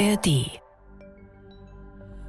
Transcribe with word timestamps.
ARD 0.00 0.62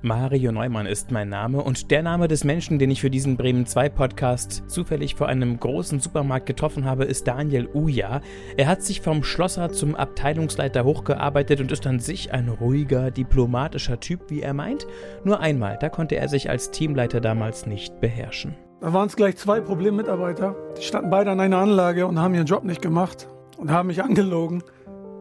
Mario 0.02 0.52
Neumann 0.52 0.86
ist 0.86 1.10
mein 1.12 1.30
Name 1.30 1.64
und 1.64 1.90
der 1.90 2.04
Name 2.04 2.28
des 2.28 2.44
Menschen, 2.44 2.80
den 2.80 2.92
ich 2.92 3.00
für 3.00 3.10
diesen 3.10 3.38
Bremen 3.38 3.66
2 3.66 3.88
Podcast 3.88 4.64
zufällig 4.68 5.16
vor 5.16 5.30
einem 5.30 5.58
großen 5.58 6.02
Supermarkt 6.02 6.48
getroffen 6.48 6.84
habe, 6.84 7.06
ist 7.06 7.30
Daniel 7.30 7.70
Uja. 7.74 8.20
Er 8.58 8.68
hat 8.68 8.84
sich 8.84 9.00
vom 9.00 9.24
Schlosser 9.24 9.72
zum 9.72 9.96
Abteilungsleiter 9.96 10.84
hochgearbeitet 10.84 11.62
und 11.62 11.72
ist 11.72 11.88
an 11.88 12.00
sich 12.00 12.34
ein 12.34 12.50
ruhiger, 12.50 13.10
diplomatischer 13.10 14.02
Typ, 14.02 14.30
wie 14.30 14.42
er 14.42 14.54
meint. 14.54 14.86
Nur 15.24 15.40
einmal, 15.40 15.78
da 15.80 15.88
konnte 15.88 16.18
er 16.18 16.28
sich 16.28 16.50
als 16.50 16.72
Teamleiter 16.72 17.22
damals 17.22 17.68
nicht 17.68 18.02
beherrschen. 18.02 18.54
Da 18.82 18.92
waren 18.92 19.08
es 19.08 19.16
gleich 19.16 19.38
zwei 19.38 19.62
Problemmitarbeiter. 19.62 20.58
Die 20.78 20.84
standen 20.84 21.10
beide 21.10 21.32
an 21.32 21.40
einer 21.40 21.60
Anlage 21.60 22.06
und 22.06 22.20
haben 22.20 22.34
ihren 22.34 22.48
Job 22.48 22.66
nicht 22.66 22.82
gemacht 22.82 23.30
und 23.58 23.72
haben 23.72 23.88
mich 23.88 24.04
angelogen. 24.04 24.62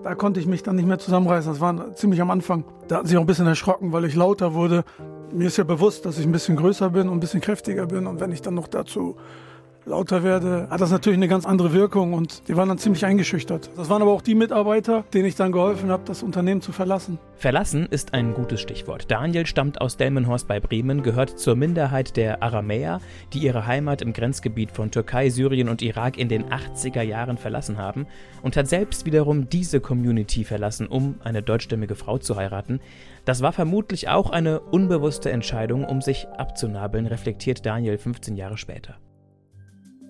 Da 0.02 0.14
konnte 0.14 0.40
ich 0.40 0.46
mich 0.46 0.62
dann 0.62 0.76
nicht 0.76 0.88
mehr 0.88 0.98
zusammenreißen. 0.98 1.52
Das 1.52 1.60
war 1.60 1.94
ziemlich 1.94 2.22
am 2.22 2.30
Anfang. 2.30 2.64
Da 2.88 2.96
hatten 2.96 3.06
sie 3.06 3.18
auch 3.18 3.22
ein 3.22 3.26
bisschen 3.26 3.46
erschrocken, 3.46 3.92
weil 3.92 4.06
ich 4.06 4.14
lauter 4.14 4.54
wurde. 4.54 4.84
Mir 5.30 5.48
ist 5.48 5.58
ja 5.58 5.64
bewusst, 5.64 6.06
dass 6.06 6.18
ich 6.18 6.24
ein 6.24 6.32
bisschen 6.32 6.56
größer 6.56 6.90
bin 6.90 7.08
und 7.08 7.18
ein 7.18 7.20
bisschen 7.20 7.42
kräftiger 7.42 7.86
bin. 7.86 8.06
Und 8.06 8.18
wenn 8.18 8.32
ich 8.32 8.40
dann 8.40 8.54
noch 8.54 8.66
dazu 8.66 9.16
lauter 9.90 10.22
werde, 10.22 10.68
hat 10.70 10.80
das 10.80 10.90
natürlich 10.90 11.18
eine 11.18 11.28
ganz 11.28 11.44
andere 11.44 11.72
Wirkung 11.72 12.14
und 12.14 12.48
die 12.48 12.56
waren 12.56 12.68
dann 12.68 12.78
ziemlich 12.78 13.04
eingeschüchtert. 13.04 13.70
Das 13.76 13.90
waren 13.90 14.00
aber 14.00 14.12
auch 14.12 14.22
die 14.22 14.34
Mitarbeiter, 14.34 15.04
denen 15.12 15.26
ich 15.26 15.34
dann 15.34 15.52
geholfen 15.52 15.90
habe, 15.90 16.04
das 16.06 16.22
Unternehmen 16.22 16.62
zu 16.62 16.72
verlassen. 16.72 17.18
Verlassen 17.36 17.86
ist 17.90 18.14
ein 18.14 18.34
gutes 18.34 18.60
Stichwort. 18.60 19.10
Daniel 19.10 19.46
stammt 19.46 19.80
aus 19.80 19.96
Delmenhorst 19.96 20.46
bei 20.46 20.60
Bremen, 20.60 21.02
gehört 21.02 21.38
zur 21.38 21.56
Minderheit 21.56 22.16
der 22.16 22.42
Aramäer, 22.42 23.00
die 23.32 23.40
ihre 23.40 23.66
Heimat 23.66 24.02
im 24.02 24.12
Grenzgebiet 24.12 24.70
von 24.70 24.90
Türkei, 24.90 25.28
Syrien 25.28 25.68
und 25.68 25.82
Irak 25.82 26.16
in 26.18 26.28
den 26.28 26.44
80er 26.46 27.02
Jahren 27.02 27.36
verlassen 27.36 27.76
haben 27.76 28.06
und 28.42 28.56
hat 28.56 28.68
selbst 28.68 29.06
wiederum 29.06 29.48
diese 29.48 29.80
Community 29.80 30.44
verlassen, 30.44 30.86
um 30.86 31.16
eine 31.24 31.42
deutschstämmige 31.42 31.96
Frau 31.96 32.18
zu 32.18 32.36
heiraten. 32.36 32.80
Das 33.24 33.42
war 33.42 33.52
vermutlich 33.52 34.08
auch 34.08 34.30
eine 34.30 34.60
unbewusste 34.60 35.30
Entscheidung, 35.30 35.84
um 35.84 36.00
sich 36.00 36.28
abzunabeln, 36.28 37.06
reflektiert 37.06 37.66
Daniel 37.66 37.98
15 37.98 38.36
Jahre 38.36 38.56
später. 38.56 38.96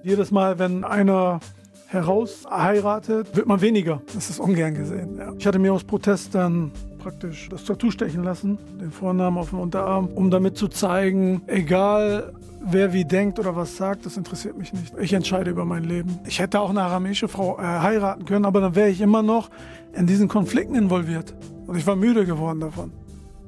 Jedes 0.03 0.31
Mal, 0.31 0.59
wenn 0.59 0.85
einer 0.85 1.41
heraus 1.89 2.47
heiratet, 2.49 3.37
wird 3.37 3.47
man 3.47 3.61
weniger. 3.61 4.01
Das 4.15 4.31
ist 4.31 4.39
ungern 4.39 4.75
gesehen. 4.75 5.19
Ja. 5.19 5.33
Ich 5.39 5.47
hatte 5.47 5.59
mir 5.59 5.75
aus 5.75 5.85
Protest 5.85 6.35
dann 6.35 6.71
praktisch 6.99 7.49
das 7.49 7.65
Tattoo 7.65 7.91
stechen 7.91 8.23
lassen, 8.23 8.59
den 8.81 8.93
Vornamen 8.93 9.37
auf 9.39 9.51
dem 9.51 9.59
Unterarm, 9.59 10.07
um 10.09 10.31
damit 10.31 10.57
zu 10.57 10.69
zeigen, 10.69 11.43
egal 11.47 12.33
wer 12.63 12.93
wie 12.93 13.05
denkt 13.05 13.39
oder 13.39 13.57
was 13.57 13.77
sagt, 13.77 14.07
das 14.07 14.17
interessiert 14.17 14.57
mich 14.57 14.73
nicht. 14.73 14.95
Ich 15.01 15.13
entscheide 15.13 15.51
über 15.51 15.65
mein 15.65 15.85
Leben. 15.85 16.21
Ich 16.27 16.39
hätte 16.39 16.61
auch 16.61 16.71
eine 16.71 16.83
aramäische 16.83 17.29
Frau 17.29 17.59
äh, 17.59 17.63
heiraten 17.63 18.25
können, 18.25 18.45
aber 18.45 18.61
dann 18.61 18.75
wäre 18.75 18.89
ich 18.91 19.01
immer 19.01 19.23
noch 19.23 19.51
in 19.93 20.07
diesen 20.07 20.29
Konflikten 20.29 20.75
involviert. 20.75 21.35
Und 21.67 21.77
ich 21.77 21.87
war 21.87 21.97
müde 21.97 22.25
geworden 22.25 22.61
davon. 22.61 22.93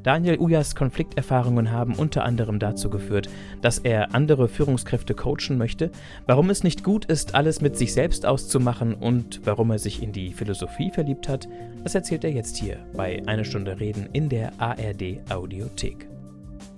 Daniel 0.03 0.39
Ujas 0.41 0.75
Konflikterfahrungen 0.75 1.71
haben 1.71 1.95
unter 1.95 2.25
anderem 2.25 2.59
dazu 2.59 2.91
geführt, 2.91 3.29
dass 3.61 3.79
er 3.79 4.15
andere 4.15 4.49
Führungskräfte 4.49 5.15
coachen 5.15 5.57
möchte, 5.59 5.93
warum 6.27 6.51
es 6.51 6.65
nicht 6.65 6.83
gut 6.83 7.05
ist, 7.05 7.37
alles 7.37 7.61
mit 7.61 7.77
sich 7.77 7.93
selbst 7.93 8.27
auszumachen 8.27 8.95
und 8.95 9.41
warum 9.45 9.71
er 9.71 9.79
sich 9.79 10.03
in 10.03 10.13
die 10.13 10.33
Philosophie 10.33 10.91
verliebt 10.91 11.29
hat, 11.29 11.49
das 11.85 11.95
erzählt 11.95 12.25
er 12.25 12.33
jetzt 12.33 12.57
hier 12.57 12.79
bei 12.95 13.23
Eine 13.27 13.45
Stunde 13.45 13.79
Reden 13.79 14.09
in 14.13 14.29
der 14.29 14.53
ARD 14.59 15.21
Audiothek. 15.31 16.09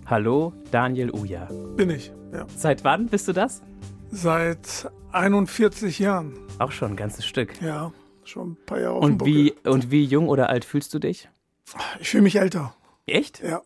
Hallo, 0.05 0.53
Daniel 0.71 1.11
Uja. 1.11 1.49
Bin 1.77 1.89
ich, 1.89 2.13
ja. 2.33 2.45
Seit 2.55 2.85
wann 2.85 3.07
bist 3.07 3.27
du 3.27 3.33
das? 3.33 3.63
Seit 4.11 4.91
41 5.13 5.99
Jahren. 5.99 6.35
Auch 6.59 6.73
schon 6.73 6.91
ein 6.91 6.97
ganzes 6.97 7.25
Stück. 7.25 7.61
Ja, 7.63 7.91
schon 8.25 8.51
ein 8.51 8.57
paar 8.67 8.81
Jahre. 8.81 8.99
Und 8.99 9.25
wie, 9.25 9.55
und 9.65 9.91
wie 9.91 10.05
jung 10.05 10.29
oder 10.29 10.51
alt 10.51 10.67
fühlst 10.67 10.93
du 10.93 10.99
dich? 10.99 11.31
Ich 12.01 12.11
fühle 12.11 12.25
mich 12.25 12.37
älter. 12.37 12.75
Echt? 13.07 13.43
Ja. 13.43 13.63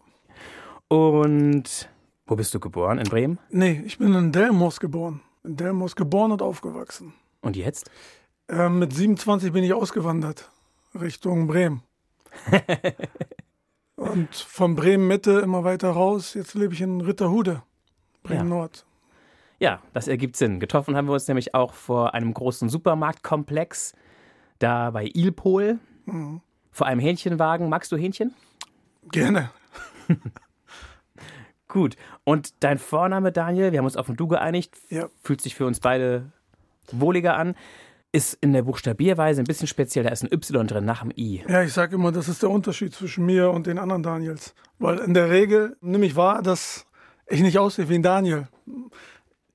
Und 0.89 1.89
wo 2.27 2.37
bist 2.37 2.55
du 2.55 2.61
geboren? 2.61 2.99
In 2.99 3.05
Bremen? 3.05 3.39
Nee, 3.51 3.83
ich 3.87 3.99
bin 3.99 4.15
in 4.15 4.33
Delmos 4.33 4.81
geboren. 4.81 5.21
In 5.45 5.57
Delmos 5.57 5.97
geboren 5.97 6.33
und 6.33 6.43
aufgewachsen. 6.43 7.15
Und 7.41 7.57
jetzt? 7.57 7.91
Äh, 8.49 8.69
mit 8.69 8.93
27 8.93 9.53
bin 9.53 9.65
ich 9.65 9.73
ausgewandert 9.73 10.51
Richtung 10.99 11.47
Bremen. 11.47 11.83
und 13.97 14.35
von 14.35 14.75
Bremen 14.75 15.07
Mitte 15.07 15.41
immer 15.41 15.65
weiter 15.65 15.91
raus. 15.91 16.35
Jetzt 16.35 16.55
lebe 16.55 16.75
ich 16.75 16.81
in 16.81 17.01
Ritterhude, 17.01 17.63
Bremen 18.23 18.51
ja. 18.51 18.57
Nord. 18.57 18.85
Ja, 19.61 19.83
das 19.93 20.09
ergibt 20.09 20.37
Sinn. 20.37 20.61
Getroffen 20.61 20.97
haben 20.97 21.07
wir 21.07 21.15
uns 21.15 21.29
nämlich 21.29 21.55
auch 21.55 21.75
vor 21.75 22.15
einem 22.15 22.33
großen 22.33 22.69
Supermarktkomplex, 22.69 23.93
da 24.59 24.91
bei 24.91 25.11
Ilpol, 25.13 25.79
mhm. 26.07 26.41
vor 26.71 26.87
einem 26.87 27.01
Hähnchenwagen. 27.01 27.69
Magst 27.69 27.91
du 27.91 27.97
Hähnchen? 27.97 28.35
Gerne. 29.13 29.51
Gut. 31.69 31.97
Und 32.25 32.55
dein 32.63 32.79
Vorname, 32.79 33.31
Daniel, 33.31 33.73
wir 33.73 33.79
haben 33.79 33.85
uns 33.85 33.97
auf 33.97 34.09
ein 34.09 34.17
Du 34.17 34.27
geeinigt, 34.27 34.77
ja. 34.89 35.09
fühlt 35.23 35.41
sich 35.41 35.55
für 35.55 35.67
uns 35.67 35.81
beide 35.81 36.33
wohliger 36.91 37.37
an. 37.37 37.55
Ist 38.11 38.39
in 38.41 38.55
der 38.55 38.63
Buchstabierweise 38.63 39.43
ein 39.43 39.45
bisschen 39.45 39.69
speziell, 39.69 40.03
da 40.05 40.11
ist 40.11 40.23
ein 40.25 40.33
Y 40.33 40.67
drin 40.67 40.87
nach 40.87 41.03
dem 41.03 41.13
I. 41.15 41.45
Ja, 41.47 41.63
ich 41.63 41.75
sage 41.75 41.97
immer, 41.97 42.11
das 42.11 42.27
ist 42.29 42.43
der 42.43 42.49
Unterschied 42.49 42.95
zwischen 42.95 43.27
mir 43.27 43.51
und 43.51 43.67
den 43.67 43.79
anderen 43.79 44.03
Daniels. 44.03 44.55
Weil 44.79 44.99
in 45.01 45.13
der 45.13 45.29
Regel 45.29 45.77
nehme 45.83 46.07
ich 46.07 46.17
wahr, 46.17 46.41
dass 46.41 46.87
ich 47.27 47.43
nicht 47.43 47.59
aussehe 47.59 47.91
wie 47.91 47.97
ein 47.97 48.03
Daniel. 48.03 48.49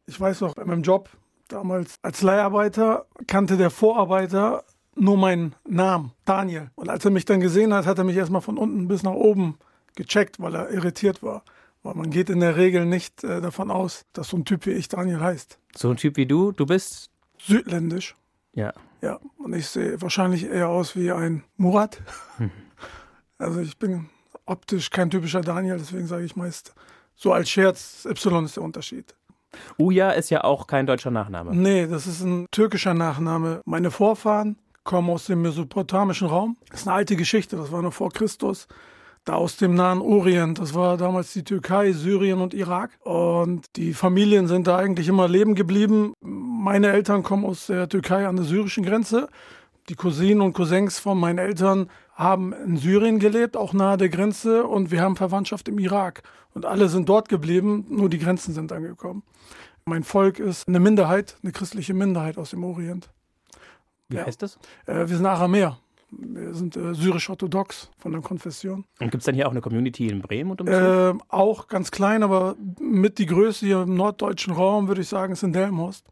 Ich 0.05 0.19
weiß 0.19 0.41
noch, 0.41 0.53
bei 0.53 0.65
meinem 0.65 0.83
Job 0.83 1.09
damals 1.47 1.95
als 2.03 2.21
Leiharbeiter 2.21 3.07
kannte 3.25 3.57
der 3.57 3.71
Vorarbeiter 3.71 4.63
nur 4.95 5.17
meinen 5.17 5.55
Namen, 5.67 6.11
Daniel. 6.25 6.69
Und 6.75 6.89
als 6.89 7.05
er 7.05 7.11
mich 7.11 7.25
dann 7.25 7.39
gesehen 7.39 7.73
hat, 7.73 7.85
hat 7.85 7.97
er 7.97 8.03
mich 8.03 8.17
erstmal 8.17 8.41
von 8.41 8.57
unten 8.57 8.87
bis 8.87 9.03
nach 9.03 9.13
oben 9.13 9.57
gecheckt, 9.95 10.39
weil 10.39 10.55
er 10.55 10.69
irritiert 10.71 11.23
war. 11.23 11.43
Weil 11.83 11.95
man 11.95 12.09
geht 12.09 12.29
in 12.29 12.39
der 12.39 12.55
Regel 12.55 12.85
nicht 12.85 13.23
äh, 13.23 13.41
davon 13.41 13.69
aus, 13.69 14.05
dass 14.13 14.29
so 14.29 14.37
ein 14.37 14.45
Typ 14.45 14.65
wie 14.65 14.71
ich 14.71 14.87
Daniel 14.87 15.19
heißt. 15.19 15.59
So 15.75 15.89
ein 15.89 15.97
Typ 15.97 16.17
wie 16.17 16.25
du, 16.25 16.51
du 16.51 16.65
bist? 16.65 17.09
Südländisch. 17.39 18.15
Ja. 18.53 18.73
Ja, 19.01 19.19
und 19.37 19.53
ich 19.53 19.67
sehe 19.67 20.01
wahrscheinlich 20.01 20.45
eher 20.45 20.69
aus 20.69 20.95
wie 20.95 21.11
ein 21.11 21.43
Murat. 21.57 22.01
Hm. 22.37 22.51
Also 23.39 23.59
ich 23.59 23.77
bin 23.77 24.09
optisch 24.45 24.89
kein 24.89 25.09
typischer 25.09 25.41
Daniel, 25.41 25.77
deswegen 25.77 26.07
sage 26.07 26.23
ich 26.23 26.37
meist 26.37 26.73
so 27.15 27.33
als 27.33 27.49
Scherz, 27.49 28.05
Y 28.05 28.45
ist 28.45 28.55
der 28.55 28.63
Unterschied. 28.63 29.15
Uja 29.77 30.11
ist 30.11 30.29
ja 30.29 30.43
auch 30.43 30.67
kein 30.67 30.85
deutscher 30.85 31.11
Nachname. 31.11 31.55
Nee, 31.55 31.87
das 31.87 32.07
ist 32.07 32.21
ein 32.21 32.47
türkischer 32.51 32.93
Nachname. 32.93 33.61
Meine 33.65 33.91
Vorfahren 33.91 34.57
kommen 34.83 35.09
aus 35.09 35.25
dem 35.25 35.41
mesopotamischen 35.41 36.27
Raum. 36.27 36.57
Das 36.69 36.81
ist 36.81 36.87
eine 36.87 36.95
alte 36.95 37.15
Geschichte, 37.15 37.55
das 37.55 37.71
war 37.71 37.81
noch 37.81 37.93
vor 37.93 38.11
Christus. 38.11 38.67
Da 39.25 39.35
aus 39.35 39.55
dem 39.55 39.73
Nahen 39.73 40.01
Orient, 40.01 40.59
das 40.59 40.73
war 40.73 40.97
damals 40.97 41.31
die 41.31 41.45
Türkei, 41.45 41.93
Syrien 41.93 42.41
und 42.41 42.53
Irak. 42.53 42.91
Und 43.05 43.65
die 43.77 43.93
Familien 43.93 44.47
sind 44.47 44.67
da 44.67 44.77
eigentlich 44.77 45.07
immer 45.07 45.29
leben 45.29 45.55
geblieben. 45.55 46.13
Meine 46.19 46.91
Eltern 46.91 47.23
kommen 47.23 47.45
aus 47.45 47.67
der 47.67 47.87
Türkei 47.87 48.27
an 48.27 48.35
der 48.35 48.43
syrischen 48.43 48.83
Grenze. 48.83 49.29
Die 49.87 49.95
Cousinen 49.95 50.41
und 50.41 50.53
Cousins 50.53 50.99
von 50.99 51.17
meinen 51.17 51.37
Eltern 51.37 51.89
haben 52.13 52.51
in 52.51 52.75
Syrien 52.75 53.19
gelebt, 53.19 53.55
auch 53.55 53.71
nahe 53.71 53.95
der 53.95 54.09
Grenze. 54.09 54.65
Und 54.65 54.91
wir 54.91 55.01
haben 55.01 55.15
Verwandtschaft 55.15 55.69
im 55.69 55.79
Irak. 55.79 56.23
Und 56.53 56.65
alle 56.65 56.89
sind 56.89 57.07
dort 57.07 57.29
geblieben, 57.29 57.85
nur 57.89 58.09
die 58.09 58.19
Grenzen 58.19 58.53
sind 58.53 58.73
angekommen. 58.73 59.23
Mein 59.85 60.03
Volk 60.03 60.39
ist 60.39 60.67
eine 60.67 60.81
Minderheit, 60.81 61.37
eine 61.43 61.53
christliche 61.53 61.93
Minderheit 61.93 62.37
aus 62.37 62.51
dem 62.51 62.63
Orient. 62.63 63.09
Wie 64.09 64.17
ja. 64.17 64.25
heißt 64.25 64.41
das? 64.41 64.57
Äh, 64.85 65.07
wir 65.07 65.17
sind 65.17 65.25
Aramäer. 65.25 65.77
Wir 66.19 66.53
sind 66.53 66.75
äh, 66.77 66.93
syrisch-orthodox 66.93 67.89
von 67.97 68.11
der 68.11 68.21
Konfession. 68.21 68.85
Und 68.99 69.11
gibt 69.11 69.21
es 69.21 69.25
dann 69.25 69.35
hier 69.35 69.47
auch 69.47 69.51
eine 69.51 69.61
Community 69.61 70.07
in 70.07 70.21
Bremen? 70.21 70.51
Und 70.51 70.67
äh, 70.67 71.13
auch 71.29 71.67
ganz 71.67 71.91
klein, 71.91 72.23
aber 72.23 72.55
mit 72.79 73.17
die 73.17 73.25
Größe 73.25 73.65
hier 73.65 73.81
im 73.81 73.95
norddeutschen 73.95 74.53
Raum, 74.53 74.87
würde 74.87 75.01
ich 75.01 75.07
sagen, 75.07 75.33
ist 75.33 75.43
in 75.43 75.53
Delmhorst. 75.53 76.05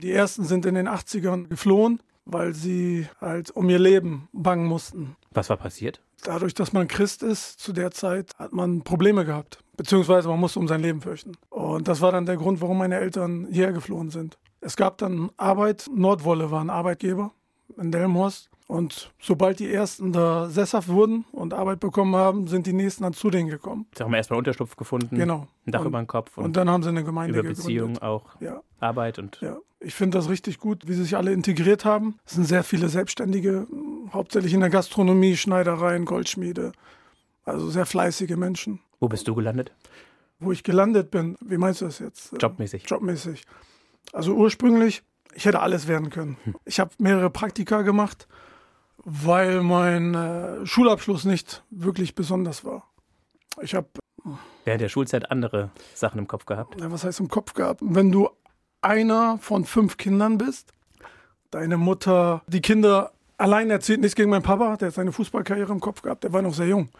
Die 0.00 0.12
ersten 0.12 0.44
sind 0.44 0.64
in 0.64 0.74
den 0.74 0.88
80ern 0.88 1.48
geflohen, 1.48 2.00
weil 2.24 2.54
sie 2.54 3.08
halt 3.20 3.50
um 3.50 3.68
ihr 3.68 3.80
Leben 3.80 4.28
bangen 4.32 4.66
mussten. 4.66 5.16
Was 5.32 5.50
war 5.50 5.56
passiert? 5.56 6.00
Dadurch, 6.24 6.54
dass 6.54 6.72
man 6.72 6.88
Christ 6.88 7.22
ist, 7.22 7.60
zu 7.60 7.72
der 7.72 7.90
Zeit 7.90 8.32
hat 8.38 8.52
man 8.52 8.82
Probleme 8.82 9.24
gehabt. 9.24 9.58
Beziehungsweise 9.76 10.28
man 10.28 10.40
musste 10.40 10.58
um 10.58 10.68
sein 10.68 10.82
Leben 10.82 11.00
fürchten. 11.00 11.32
Und 11.50 11.88
das 11.88 12.00
war 12.00 12.12
dann 12.12 12.26
der 12.26 12.36
Grund, 12.36 12.60
warum 12.60 12.78
meine 12.78 12.96
Eltern 12.96 13.46
hierher 13.50 13.72
geflohen 13.72 14.10
sind. 14.10 14.38
Es 14.60 14.76
gab 14.76 14.98
dann 14.98 15.30
Arbeit. 15.36 15.88
Nordwolle 15.92 16.50
war 16.50 16.60
ein 16.60 16.70
Arbeitgeber 16.70 17.32
in 17.76 17.92
Delmhorst. 17.92 18.50
Und 18.68 19.10
sobald 19.18 19.60
die 19.60 19.72
ersten 19.72 20.12
da 20.12 20.50
sesshaft 20.50 20.88
wurden 20.88 21.24
und 21.32 21.54
Arbeit 21.54 21.80
bekommen 21.80 22.14
haben, 22.14 22.48
sind 22.48 22.66
die 22.66 22.74
nächsten 22.74 23.02
dann 23.02 23.14
zu 23.14 23.30
denen 23.30 23.48
gekommen. 23.48 23.86
Sie 23.96 24.04
haben 24.04 24.12
erstmal 24.12 24.38
Unterschlupf 24.38 24.76
gefunden. 24.76 25.16
Genau. 25.16 25.46
Ein 25.66 25.72
Dach 25.72 25.80
und, 25.80 25.86
über 25.86 25.98
den 25.98 26.06
Kopf. 26.06 26.36
Und, 26.36 26.44
und, 26.44 26.56
dann 26.56 26.68
haben 26.68 26.82
sie 26.82 26.90
eine 26.90 27.02
Gemeinde 27.02 27.38
über 27.38 27.48
Beziehung 27.48 27.94
gegründet. 27.94 28.02
auch. 28.02 28.26
Ja. 28.40 28.62
Arbeit 28.78 29.18
und. 29.18 29.38
Ja. 29.40 29.56
Ich 29.80 29.94
finde 29.94 30.18
das 30.18 30.28
richtig 30.28 30.58
gut, 30.58 30.86
wie 30.86 30.92
sie 30.92 31.04
sich 31.04 31.16
alle 31.16 31.32
integriert 31.32 31.86
haben. 31.86 32.18
Es 32.26 32.34
sind 32.34 32.44
sehr 32.44 32.62
viele 32.62 32.88
Selbstständige, 32.90 33.66
hauptsächlich 34.12 34.52
in 34.52 34.60
der 34.60 34.70
Gastronomie, 34.70 35.36
Schneidereien, 35.36 36.04
Goldschmiede. 36.04 36.72
Also 37.44 37.70
sehr 37.70 37.86
fleißige 37.86 38.36
Menschen. 38.36 38.80
Wo 39.00 39.08
bist 39.08 39.26
du 39.28 39.34
gelandet? 39.34 39.72
Wo 40.40 40.52
ich 40.52 40.62
gelandet 40.62 41.10
bin, 41.10 41.38
wie 41.40 41.56
meinst 41.56 41.80
du 41.80 41.86
das 41.86 42.00
jetzt? 42.00 42.34
Jobmäßig. 42.38 42.84
Jobmäßig. 42.86 43.44
Also 44.12 44.34
ursprünglich, 44.34 45.02
ich 45.34 45.44
hätte 45.44 45.60
alles 45.60 45.86
werden 45.88 46.10
können. 46.10 46.36
Hm. 46.44 46.54
Ich 46.64 46.80
habe 46.80 46.90
mehrere 46.98 47.30
Praktika 47.30 47.82
gemacht 47.82 48.28
weil 49.04 49.62
mein 49.62 50.14
äh, 50.14 50.66
Schulabschluss 50.66 51.24
nicht 51.24 51.62
wirklich 51.70 52.14
besonders 52.14 52.64
war. 52.64 52.84
Ich 53.62 53.74
habe 53.74 53.88
während 54.64 54.82
der 54.82 54.88
Schulzeit 54.88 55.30
andere 55.30 55.70
Sachen 55.94 56.18
im 56.18 56.28
Kopf 56.28 56.44
gehabt. 56.44 56.78
Ja, 56.80 56.92
was 56.92 57.04
heißt 57.04 57.20
im 57.20 57.28
Kopf 57.28 57.54
gehabt? 57.54 57.80
Wenn 57.82 58.12
du 58.12 58.28
einer 58.82 59.38
von 59.38 59.64
fünf 59.64 59.96
Kindern 59.96 60.36
bist, 60.36 60.74
deine 61.50 61.78
Mutter, 61.78 62.42
die 62.46 62.60
Kinder 62.60 63.12
allein 63.38 63.70
erzählt 63.70 64.00
nichts 64.00 64.14
gegen 64.14 64.30
meinen 64.30 64.42
Papa, 64.42 64.76
der 64.76 64.88
hat 64.88 64.94
seine 64.94 65.12
Fußballkarriere 65.12 65.72
im 65.72 65.80
Kopf 65.80 66.02
gehabt, 66.02 66.24
der 66.24 66.32
war 66.32 66.42
noch 66.42 66.54
sehr 66.54 66.68
jung. 66.68 66.90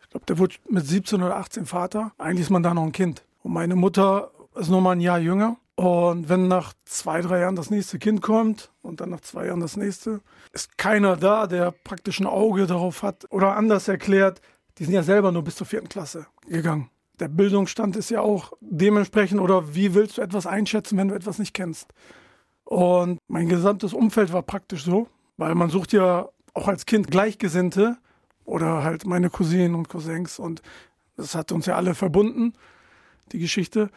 Ich 0.00 0.08
glaube, 0.08 0.24
der 0.24 0.38
wurde 0.38 0.54
mit 0.70 0.86
17 0.86 1.22
oder 1.22 1.36
18 1.36 1.66
Vater. 1.66 2.12
Eigentlich 2.16 2.44
ist 2.44 2.50
man 2.50 2.62
da 2.62 2.72
noch 2.72 2.84
ein 2.84 2.92
Kind. 2.92 3.24
Und 3.42 3.52
meine 3.52 3.76
Mutter 3.76 4.30
ist 4.54 4.70
noch 4.70 4.80
mal 4.80 4.92
ein 4.92 5.00
Jahr 5.00 5.18
jünger. 5.18 5.58
Und 5.78 6.28
wenn 6.28 6.48
nach 6.48 6.74
zwei, 6.86 7.20
drei 7.20 7.38
Jahren 7.38 7.54
das 7.54 7.70
nächste 7.70 8.00
Kind 8.00 8.20
kommt 8.20 8.72
und 8.82 9.00
dann 9.00 9.10
nach 9.10 9.20
zwei 9.20 9.46
Jahren 9.46 9.60
das 9.60 9.76
nächste, 9.76 10.22
ist 10.52 10.76
keiner 10.76 11.16
da, 11.16 11.46
der 11.46 11.70
praktisch 11.70 12.18
ein 12.18 12.26
Auge 12.26 12.66
darauf 12.66 13.04
hat 13.04 13.26
oder 13.30 13.54
anders 13.56 13.86
erklärt, 13.86 14.40
die 14.78 14.86
sind 14.86 14.94
ja 14.94 15.04
selber 15.04 15.30
nur 15.30 15.44
bis 15.44 15.54
zur 15.54 15.68
vierten 15.68 15.88
Klasse 15.88 16.26
gegangen. 16.48 16.90
Der 17.20 17.28
Bildungsstand 17.28 17.94
ist 17.94 18.10
ja 18.10 18.22
auch 18.22 18.54
dementsprechend 18.60 19.40
oder 19.40 19.72
wie 19.72 19.94
willst 19.94 20.18
du 20.18 20.22
etwas 20.22 20.48
einschätzen, 20.48 20.98
wenn 20.98 21.06
du 21.06 21.14
etwas 21.14 21.38
nicht 21.38 21.54
kennst? 21.54 21.86
Und 22.64 23.20
mein 23.28 23.48
gesamtes 23.48 23.92
Umfeld 23.92 24.32
war 24.32 24.42
praktisch 24.42 24.82
so, 24.82 25.06
weil 25.36 25.54
man 25.54 25.70
sucht 25.70 25.92
ja 25.92 26.28
auch 26.54 26.66
als 26.66 26.86
Kind 26.86 27.08
Gleichgesinnte 27.08 27.98
oder 28.44 28.82
halt 28.82 29.06
meine 29.06 29.30
Cousinen 29.30 29.76
und 29.76 29.88
Cousins 29.88 30.40
und 30.40 30.60
das 31.16 31.36
hat 31.36 31.52
uns 31.52 31.66
ja 31.66 31.76
alle 31.76 31.94
verbunden, 31.94 32.54
die 33.30 33.38
Geschichte. 33.38 33.90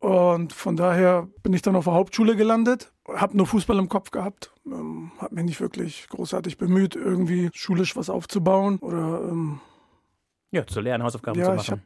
Und 0.00 0.52
von 0.52 0.76
daher 0.76 1.28
bin 1.42 1.52
ich 1.52 1.62
dann 1.62 1.74
auf 1.74 1.84
der 1.84 1.94
Hauptschule 1.94 2.36
gelandet, 2.36 2.92
habe 3.12 3.36
nur 3.36 3.46
Fußball 3.46 3.78
im 3.78 3.88
Kopf 3.88 4.10
gehabt, 4.10 4.52
ähm, 4.66 5.10
habe 5.18 5.34
mich 5.34 5.44
nicht 5.44 5.60
wirklich 5.60 6.06
großartig 6.08 6.56
bemüht, 6.56 6.94
irgendwie 6.94 7.50
schulisch 7.52 7.96
was 7.96 8.08
aufzubauen 8.08 8.78
oder 8.78 9.22
ähm, 9.28 9.60
ja, 10.50 10.66
zu 10.66 10.80
lernen, 10.80 11.04
Hausaufgaben 11.04 11.38
ja, 11.38 11.46
zu 11.46 11.50
machen. 11.50 11.62
Ich 11.62 11.70
habe 11.70 11.82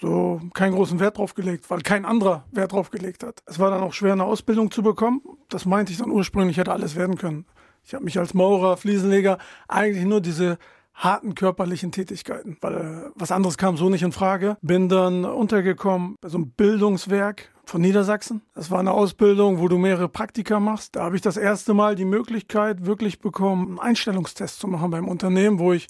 so 0.00 0.40
keinen 0.54 0.74
großen 0.74 0.98
Wert 0.98 1.18
drauf 1.18 1.34
gelegt, 1.34 1.70
weil 1.70 1.82
kein 1.82 2.04
anderer 2.04 2.44
Wert 2.50 2.72
drauf 2.72 2.90
gelegt 2.90 3.22
hat. 3.22 3.42
Es 3.46 3.58
war 3.58 3.70
dann 3.70 3.82
auch 3.82 3.92
schwer, 3.92 4.12
eine 4.12 4.24
Ausbildung 4.24 4.70
zu 4.70 4.82
bekommen. 4.82 5.22
Das 5.48 5.66
meinte 5.66 5.92
ich 5.92 5.98
dann 5.98 6.10
ursprünglich, 6.10 6.56
hätte 6.56 6.72
alles 6.72 6.96
werden 6.96 7.16
können. 7.16 7.46
Ich 7.84 7.94
habe 7.94 8.04
mich 8.04 8.18
als 8.18 8.34
Maurer, 8.34 8.76
Fliesenleger 8.76 9.38
eigentlich 9.68 10.04
nur 10.04 10.20
diese 10.20 10.58
harten 10.94 11.34
körperlichen 11.34 11.92
Tätigkeiten, 11.92 12.56
weil 12.60 12.74
äh, 12.74 13.10
was 13.14 13.32
anderes 13.32 13.58
kam 13.58 13.76
so 13.76 13.88
nicht 13.88 14.02
in 14.02 14.12
Frage. 14.12 14.56
Bin 14.62 14.88
dann 14.88 15.24
untergekommen 15.24 16.16
bei 16.20 16.28
so 16.28 16.38
einem 16.38 16.50
Bildungswerk 16.50 17.50
von 17.64 17.80
Niedersachsen. 17.80 18.42
Das 18.54 18.70
war 18.70 18.80
eine 18.80 18.92
Ausbildung, 18.92 19.58
wo 19.58 19.68
du 19.68 19.78
mehrere 19.78 20.08
Praktika 20.08 20.60
machst. 20.60 20.96
Da 20.96 21.04
habe 21.04 21.16
ich 21.16 21.22
das 21.22 21.36
erste 21.36 21.74
Mal 21.74 21.94
die 21.94 22.04
Möglichkeit 22.04 22.84
wirklich 22.84 23.20
bekommen, 23.20 23.68
einen 23.68 23.78
Einstellungstest 23.78 24.60
zu 24.60 24.68
machen 24.68 24.90
beim 24.90 25.08
Unternehmen, 25.08 25.58
wo 25.58 25.72
ich 25.72 25.88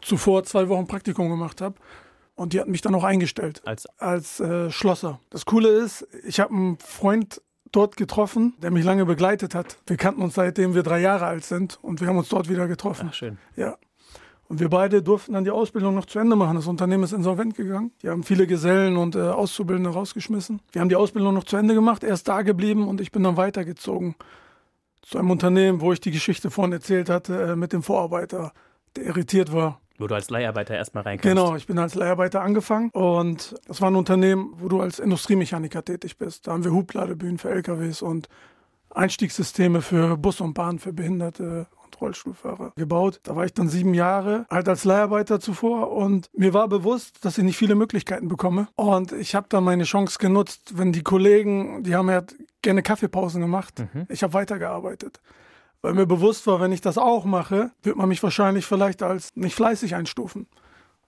zuvor 0.00 0.44
zwei 0.44 0.68
Wochen 0.68 0.86
Praktikum 0.86 1.28
gemacht 1.28 1.60
habe. 1.60 1.76
Und 2.34 2.52
die 2.52 2.60
hatten 2.60 2.70
mich 2.70 2.82
dann 2.82 2.94
auch 2.94 3.04
eingestellt 3.04 3.62
als, 3.66 3.86
als 3.98 4.38
äh, 4.38 4.70
Schlosser. 4.70 5.20
Das 5.30 5.44
Coole 5.44 5.70
ist, 5.70 6.06
ich 6.24 6.38
habe 6.38 6.54
einen 6.54 6.78
Freund 6.78 7.42
dort 7.72 7.96
getroffen, 7.96 8.54
der 8.62 8.70
mich 8.70 8.84
lange 8.84 9.04
begleitet 9.04 9.54
hat. 9.56 9.78
Wir 9.86 9.96
kannten 9.96 10.22
uns 10.22 10.34
seitdem 10.34 10.74
wir 10.74 10.84
drei 10.84 11.00
Jahre 11.00 11.26
alt 11.26 11.44
sind 11.44 11.78
und 11.82 12.00
wir 12.00 12.06
haben 12.06 12.16
uns 12.16 12.28
dort 12.28 12.48
wieder 12.48 12.68
getroffen. 12.68 13.08
Ach, 13.10 13.14
schön. 13.14 13.38
Ja. 13.56 13.76
Und 14.48 14.60
wir 14.60 14.70
beide 14.70 15.02
durften 15.02 15.34
dann 15.34 15.44
die 15.44 15.50
Ausbildung 15.50 15.94
noch 15.94 16.06
zu 16.06 16.18
Ende 16.18 16.34
machen. 16.34 16.56
Das 16.56 16.66
Unternehmen 16.66 17.04
ist 17.04 17.12
insolvent 17.12 17.54
gegangen. 17.54 17.92
Die 18.02 18.08
haben 18.08 18.22
viele 18.22 18.46
Gesellen 18.46 18.96
und 18.96 19.14
äh, 19.14 19.20
Auszubildende 19.20 19.90
rausgeschmissen. 19.90 20.62
Wir 20.72 20.80
haben 20.80 20.88
die 20.88 20.96
Ausbildung 20.96 21.34
noch 21.34 21.44
zu 21.44 21.56
Ende 21.56 21.74
gemacht, 21.74 22.02
er 22.02 22.14
ist 22.14 22.26
da 22.28 22.42
geblieben 22.42 22.88
und 22.88 23.00
ich 23.00 23.12
bin 23.12 23.22
dann 23.22 23.36
weitergezogen 23.36 24.14
zu 25.02 25.18
einem 25.18 25.30
Unternehmen, 25.30 25.80
wo 25.80 25.92
ich 25.92 26.00
die 26.00 26.10
Geschichte 26.10 26.50
vorhin 26.50 26.72
erzählt 26.72 27.08
hatte, 27.08 27.52
äh, 27.52 27.56
mit 27.56 27.72
dem 27.72 27.82
Vorarbeiter, 27.82 28.52
der 28.96 29.04
irritiert 29.04 29.52
war. 29.52 29.80
Wo 29.98 30.06
du 30.06 30.14
als 30.14 30.30
Leiharbeiter 30.30 30.76
erstmal 30.76 31.02
reinkommst. 31.02 31.34
Genau, 31.34 31.56
ich 31.56 31.66
bin 31.66 31.78
als 31.78 31.94
Leiharbeiter 31.94 32.40
angefangen 32.40 32.90
und 32.90 33.54
das 33.66 33.80
war 33.80 33.90
ein 33.90 33.96
Unternehmen, 33.96 34.52
wo 34.58 34.68
du 34.68 34.80
als 34.80 34.98
Industriemechaniker 34.98 35.84
tätig 35.84 36.18
bist. 36.18 36.46
Da 36.46 36.52
haben 36.52 36.64
wir 36.64 36.72
Hubladebühnen 36.72 37.38
für 37.38 37.50
LKWs 37.50 38.02
und 38.02 38.28
Einstiegssysteme 38.90 39.82
für 39.82 40.16
Bus 40.16 40.40
und 40.40 40.54
Bahn 40.54 40.78
für 40.78 40.92
Behinderte 40.92 41.66
Rollstuhlfahrer 42.00 42.72
gebaut. 42.76 43.20
Da 43.22 43.36
war 43.36 43.44
ich 43.44 43.54
dann 43.54 43.68
sieben 43.68 43.94
Jahre, 43.94 44.46
halt 44.50 44.68
als 44.68 44.84
Leiharbeiter 44.84 45.40
zuvor 45.40 45.92
und 45.92 46.30
mir 46.32 46.54
war 46.54 46.68
bewusst, 46.68 47.24
dass 47.24 47.38
ich 47.38 47.44
nicht 47.44 47.56
viele 47.56 47.74
Möglichkeiten 47.74 48.28
bekomme. 48.28 48.68
Und 48.76 49.12
ich 49.12 49.34
habe 49.34 49.46
dann 49.48 49.64
meine 49.64 49.84
Chance 49.84 50.18
genutzt, 50.18 50.78
wenn 50.78 50.92
die 50.92 51.02
Kollegen, 51.02 51.82
die 51.82 51.94
haben 51.94 52.08
ja 52.10 52.22
gerne 52.62 52.82
Kaffeepausen 52.82 53.40
gemacht. 53.40 53.80
Mhm. 53.80 54.06
Ich 54.08 54.22
habe 54.22 54.32
weitergearbeitet. 54.34 55.20
Weil 55.80 55.94
mir 55.94 56.06
bewusst 56.06 56.46
war, 56.46 56.60
wenn 56.60 56.72
ich 56.72 56.80
das 56.80 56.98
auch 56.98 57.24
mache, 57.24 57.70
wird 57.82 57.96
man 57.96 58.08
mich 58.08 58.22
wahrscheinlich 58.22 58.66
vielleicht 58.66 59.02
als 59.02 59.30
nicht 59.36 59.54
fleißig 59.54 59.94
einstufen. 59.94 60.48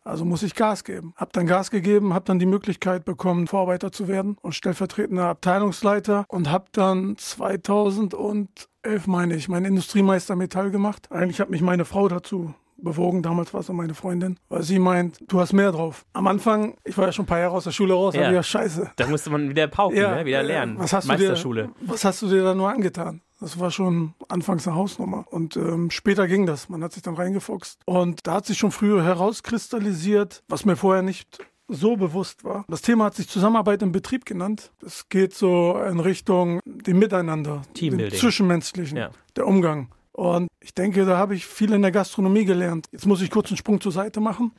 Also 0.03 0.25
muss 0.25 0.43
ich 0.43 0.55
Gas 0.55 0.85
geben. 0.85 1.13
Hab 1.17 1.33
dann 1.33 1.47
Gas 1.47 1.71
gegeben, 1.71 2.15
hab 2.15 2.25
dann 2.25 2.39
die 2.39 2.47
Möglichkeit 2.47 3.05
bekommen, 3.05 3.47
Vorarbeiter 3.47 3.93
zu 3.93 4.09
werden 4.09 4.37
und 4.41 4.55
stellvertretender 4.55 5.27
Abteilungsleiter 5.27 6.25
und 6.29 6.51
hab 6.51 6.73
dann 6.73 7.17
2011, 7.19 9.07
meine 9.07 9.35
ich, 9.35 9.49
meinen 9.49 9.67
Industriemeister 9.67 10.37
Metall 10.37 10.71
gemacht. 10.71 11.13
Eigentlich 11.13 11.41
hat 11.41 11.51
mich 11.51 11.61
meine 11.61 11.85
Frau 11.85 12.09
dazu 12.09 12.55
bewogen. 12.83 13.23
Damals 13.23 13.53
war 13.55 13.61
es 13.61 13.69
meine 13.69 13.95
Freundin, 13.95 14.39
weil 14.49 14.63
sie 14.63 14.79
meint, 14.79 15.19
du 15.29 15.41
hast 15.41 15.53
mehr 15.53 15.73
drauf. 15.73 16.05
Am 16.13 16.27
Anfang, 16.27 16.77
ich 16.85 16.97
war 16.99 17.07
ja 17.07 17.13
schon 17.13 17.25
ein 17.25 17.29
paar 17.29 17.39
Jahre 17.39 17.55
aus 17.55 17.65
der 17.65 17.73
Schule 17.73 17.95
raus, 17.95 18.15
ja. 18.15 18.31
ja 18.31 18.43
scheiße. 18.43 18.93
Da 18.97 19.07
musste 19.07 19.31
man 19.31 19.49
wieder 19.49 19.69
pauken, 19.69 19.97
ja, 19.97 20.17
ne? 20.17 20.25
wieder 20.25 20.43
lernen. 20.43 20.79
Was 20.79 20.93
hast 20.93 21.07
Meisterschule. 21.07 21.69
Du 21.79 21.85
dir, 21.85 21.93
was 21.93 22.05
hast 22.05 22.23
du 22.23 22.29
dir 22.29 22.43
da 22.43 22.55
nur 22.55 22.71
angetan? 22.71 23.23
Das 23.41 23.59
war 23.59 23.71
schon 23.71 24.13
anfangs 24.29 24.69
eine 24.69 24.77
Hausnummer. 24.77 25.25
Und 25.31 25.57
ähm, 25.57 25.91
später 25.91 26.29
ging 26.29 26.45
das. 26.45 26.69
Man 26.69 26.85
hat 26.85 26.93
sich 26.93 27.03
dann 27.03 27.15
reingefuchst. 27.15 27.81
Und 27.87 28.27
da 28.27 28.35
hat 28.35 28.47
sich 28.47 28.59
schon 28.59 28.71
früher 28.71 29.03
herauskristallisiert, 29.03 30.43
was 30.49 30.67
mir 30.67 30.77
vorher 30.77 31.03
nicht 31.03 31.39
so 31.71 31.97
bewusst 31.97 32.45
war. 32.45 32.65
Das 32.69 32.83
Thema 32.83 33.05
hat 33.07 33.15
sich 33.15 33.29
Zusammenarbeit 33.29 33.83
im 33.83 33.93
Betrieb 33.93 34.27
genannt. 34.27 34.73
Es 34.85 35.09
geht 35.09 35.35
so 35.35 35.81
in 35.89 36.01
Richtung 36.01 36.61
dem 36.65 36.99
Miteinander, 36.99 37.63
dem 37.81 38.11
Zwischenmenschlichen, 38.11 38.99
ja. 38.99 39.11
der 39.37 39.47
Umgang. 39.47 39.89
Und 40.21 40.49
ich 40.61 40.75
denke, 40.75 41.07
da 41.07 41.17
habe 41.17 41.35
ich 41.35 41.47
viel 41.47 41.73
in 41.73 41.81
der 41.81 41.93
Gastronomie 41.93 42.45
gelernt. 42.45 42.87
Jetzt 42.93 43.07
muss 43.07 43.23
ich 43.23 43.31
kurz 43.31 43.49
einen 43.49 43.57
Sprung 43.57 43.81
zur 43.81 43.93
Seite 43.93 44.21
machen 44.21 44.53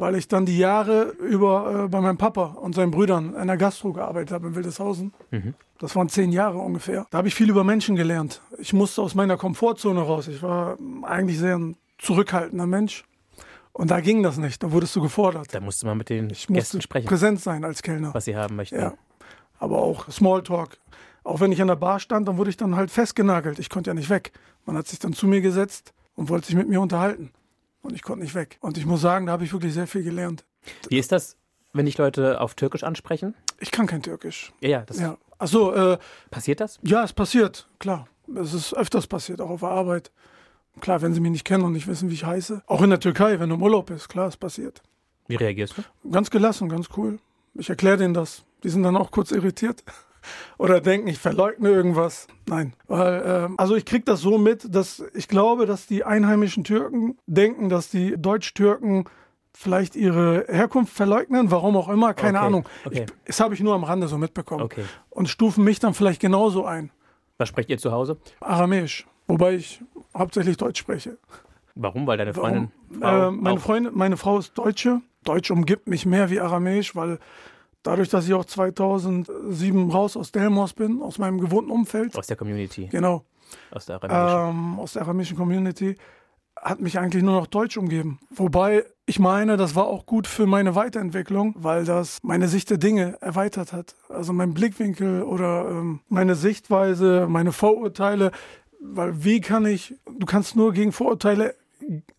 weil 0.00 0.14
ich 0.16 0.28
dann 0.28 0.46
die 0.46 0.56
Jahre 0.58 1.10
über 1.20 1.84
äh, 1.84 1.88
bei 1.88 2.00
meinem 2.00 2.16
Papa 2.16 2.56
und 2.60 2.74
seinen 2.74 2.90
Brüdern 2.90 3.34
in 3.34 3.46
der 3.46 3.56
Gastro 3.56 3.92
gearbeitet 3.92 4.32
habe 4.32 4.48
in 4.48 4.54
Wildeshausen. 4.54 5.12
Mhm. 5.30 5.54
Das 5.78 5.94
waren 5.94 6.08
zehn 6.08 6.32
Jahre 6.32 6.58
ungefähr. 6.58 7.06
Da 7.10 7.18
habe 7.18 7.28
ich 7.28 7.34
viel 7.34 7.50
über 7.50 7.64
Menschen 7.64 7.96
gelernt. 7.96 8.40
Ich 8.58 8.72
musste 8.72 9.02
aus 9.02 9.14
meiner 9.14 9.36
Komfortzone 9.36 10.00
raus. 10.00 10.28
Ich 10.28 10.42
war 10.42 10.78
eigentlich 11.02 11.38
sehr 11.38 11.58
ein 11.58 11.76
zurückhaltender 11.98 12.66
Mensch. 12.66 13.04
Und 13.72 13.90
da 13.90 14.00
ging 14.00 14.22
das 14.22 14.36
nicht. 14.38 14.62
Da 14.62 14.72
wurdest 14.72 14.96
du 14.96 15.02
gefordert. 15.02 15.54
Da 15.54 15.60
musste 15.60 15.86
man 15.86 15.96
mit 15.96 16.08
den 16.08 16.30
ich 16.30 16.46
Gästen 16.46 16.80
sprechen. 16.80 17.06
Präsent 17.06 17.40
sein 17.40 17.64
als 17.64 17.82
Kellner. 17.82 18.12
Was 18.14 18.24
sie 18.24 18.36
haben 18.36 18.56
möchten. 18.56 18.80
Ja. 18.80 18.94
Aber 19.58 19.78
auch 19.78 20.10
Smalltalk. 20.10 20.78
Auch 21.24 21.40
wenn 21.40 21.52
ich 21.52 21.60
an 21.60 21.68
der 21.68 21.76
Bar 21.76 22.00
stand, 22.00 22.28
dann 22.28 22.36
wurde 22.38 22.50
ich 22.50 22.56
dann 22.56 22.76
halt 22.76 22.90
festgenagelt. 22.90 23.58
Ich 23.58 23.68
konnte 23.68 23.90
ja 23.90 23.94
nicht 23.94 24.10
weg. 24.10 24.32
Man 24.64 24.76
hat 24.76 24.88
sich 24.88 24.98
dann 24.98 25.12
zu 25.12 25.26
mir 25.26 25.40
gesetzt 25.40 25.92
und 26.14 26.28
wollte 26.28 26.46
sich 26.46 26.56
mit 26.56 26.68
mir 26.68 26.80
unterhalten. 26.80 27.32
Und 27.82 27.94
ich 27.94 28.02
konnte 28.02 28.22
nicht 28.22 28.34
weg. 28.34 28.58
Und 28.60 28.78
ich 28.78 28.86
muss 28.86 29.00
sagen, 29.00 29.26
da 29.26 29.32
habe 29.32 29.44
ich 29.44 29.52
wirklich 29.52 29.74
sehr 29.74 29.86
viel 29.86 30.02
gelernt. 30.02 30.44
Wie 30.88 30.98
ist 30.98 31.12
das, 31.12 31.36
wenn 31.72 31.86
dich 31.86 31.98
Leute 31.98 32.40
auf 32.40 32.54
Türkisch 32.54 32.84
ansprechen? 32.84 33.34
Ich 33.58 33.70
kann 33.70 33.86
kein 33.86 34.02
Türkisch. 34.02 34.52
Ja, 34.60 34.68
ja. 34.68 34.80
Das 34.82 34.98
ja. 34.98 35.16
Achso, 35.38 35.72
äh, 35.72 35.98
passiert 36.30 36.60
das? 36.60 36.78
Ja, 36.82 37.04
es 37.04 37.12
passiert, 37.12 37.68
klar. 37.78 38.06
Es 38.34 38.52
ist 38.52 38.74
öfters 38.74 39.06
passiert, 39.06 39.40
auch 39.40 39.50
auf 39.50 39.60
der 39.60 39.70
Arbeit. 39.70 40.12
Klar, 40.80 41.02
wenn 41.02 41.14
sie 41.14 41.20
mich 41.20 41.32
nicht 41.32 41.44
kennen 41.44 41.64
und 41.64 41.72
nicht 41.72 41.86
wissen, 41.86 42.10
wie 42.10 42.14
ich 42.14 42.24
heiße. 42.24 42.62
Auch 42.66 42.82
in 42.82 42.90
der 42.90 43.00
Türkei, 43.00 43.40
wenn 43.40 43.48
du 43.48 43.56
im 43.56 43.62
Urlaub 43.62 43.86
bist, 43.86 44.08
klar, 44.08 44.28
es 44.28 44.36
passiert. 44.36 44.82
Wie 45.26 45.36
reagierst 45.36 45.76
du? 45.78 46.10
Ganz 46.10 46.30
gelassen, 46.30 46.68
ganz 46.68 46.88
cool. 46.96 47.18
Ich 47.54 47.70
erkläre 47.70 47.96
denen 47.96 48.14
das. 48.14 48.44
Die 48.62 48.68
sind 48.68 48.82
dann 48.82 48.96
auch 48.96 49.10
kurz 49.10 49.30
irritiert 49.32 49.82
oder 50.58 50.80
denken, 50.80 51.08
ich 51.08 51.18
verleugne 51.18 51.68
irgendwas. 51.68 52.26
Nein, 52.46 52.74
weil 52.86 53.48
äh, 53.50 53.54
also 53.56 53.76
ich 53.76 53.84
kriege 53.84 54.04
das 54.04 54.20
so 54.20 54.38
mit, 54.38 54.74
dass 54.74 55.02
ich 55.14 55.28
glaube, 55.28 55.66
dass 55.66 55.86
die 55.86 56.04
einheimischen 56.04 56.64
Türken 56.64 57.18
denken, 57.26 57.68
dass 57.68 57.90
die 57.90 58.14
Deutsch-Türken 58.16 59.04
vielleicht 59.52 59.96
ihre 59.96 60.46
Herkunft 60.48 60.92
verleugnen, 60.92 61.50
warum 61.50 61.76
auch 61.76 61.88
immer, 61.88 62.14
keine 62.14 62.38
okay. 62.38 62.46
Ahnung. 62.46 62.68
Okay. 62.84 63.06
Ich, 63.06 63.26
das 63.26 63.40
habe 63.40 63.54
ich 63.54 63.60
nur 63.60 63.74
am 63.74 63.84
Rande 63.84 64.08
so 64.08 64.16
mitbekommen. 64.18 64.62
Okay. 64.62 64.84
Und 65.10 65.28
stufen 65.28 65.64
mich 65.64 65.78
dann 65.80 65.94
vielleicht 65.94 66.20
genauso 66.20 66.64
ein. 66.64 66.90
Was 67.38 67.48
sprecht 67.48 67.70
ihr 67.70 67.78
zu 67.78 67.92
Hause? 67.92 68.18
Aramäisch, 68.40 69.06
wobei 69.26 69.54
ich 69.54 69.82
hauptsächlich 70.16 70.56
Deutsch 70.56 70.80
spreche. 70.80 71.18
Warum? 71.74 72.06
Weil 72.06 72.18
deine 72.18 72.34
Freundin. 72.34 72.70
Äh, 73.00 73.30
meine, 73.30 73.60
Freundin 73.60 73.92
meine 73.94 74.16
Frau 74.16 74.38
ist 74.38 74.56
Deutsche. 74.58 75.00
Deutsch 75.24 75.50
umgibt 75.50 75.86
mich 75.86 76.06
mehr 76.06 76.30
wie 76.30 76.40
Aramäisch, 76.40 76.94
weil 76.96 77.18
dadurch, 77.82 78.08
dass 78.08 78.26
ich 78.26 78.34
auch 78.34 78.44
2007 78.44 79.90
raus 79.90 80.16
aus 80.16 80.32
Delmos 80.32 80.72
bin, 80.72 81.02
aus 81.02 81.18
meinem 81.18 81.40
gewohnten 81.40 81.70
Umfeld. 81.70 82.16
Aus 82.16 82.26
der 82.26 82.36
Community. 82.36 82.86
Genau. 82.86 83.24
Aus 83.70 83.86
der 83.86 83.96
aramäischen. 83.96 84.50
Ähm, 84.50 84.78
aus 84.78 84.92
der 84.92 85.02
aramäischen 85.02 85.36
Community 85.36 85.96
hat 86.56 86.80
mich 86.80 86.98
eigentlich 86.98 87.22
nur 87.22 87.34
noch 87.34 87.46
Deutsch 87.46 87.76
umgeben. 87.78 88.18
Wobei 88.30 88.84
ich 89.06 89.18
meine, 89.18 89.56
das 89.56 89.74
war 89.74 89.86
auch 89.86 90.04
gut 90.06 90.26
für 90.26 90.46
meine 90.46 90.74
Weiterentwicklung, 90.74 91.54
weil 91.56 91.84
das 91.84 92.18
meine 92.22 92.48
Sicht 92.48 92.70
der 92.70 92.78
Dinge 92.78 93.16
erweitert 93.20 93.72
hat. 93.72 93.96
Also 94.08 94.32
mein 94.32 94.52
Blickwinkel 94.54 95.22
oder 95.22 95.68
ähm, 95.68 96.00
meine 96.08 96.34
Sichtweise, 96.34 97.26
meine 97.28 97.52
Vorurteile 97.52 98.30
Weil 98.80 99.24
wie 99.24 99.40
kann 99.40 99.66
ich, 99.66 99.94
du 100.18 100.26
kannst 100.26 100.56
nur 100.56 100.72
gegen 100.72 100.92
Vorurteile 100.92 101.54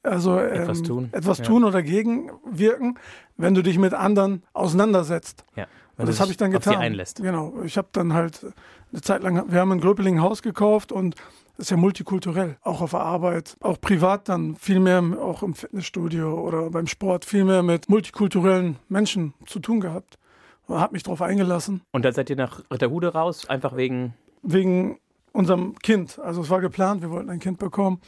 also 0.04 0.38
etwas 0.38 0.80
ähm, 0.80 0.84
tun, 0.84 1.10
etwas 1.12 1.38
ja. 1.40 1.46
tun 1.46 1.64
oder 1.64 1.74
dagegen 1.74 2.32
wirken, 2.46 2.98
wenn 3.38 3.54
du 3.54 3.62
dich 3.62 3.78
mit 3.78 3.94
anderen 3.94 4.44
auseinandersetzt. 4.54 5.46
Ja. 5.56 5.68
Und 5.98 6.08
das 6.08 6.20
habe 6.20 6.32
ich 6.32 6.38
dann 6.38 6.52
getan. 6.52 6.74
Auf 6.74 6.80
sie 6.80 6.86
einlässt. 6.86 7.22
Genau. 7.22 7.62
Ich 7.64 7.78
habe 7.78 7.90
dann 7.92 8.14
halt 8.14 8.46
eine 8.92 9.02
Zeit 9.02 9.22
lang, 9.22 9.52
wir 9.52 9.60
haben 9.60 9.72
ein 9.72 10.22
Haus 10.22 10.42
gekauft 10.42 10.92
und 10.92 11.16
ist 11.58 11.70
ja 11.70 11.78
multikulturell, 11.78 12.58
auch 12.64 12.82
auf 12.82 12.92
der 12.92 13.02
Arbeit, 13.02 13.56
auch 13.60 13.80
privat 13.80 14.28
dann 14.30 14.56
viel 14.56 14.80
mehr, 14.80 15.04
auch 15.22 15.44
im 15.44 15.54
Fitnessstudio 15.54 16.34
oder 16.34 16.72
beim 16.72 16.88
Sport, 16.88 17.24
viel 17.24 17.44
mehr 17.46 17.62
mit 17.62 17.88
multikulturellen 17.88 18.78
Menschen 18.90 19.34
zu 19.46 19.60
tun 19.60 19.80
gehabt. 19.80 20.18
Und 20.68 20.80
habe 20.80 20.94
mich 20.94 21.04
darauf 21.04 21.22
eingelassen. 21.22 21.82
Und 21.92 22.06
dann 22.06 22.14
seid 22.14 22.30
ihr 22.30 22.36
nach 22.36 22.64
Ritterhude 22.72 23.10
raus, 23.10 23.48
einfach 23.50 23.76
wegen. 23.76 24.14
Wegen 24.42 25.00
unserem 25.34 25.78
Kind. 25.80 26.20
Also 26.20 26.42
es 26.42 26.50
war 26.50 26.62
geplant, 26.62 27.02
wir 27.02 27.12
wollten 27.12 27.30
ein 27.30 27.40
Kind 27.40 27.60
bekommen. 27.60 28.02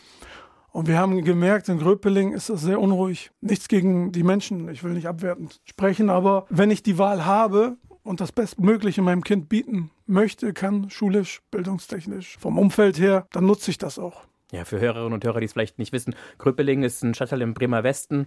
Und 0.73 0.87
wir 0.87 0.97
haben 0.97 1.23
gemerkt, 1.23 1.69
in 1.69 1.77
Gröpeling 1.77 2.33
ist 2.33 2.49
es 2.49 2.61
sehr 2.61 2.81
unruhig. 2.81 3.29
Nichts 3.41 3.67
gegen 3.67 4.11
die 4.11 4.23
Menschen, 4.23 4.67
ich 4.69 4.83
will 4.83 4.93
nicht 4.93 5.07
abwertend 5.07 5.61
sprechen, 5.65 6.09
aber 6.09 6.47
wenn 6.49 6.71
ich 6.71 6.81
die 6.81 6.97
Wahl 6.97 7.25
habe 7.25 7.77
und 8.01 8.19
das 8.19 8.31
Bestmögliche 8.31 9.03
meinem 9.03 9.23
Kind 9.23 9.49
bieten 9.49 9.91
möchte, 10.07 10.51
kann, 10.51 10.89
schulisch, 10.89 11.41
bildungstechnisch, 11.51 12.39
vom 12.39 12.57
Umfeld 12.57 12.99
her, 12.99 13.27
dann 13.31 13.45
nutze 13.45 13.69
ich 13.69 13.77
das 13.77 13.99
auch. 13.99 14.23
Ja, 14.51 14.65
für 14.65 14.79
Hörerinnen 14.79 15.13
und 15.13 15.23
Hörer, 15.23 15.41
die 15.41 15.45
es 15.45 15.53
vielleicht 15.53 15.77
nicht 15.77 15.93
wissen, 15.93 16.15
Gröpeling 16.39 16.81
ist 16.81 17.03
ein 17.03 17.13
Stadtteil 17.13 17.43
im 17.43 17.53
Bremer 17.53 17.83
Westen, 17.83 18.25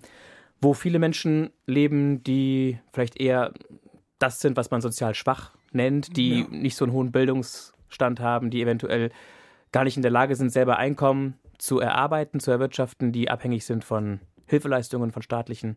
wo 0.61 0.73
viele 0.73 1.01
Menschen 1.01 1.51
leben, 1.67 2.23
die 2.23 2.79
vielleicht 2.93 3.21
eher 3.21 3.55
das 4.21 4.39
sind, 4.41 4.57
was 4.57 4.71
man 4.71 4.81
sozial 4.81 5.17
schwach 5.17 5.51
nennt, 5.73 6.17
die 6.17 6.43
Ja. 6.43 6.47
nicht 6.49 6.77
so 6.77 6.85
einen 6.85 6.93
hohen 6.93 7.11
Bildungsstand 7.11 8.21
haben, 8.21 8.51
die 8.51 8.63
eventuell 8.63 9.11
gar 9.73 9.83
nicht 9.83 9.97
in 9.97 10.03
der 10.03 10.13
Lage 10.13 10.37
sind, 10.37 10.51
selber 10.51 10.77
Einkommen 10.77 11.35
zu 11.59 11.81
erarbeiten, 11.81 12.41
zu 12.41 12.51
erwirtschaften, 12.51 13.13
die 13.13 13.31
abhängig 13.31 13.65
sind 13.65 13.85
von 13.85 14.21
Hilfeleistungen, 14.47 15.13
von 15.13 15.23
staatlichen. 15.23 15.77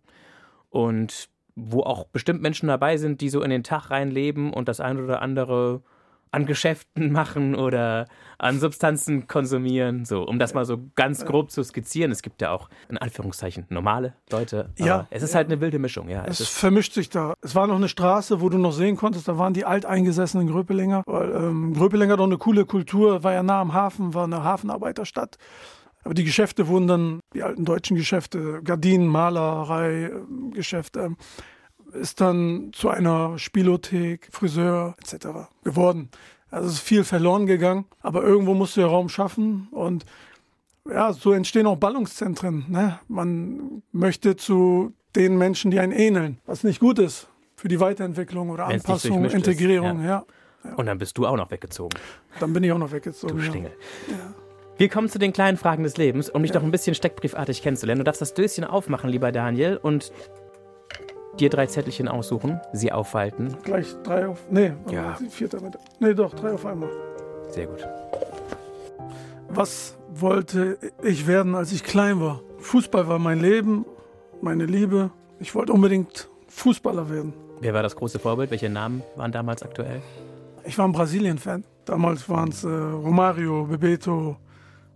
Und 0.69 1.29
wo 1.55 1.81
auch 1.81 2.05
bestimmt 2.05 2.41
Menschen 2.41 2.67
dabei 2.67 2.97
sind, 2.97 3.21
die 3.21 3.29
so 3.29 3.41
in 3.41 3.49
den 3.49 3.63
Tag 3.63 3.89
reinleben 3.89 4.53
und 4.53 4.67
das 4.67 4.79
ein 4.79 5.03
oder 5.03 5.21
andere 5.21 5.81
an 6.31 6.45
Geschäften 6.45 7.11
machen 7.11 7.55
oder 7.55 8.07
an 8.37 8.59
Substanzen 8.59 9.27
konsumieren, 9.27 10.05
so, 10.05 10.23
um 10.23 10.39
das 10.39 10.53
mal 10.53 10.65
so 10.65 10.79
ganz 10.95 11.25
grob 11.25 11.51
zu 11.51 11.63
skizzieren. 11.63 12.11
Es 12.11 12.21
gibt 12.21 12.41
ja 12.41 12.51
auch, 12.51 12.69
in 12.87 12.97
Anführungszeichen, 12.97 13.65
normale 13.69 14.13
Leute. 14.31 14.71
Ja, 14.77 15.07
es 15.09 15.23
ist 15.23 15.31
ja. 15.31 15.37
halt 15.37 15.47
eine 15.47 15.59
wilde 15.59 15.79
Mischung, 15.79 16.07
ja. 16.07 16.23
Es 16.25 16.39
Es 16.39 16.49
vermischt 16.49 16.93
sich 16.93 17.09
da. 17.09 17.33
Es 17.41 17.55
war 17.55 17.67
noch 17.67 17.75
eine 17.75 17.89
Straße, 17.89 18.41
wo 18.41 18.49
du 18.49 18.57
noch 18.57 18.71
sehen 18.71 18.95
konntest, 18.95 19.27
da 19.27 19.37
waren 19.37 19.53
die 19.53 19.65
alteingesessenen 19.65 20.47
Gröpelinger. 20.47 21.03
Weil 21.05 21.31
ähm, 21.31 21.73
Gröpelinger 21.73 22.13
hat 22.13 22.19
doch 22.19 22.25
eine 22.25 22.37
coole 22.37 22.65
Kultur, 22.65 23.23
war 23.23 23.33
ja 23.33 23.43
nah 23.43 23.61
am 23.61 23.73
Hafen, 23.73 24.13
war 24.13 24.23
eine 24.23 24.43
Hafenarbeiterstadt. 24.43 25.37
Aber 26.03 26.13
die 26.13 26.23
Geschäfte 26.23 26.67
wurden 26.67 26.87
dann, 26.87 27.19
die 27.33 27.43
alten 27.43 27.65
deutschen 27.65 27.97
Geschäfte, 27.97 28.61
Gardinen, 28.63 29.07
Malerei, 29.07 30.11
ähm, 30.11 30.51
Geschäfte, 30.51 31.15
ist 31.93 32.21
dann 32.21 32.71
zu 32.73 32.89
einer 32.89 33.37
Spielothek, 33.37 34.29
Friseur 34.31 34.95
etc. 34.99 35.49
geworden. 35.63 36.09
Also 36.51 36.67
es 36.67 36.73
ist 36.75 36.81
viel 36.81 37.03
verloren 37.03 37.45
gegangen, 37.45 37.85
aber 38.01 38.23
irgendwo 38.23 38.53
musst 38.53 38.75
du 38.75 38.81
ja 38.81 38.87
Raum 38.87 39.09
schaffen 39.09 39.67
und 39.71 40.05
ja, 40.89 41.13
so 41.13 41.31
entstehen 41.33 41.67
auch 41.67 41.77
Ballungszentren. 41.77 42.65
Ne? 42.69 42.99
Man 43.07 43.83
möchte 43.91 44.35
zu 44.35 44.93
den 45.15 45.37
Menschen, 45.37 45.71
die 45.71 45.79
einen 45.79 45.91
ähneln, 45.91 46.39
was 46.45 46.63
nicht 46.63 46.79
gut 46.79 46.99
ist 46.99 47.27
für 47.55 47.67
die 47.67 47.79
Weiterentwicklung 47.79 48.49
oder 48.49 48.67
Wenn's 48.67 48.85
Anpassung, 48.85 49.21
durchmischt 49.21 49.35
ist, 49.35 49.47
Integrierung. 49.47 50.03
Ja. 50.03 50.25
und 50.75 50.85
dann 50.85 50.97
bist 50.97 51.17
du 51.17 51.27
auch 51.27 51.35
noch 51.35 51.51
weggezogen, 51.51 51.99
dann 52.39 52.53
bin 52.53 52.63
ich 52.63 52.71
auch 52.71 52.77
noch 52.77 52.91
weggezogen. 52.91 53.37
du 53.37 53.43
ja. 53.43 53.49
Stingel. 53.49 53.71
Wir 54.77 54.87
kommen 54.87 55.09
zu 55.09 55.19
den 55.19 55.33
kleinen 55.33 55.57
Fragen 55.57 55.83
des 55.83 55.97
Lebens, 55.97 56.29
um 56.29 56.41
dich 56.41 56.53
noch 56.53 56.63
ein 56.63 56.71
bisschen 56.71 56.95
steckbriefartig 56.95 57.61
kennenzulernen. 57.61 57.99
Du 57.99 58.05
darfst 58.05 58.21
das 58.21 58.33
Döschen 58.33 58.63
aufmachen, 58.63 59.09
lieber 59.09 59.33
Daniel, 59.33 59.75
und 59.75 60.13
dir 61.39 61.49
drei 61.49 61.65
Zettelchen 61.67 62.07
aussuchen, 62.07 62.59
sie 62.73 62.91
aufhalten. 62.91 63.55
Gleich 63.63 63.95
drei 64.03 64.27
auf. 64.27 64.39
Nee, 64.49 64.73
Ja. 64.89 65.17
mit. 65.19 65.77
Nee, 65.99 66.13
doch, 66.13 66.33
drei 66.33 66.53
auf 66.53 66.65
einmal. 66.65 66.89
Sehr 67.49 67.67
gut. 67.67 67.87
Was 69.49 69.95
wollte 70.13 70.77
ich 71.03 71.27
werden, 71.27 71.55
als 71.55 71.71
ich 71.71 71.83
klein 71.83 72.19
war? 72.21 72.41
Fußball 72.59 73.07
war 73.07 73.19
mein 73.19 73.39
Leben, 73.39 73.85
meine 74.41 74.65
Liebe. 74.65 75.11
Ich 75.39 75.55
wollte 75.55 75.73
unbedingt 75.73 76.29
Fußballer 76.47 77.09
werden. 77.09 77.33
Wer 77.61 77.73
war 77.73 77.83
das 77.83 77.95
große 77.95 78.19
Vorbild? 78.19 78.51
Welche 78.51 78.69
Namen 78.69 79.03
waren 79.15 79.31
damals 79.31 79.63
aktuell? 79.63 80.01
Ich 80.65 80.77
war 80.77 80.85
ein 80.87 80.91
Brasilien-Fan. 80.91 81.63
Damals 81.85 82.29
waren 82.29 82.49
es 82.49 82.63
äh, 82.63 82.67
Romario, 82.67 83.65
Bebeto, 83.65 84.37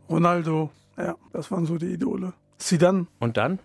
Ronaldo. 0.09 0.69
Ja, 0.97 1.15
das 1.31 1.49
waren 1.51 1.65
so 1.65 1.77
die 1.77 1.93
Idole. 1.93 2.33
Zidane. 2.57 3.07
Und 3.19 3.37
dann? 3.37 3.59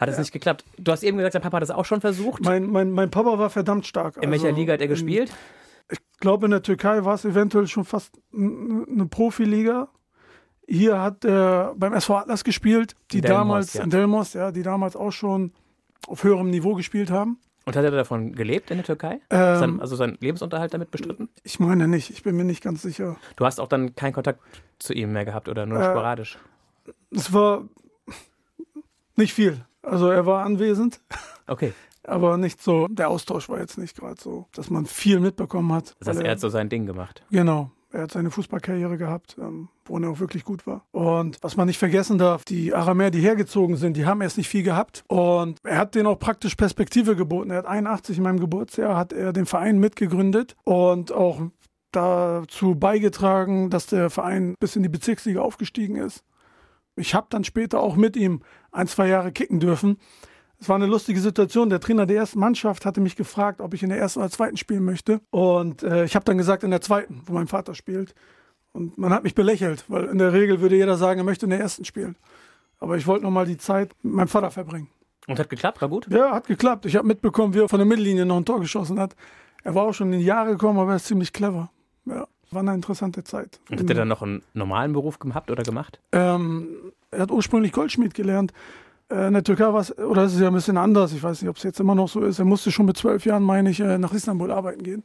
Hat 0.00 0.08
es 0.08 0.18
nicht 0.18 0.32
geklappt? 0.32 0.64
Du 0.78 0.90
hast 0.92 1.02
eben 1.02 1.18
gesagt, 1.18 1.34
dein 1.34 1.42
Papa 1.42 1.58
hat 1.58 1.62
es 1.62 1.70
auch 1.70 1.84
schon 1.84 2.00
versucht. 2.00 2.42
Mein, 2.42 2.70
mein, 2.70 2.90
mein 2.90 3.10
Papa 3.10 3.38
war 3.38 3.50
verdammt 3.50 3.86
stark. 3.86 4.16
In 4.22 4.30
welcher 4.30 4.46
Also, 4.46 4.56
Liga 4.58 4.72
hat 4.72 4.80
er 4.80 4.88
gespielt? 4.88 5.30
Ich 5.90 5.98
glaube, 6.20 6.46
in 6.46 6.52
der 6.52 6.62
Türkei 6.62 7.04
war 7.04 7.14
es 7.14 7.24
eventuell 7.24 7.66
schon 7.66 7.84
fast 7.84 8.18
eine 8.32 9.06
Profiliga. 9.10 9.88
Hier 10.66 11.00
hat 11.02 11.24
er 11.24 11.74
beim 11.76 11.92
SV 11.92 12.16
Atlas 12.16 12.44
gespielt, 12.44 12.94
die 13.10 13.20
Delmhorst, 13.20 13.40
damals, 13.40 13.74
ja. 13.74 13.86
Delmos, 13.86 14.32
ja, 14.34 14.52
die 14.52 14.62
damals 14.62 14.96
auch 14.96 15.10
schon 15.10 15.52
auf 16.06 16.22
höherem 16.24 16.48
Niveau 16.48 16.74
gespielt 16.74 17.10
haben. 17.10 17.38
Und 17.66 17.76
hat 17.76 17.84
er 17.84 17.90
davon 17.90 18.32
gelebt 18.32 18.70
in 18.70 18.78
der 18.78 18.86
Türkei? 18.86 19.20
Ähm, 19.30 19.58
Sein, 19.58 19.80
also 19.80 19.96
seinen 19.96 20.16
Lebensunterhalt 20.20 20.72
damit 20.72 20.90
bestritten? 20.90 21.28
Ich 21.42 21.60
meine 21.60 21.88
nicht, 21.88 22.08
ich 22.10 22.22
bin 22.22 22.36
mir 22.36 22.44
nicht 22.44 22.62
ganz 22.62 22.80
sicher. 22.82 23.16
Du 23.36 23.44
hast 23.44 23.60
auch 23.60 23.68
dann 23.68 23.94
keinen 23.96 24.12
Kontakt 24.14 24.40
zu 24.78 24.94
ihm 24.94 25.12
mehr 25.12 25.24
gehabt 25.26 25.48
oder 25.48 25.66
nur 25.66 25.78
Äh, 25.80 25.84
sporadisch? 25.90 26.38
Es 27.10 27.32
war 27.32 27.64
nicht 29.16 29.34
viel. 29.34 29.64
Also 29.82 30.08
er 30.10 30.26
war 30.26 30.44
anwesend, 30.44 31.00
Okay. 31.46 31.72
aber 32.04 32.36
nicht 32.36 32.62
so, 32.62 32.86
der 32.88 33.08
Austausch 33.08 33.48
war 33.48 33.58
jetzt 33.60 33.78
nicht 33.78 33.96
gerade 33.96 34.20
so, 34.20 34.46
dass 34.52 34.70
man 34.70 34.86
viel 34.86 35.20
mitbekommen 35.20 35.72
hat. 35.72 35.94
Das 36.00 36.08
heißt, 36.08 36.18
weil 36.18 36.26
er 36.26 36.32
hat 36.32 36.40
so 36.40 36.48
sein 36.48 36.68
Ding 36.68 36.86
gemacht. 36.86 37.22
Genau. 37.30 37.70
Er 37.92 38.02
hat 38.02 38.12
seine 38.12 38.30
Fußballkarriere 38.30 38.96
gehabt, 38.98 39.36
ähm, 39.40 39.68
wo 39.84 39.98
er 39.98 40.08
auch 40.10 40.20
wirklich 40.20 40.44
gut 40.44 40.64
war. 40.64 40.84
Und 40.92 41.38
was 41.42 41.56
man 41.56 41.66
nicht 41.66 41.78
vergessen 41.78 42.18
darf, 42.18 42.44
die 42.44 42.72
Aramäer, 42.72 43.10
die 43.10 43.20
hergezogen 43.20 43.76
sind, 43.76 43.96
die 43.96 44.06
haben 44.06 44.20
erst 44.20 44.36
nicht 44.38 44.48
viel 44.48 44.62
gehabt. 44.62 45.02
Und 45.08 45.58
er 45.64 45.78
hat 45.78 45.96
denen 45.96 46.06
auch 46.06 46.18
praktisch 46.20 46.54
Perspektive 46.54 47.16
geboten. 47.16 47.50
Er 47.50 47.56
hat 47.58 47.66
81 47.66 48.18
in 48.18 48.22
meinem 48.22 48.38
Geburtsjahr, 48.38 48.96
hat 48.96 49.12
er 49.12 49.32
den 49.32 49.44
Verein 49.44 49.78
mitgegründet 49.80 50.54
und 50.62 51.10
auch 51.10 51.40
dazu 51.90 52.76
beigetragen, 52.76 53.70
dass 53.70 53.86
der 53.86 54.10
Verein 54.10 54.54
bis 54.60 54.76
in 54.76 54.82
die 54.84 54.88
Bezirksliga 54.88 55.40
aufgestiegen 55.40 55.96
ist. 55.96 56.22
Ich 56.96 57.14
habe 57.14 57.26
dann 57.30 57.44
später 57.44 57.80
auch 57.80 57.96
mit 57.96 58.16
ihm 58.16 58.40
ein, 58.72 58.86
zwei 58.86 59.08
Jahre 59.08 59.32
kicken 59.32 59.60
dürfen. 59.60 59.98
Es 60.60 60.68
war 60.68 60.76
eine 60.76 60.86
lustige 60.86 61.20
Situation. 61.20 61.70
Der 61.70 61.80
Trainer 61.80 62.04
der 62.04 62.16
ersten 62.16 62.38
Mannschaft 62.38 62.84
hatte 62.84 63.00
mich 63.00 63.16
gefragt, 63.16 63.60
ob 63.60 63.72
ich 63.72 63.82
in 63.82 63.88
der 63.88 63.98
ersten 63.98 64.20
oder 64.20 64.30
zweiten 64.30 64.58
spielen 64.58 64.84
möchte. 64.84 65.20
Und 65.30 65.82
äh, 65.82 66.04
ich 66.04 66.14
habe 66.14 66.24
dann 66.24 66.36
gesagt, 66.36 66.64
in 66.64 66.70
der 66.70 66.82
zweiten, 66.82 67.22
wo 67.24 67.32
mein 67.32 67.48
Vater 67.48 67.74
spielt. 67.74 68.14
Und 68.72 68.98
man 68.98 69.12
hat 69.12 69.24
mich 69.24 69.34
belächelt, 69.34 69.84
weil 69.88 70.04
in 70.04 70.18
der 70.18 70.32
Regel 70.32 70.60
würde 70.60 70.76
jeder 70.76 70.96
sagen, 70.96 71.18
er 71.18 71.24
möchte 71.24 71.46
in 71.46 71.50
der 71.50 71.60
ersten 71.60 71.84
spielen. 71.84 72.16
Aber 72.78 72.96
ich 72.96 73.06
wollte 73.06 73.24
nochmal 73.24 73.46
die 73.46 73.56
Zeit 73.56 73.94
mit 74.02 74.14
meinem 74.14 74.28
Vater 74.28 74.50
verbringen. 74.50 74.88
Und 75.26 75.38
hat 75.38 75.48
geklappt, 75.48 75.80
war 75.80 75.88
gut? 75.88 76.06
Ja, 76.10 76.32
hat 76.32 76.46
geklappt. 76.46 76.86
Ich 76.86 76.96
habe 76.96 77.06
mitbekommen, 77.06 77.54
wie 77.54 77.60
er 77.60 77.68
von 77.68 77.78
der 77.78 77.86
Mittellinie 77.86 78.26
noch 78.26 78.36
ein 78.36 78.44
Tor 78.44 78.60
geschossen 78.60 78.98
hat. 79.00 79.16
Er 79.64 79.74
war 79.74 79.84
auch 79.84 79.92
schon 79.92 80.12
in 80.12 80.20
die 80.20 80.24
Jahre 80.24 80.52
gekommen, 80.52 80.78
aber 80.78 80.92
er 80.92 80.96
ist 80.96 81.06
ziemlich 81.06 81.32
clever. 81.32 81.70
Ja, 82.04 82.26
war 82.52 82.60
eine 82.60 82.74
interessante 82.74 83.24
Zeit. 83.24 83.60
Und 83.70 83.80
hat 83.80 83.88
er 83.88 83.94
dann 83.94 84.08
noch 84.08 84.22
einen 84.22 84.42
normalen 84.54 84.92
Beruf 84.92 85.18
gehabt 85.18 85.50
oder 85.50 85.62
gemacht? 85.62 86.00
Ähm, 86.12 86.92
er 87.10 87.20
hat 87.20 87.30
ursprünglich 87.30 87.72
Goldschmied 87.72 88.14
gelernt. 88.14 88.52
Äh, 89.08 89.28
in 89.28 89.34
der 89.34 89.44
Türkei 89.44 89.72
war 89.72 89.80
es, 89.80 89.96
oder 89.98 90.24
ist 90.24 90.34
es 90.34 90.40
ja 90.40 90.48
ein 90.48 90.54
bisschen 90.54 90.76
anders, 90.76 91.12
ich 91.12 91.22
weiß 91.22 91.42
nicht, 91.42 91.48
ob 91.48 91.56
es 91.56 91.62
jetzt 91.62 91.80
immer 91.80 91.94
noch 91.94 92.08
so 92.08 92.20
ist. 92.22 92.38
Er 92.38 92.44
musste 92.44 92.70
schon 92.72 92.86
mit 92.86 92.96
zwölf 92.96 93.24
Jahren, 93.24 93.42
meine 93.42 93.70
ich, 93.70 93.80
äh, 93.80 93.98
nach 93.98 94.12
Istanbul 94.12 94.50
arbeiten 94.50 94.82
gehen. 94.82 95.04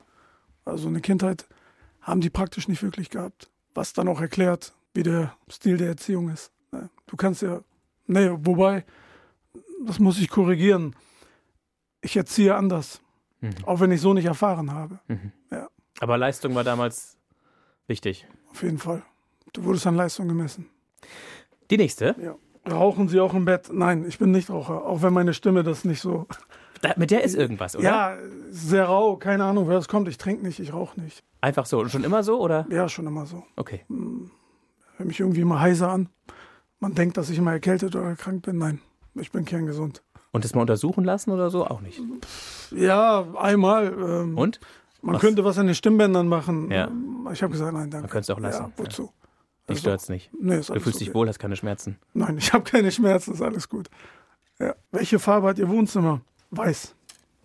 Also 0.63 0.87
eine 0.87 1.01
Kindheit 1.01 1.47
haben 2.01 2.21
die 2.21 2.29
praktisch 2.29 2.67
nicht 2.67 2.81
wirklich 2.83 3.09
gehabt. 3.09 3.49
Was 3.73 3.93
dann 3.93 4.07
auch 4.07 4.21
erklärt, 4.21 4.73
wie 4.93 5.03
der 5.03 5.35
Stil 5.49 5.77
der 5.77 5.89
Erziehung 5.89 6.29
ist. 6.29 6.51
Ne? 6.71 6.89
Du 7.07 7.15
kannst 7.17 7.41
ja, 7.41 7.59
nee, 8.07 8.29
wobei, 8.31 8.85
das 9.85 9.99
muss 9.99 10.19
ich 10.19 10.29
korrigieren. 10.29 10.95
Ich 12.01 12.15
erziehe 12.15 12.55
anders, 12.55 13.01
Mhm. 13.41 13.49
auch 13.65 13.79
wenn 13.81 13.91
ich 13.91 13.99
so 14.01 14.13
nicht 14.13 14.25
erfahren 14.25 14.71
habe. 14.71 14.99
Mhm. 15.07 15.31
Ja. 15.51 15.67
Aber 15.99 16.17
Leistung 16.17 16.55
war 16.55 16.63
damals 16.63 17.17
wichtig. 17.87 18.27
Auf 18.51 18.63
jeden 18.63 18.77
Fall. 18.77 19.03
Du 19.53 19.63
wurdest 19.63 19.87
an 19.87 19.95
Leistung 19.95 20.27
gemessen. 20.27 20.69
Die 21.71 21.77
nächste. 21.77 22.15
Ja. 22.21 22.35
Rauchen 22.69 23.07
Sie 23.09 23.19
auch 23.19 23.33
im 23.33 23.45
Bett? 23.45 23.69
Nein, 23.71 24.05
ich 24.07 24.17
bin 24.17 24.31
nicht 24.31 24.49
Raucher, 24.49 24.85
auch 24.85 25.01
wenn 25.01 25.13
meine 25.13 25.33
Stimme 25.33 25.63
das 25.63 25.85
nicht 25.85 26.01
so. 26.01 26.27
Da, 26.81 26.93
mit 26.97 27.11
der 27.11 27.23
ist 27.23 27.35
irgendwas, 27.35 27.75
oder? 27.75 27.85
Ja, 27.85 28.17
sehr 28.49 28.85
rau, 28.85 29.17
keine 29.17 29.45
Ahnung, 29.45 29.67
wer 29.67 29.75
das 29.75 29.87
kommt. 29.87 30.07
Ich 30.07 30.17
trinke 30.17 30.43
nicht, 30.43 30.59
ich 30.59 30.73
rauche 30.73 30.99
nicht. 30.99 31.23
Einfach 31.41 31.65
so. 31.65 31.79
Und 31.79 31.91
schon 31.91 32.03
immer 32.03 32.23
so, 32.23 32.39
oder? 32.41 32.65
Ja, 32.69 32.89
schon 32.89 33.07
immer 33.07 33.25
so. 33.25 33.43
Okay. 33.55 33.85
Hör 34.97 35.05
mich 35.05 35.19
irgendwie 35.19 35.41
immer 35.41 35.59
heiser 35.59 35.89
an. 35.89 36.09
Man 36.79 36.95
denkt, 36.95 37.17
dass 37.17 37.29
ich 37.29 37.37
immer 37.37 37.51
erkältet 37.51 37.95
oder 37.95 38.15
krank 38.15 38.43
bin. 38.43 38.57
Nein, 38.57 38.81
ich 39.15 39.31
bin 39.31 39.45
kerngesund. 39.45 40.03
Und 40.31 40.43
das 40.43 40.53
mal 40.53 40.61
untersuchen 40.61 41.03
lassen 41.03 41.31
oder 41.31 41.49
so? 41.49 41.65
Auch 41.65 41.81
nicht. 41.81 42.01
Ja, 42.71 43.25
einmal. 43.37 43.93
Ähm, 43.93 44.37
Und? 44.37 44.59
Man 45.05 45.15
was? 45.15 45.21
könnte 45.21 45.43
was 45.45 45.57
an 45.57 45.67
den 45.67 45.75
Stimmbändern 45.75 46.27
machen. 46.27 46.71
Ja. 46.71 46.91
Ich 47.31 47.41
habe 47.41 47.51
gesagt, 47.51 47.73
nein, 47.73 47.89
danke. 47.89 48.03
Man 48.03 48.09
könnte 48.09 48.31
es 48.31 48.35
auch 48.35 48.39
lassen. 48.39 48.63
Ja, 48.63 48.71
wozu? 48.77 49.11
Die 49.67 49.69
Also, 49.69 49.79
stört's 49.81 50.09
nicht. 50.09 50.29
Nee, 50.39 50.57
Du 50.57 50.63
fühlst 50.63 50.87
okay. 50.87 51.05
dich 51.05 51.13
wohl, 51.13 51.27
hast 51.27 51.39
keine 51.39 51.55
Schmerzen. 51.55 51.97
Nein, 52.13 52.37
ich 52.37 52.53
habe 52.53 52.63
keine 52.63 52.91
Schmerzen, 52.91 53.33
ist 53.33 53.41
alles 53.41 53.67
gut. 53.67 53.89
Ja. 54.59 54.75
Welche 54.91 55.17
Farbe 55.19 55.47
hat 55.47 55.57
Ihr 55.57 55.67
Wohnzimmer? 55.69 56.21
Weiß. 56.51 56.95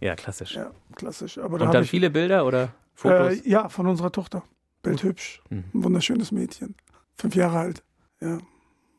Ja, 0.00 0.14
klassisch. 0.17 0.55
Ja, 0.55 0.71
klassisch. 0.95 1.38
Aber 1.38 1.59
da 1.59 1.67
Und 1.67 1.75
dann 1.75 1.85
ich 1.85 1.90
viele 1.90 2.11
Bilder 2.11 2.47
oder 2.47 2.73
Fotos? 2.95 3.40
Äh, 3.45 3.49
ja, 3.49 3.69
von 3.69 3.87
unserer 3.87 4.12
Tochter. 4.12 4.43
Bildhübsch. 4.83 5.43
Mhm. 5.50 5.64
Ein 5.75 5.85
wunderschönes 5.85 6.33
Mädchen. 6.33 6.75
Fünf 7.17 7.35
Jahre 7.35 7.59
alt. 7.59 7.83
Ja. 8.21 8.38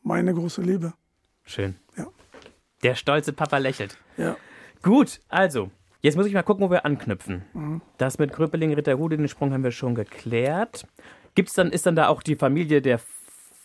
Meine 0.02 0.34
große 0.34 0.62
Liebe. 0.62 0.92
Schön. 1.44 1.76
Ja. 1.96 2.06
Der 2.82 2.94
stolze 2.96 3.32
Papa 3.32 3.58
lächelt. 3.58 3.96
Ja. 4.16 4.36
Gut, 4.82 5.20
also, 5.28 5.70
jetzt 6.02 6.16
muss 6.16 6.26
ich 6.26 6.34
mal 6.34 6.42
gucken, 6.42 6.64
wo 6.64 6.70
wir 6.70 6.84
anknüpfen. 6.84 7.42
Mhm. 7.54 7.80
Das 7.98 8.18
mit 8.18 8.32
Kröpeling, 8.32 8.72
Ritterhude, 8.74 9.16
den 9.16 9.28
Sprung 9.28 9.52
haben 9.52 9.64
wir 9.64 9.72
schon 9.72 9.94
geklärt. 9.94 10.86
Gibt's 11.34 11.54
dann, 11.54 11.70
ist 11.70 11.86
dann 11.86 11.96
da 11.96 12.08
auch 12.08 12.22
die 12.22 12.36
Familie 12.36 12.82
der, 12.82 13.00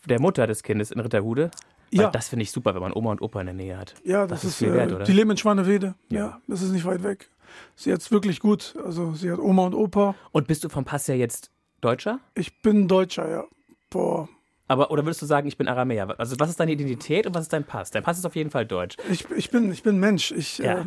der 0.05 0.21
Mutter 0.21 0.47
des 0.47 0.63
Kindes 0.63 0.91
in 0.91 0.99
Ritterhude? 0.99 1.51
Weil 1.91 2.01
Ja, 2.01 2.09
Das 2.11 2.29
finde 2.29 2.43
ich 2.43 2.51
super, 2.51 2.73
wenn 2.75 2.81
man 2.81 2.93
Oma 2.93 3.11
und 3.11 3.21
Opa 3.21 3.39
in 3.41 3.47
der 3.47 3.55
Nähe 3.55 3.77
hat. 3.77 3.93
ja, 4.03 4.21
das, 4.27 4.41
das 4.41 4.43
ist 4.43 4.49
ist, 4.51 4.57
viel 4.59 4.69
äh, 4.69 4.73
wert, 4.73 4.93
oder? 4.93 5.03
Die 5.03 5.13
leben 5.13 5.31
in 5.31 5.37
Schwanewede. 5.37 5.95
Ja. 6.09 6.19
Ja. 6.19 6.41
das 6.47 6.61
ist 6.61 6.71
nicht 6.71 6.85
weit 6.85 7.03
weg. 7.03 7.29
Sie 7.75 7.91
hat's 7.93 8.11
wirklich 8.11 8.39
gut. 8.39 8.75
Also 8.83 9.13
sie 9.13 9.31
hat 9.31 9.39
Oma 9.39 9.65
und 9.65 9.73
Opa. 9.73 10.15
Und 10.31 10.47
bist 10.47 10.63
du 10.63 10.69
vom 10.69 10.83
Pass 10.85 11.07
her 11.07 11.17
jetzt 11.17 11.49
Deutscher? 11.81 12.19
Ich 12.35 12.61
bin 12.61 12.87
Deutscher, 12.87 13.29
ja. 13.29 13.43
Boah. 13.89 14.27
Aber, 14.69 14.91
oder 14.91 15.05
würdest 15.05 15.21
du 15.21 15.25
sagen, 15.25 15.47
ich 15.47 15.55
bin 15.57 15.69
Aramäer? 15.69 16.13
Also, 16.19 16.35
was 16.39 16.49
ist 16.49 16.59
deine 16.59 16.73
Identität 16.73 17.25
und 17.25 17.33
was 17.33 17.43
ist 17.43 17.53
dein 17.53 17.63
Pass? 17.63 17.89
Dein 17.89 18.03
Pass 18.03 18.17
ist 18.17 18.25
auf 18.25 18.35
jeden 18.35 18.49
Fall 18.51 18.65
deutsch. 18.65 18.97
Ich, 19.09 19.25
ich, 19.31 19.49
bin, 19.49 19.71
ich 19.71 19.81
bin 19.81 19.97
Mensch. 19.97 20.31
Ich, 20.31 20.57
Ja. 20.57 20.79
äh, 20.81 20.85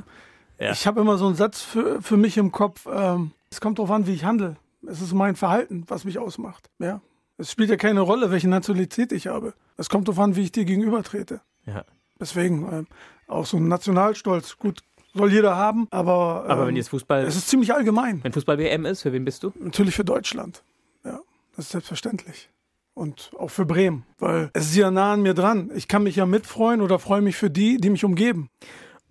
Ja. 0.61 0.73
ich 0.73 0.87
habe 0.87 1.01
immer 1.01 1.17
so 1.19 1.27
einen 1.27 1.37
Satz 1.37 1.63
für, 1.63 2.03
für 2.03 2.17
mich 2.17 2.37
im 2.37 2.53
Kopf. 2.53 2.87
Ähm, 2.93 3.33
es 3.51 3.61
kommt 3.61 3.79
darauf 3.79 3.91
an, 3.91 4.07
wie 4.07 4.13
ich 4.13 4.25
handle. 4.25 4.57
Es 4.87 5.01
ist 5.01 5.13
mein 5.13 5.37
Verhalten, 5.37 5.85
was 5.89 6.05
mich 6.05 6.19
ausmacht. 6.19 6.71
Ja. 6.79 7.01
Es 7.39 7.51
spielt 7.51 7.71
ja 7.71 7.77
keine 7.77 8.01
Rolle, 8.01 8.31
welche 8.31 8.49
Nationalität 8.49 9.13
ich 9.13 9.27
habe. 9.27 9.55
Es 9.77 9.89
kommt 9.89 10.09
darauf 10.09 10.21
an, 10.21 10.37
wie 10.37 10.43
ich 10.43 10.53
dir 10.53 10.65
gegenüber 10.67 11.03
trete. 11.03 11.41
Ja. 11.67 11.85
Deswegen 12.21 12.69
ähm, 12.71 12.87
auch 13.27 13.47
so 13.47 13.57
ein 13.57 13.69
Nationalstolz. 13.69 14.59
Gut, 14.59 14.81
soll 15.15 15.33
jeder 15.33 15.57
haben, 15.57 15.89
aber, 15.91 16.43
ähm, 16.45 16.51
Aber 16.51 16.67
wenn 16.67 16.77
jetzt 16.77 16.91
Fußball, 16.91 17.25
es 17.25 17.37
ist 17.37 17.49
ziemlich 17.49 17.75
allgemein. 17.75 18.23
wenn 18.23 18.33
Fußball-WM 18.33 18.85
ist, 18.85 19.03
für 19.03 19.13
wen 19.13 19.25
bist 19.25 19.43
du? 19.43 19.53
Natürlich 19.59 19.95
für 19.95 20.05
Deutschland. 20.05 20.63
Ja, 21.05 21.21
das 21.57 21.67
ist 21.67 21.73
selbstverständlich. 21.73 22.51
Und 22.93 23.31
auch 23.39 23.49
für 23.51 23.65
Bremen, 23.65 24.05
weil 24.19 24.51
es 24.53 24.67
ist 24.67 24.77
ja 24.77 24.91
nah 24.91 25.15
an 25.15 25.23
mir 25.23 25.33
dran. 25.33 25.71
Ich 25.75 25.89
kann 25.89 26.03
mich 26.03 26.17
ja 26.17 26.27
mitfreuen 26.27 26.83
oder 26.83 26.99
freue 26.99 27.23
mich 27.23 27.37
für 27.37 27.49
die, 27.49 27.79
die 27.79 27.89
mich 27.89 28.05
umgeben. 28.05 28.51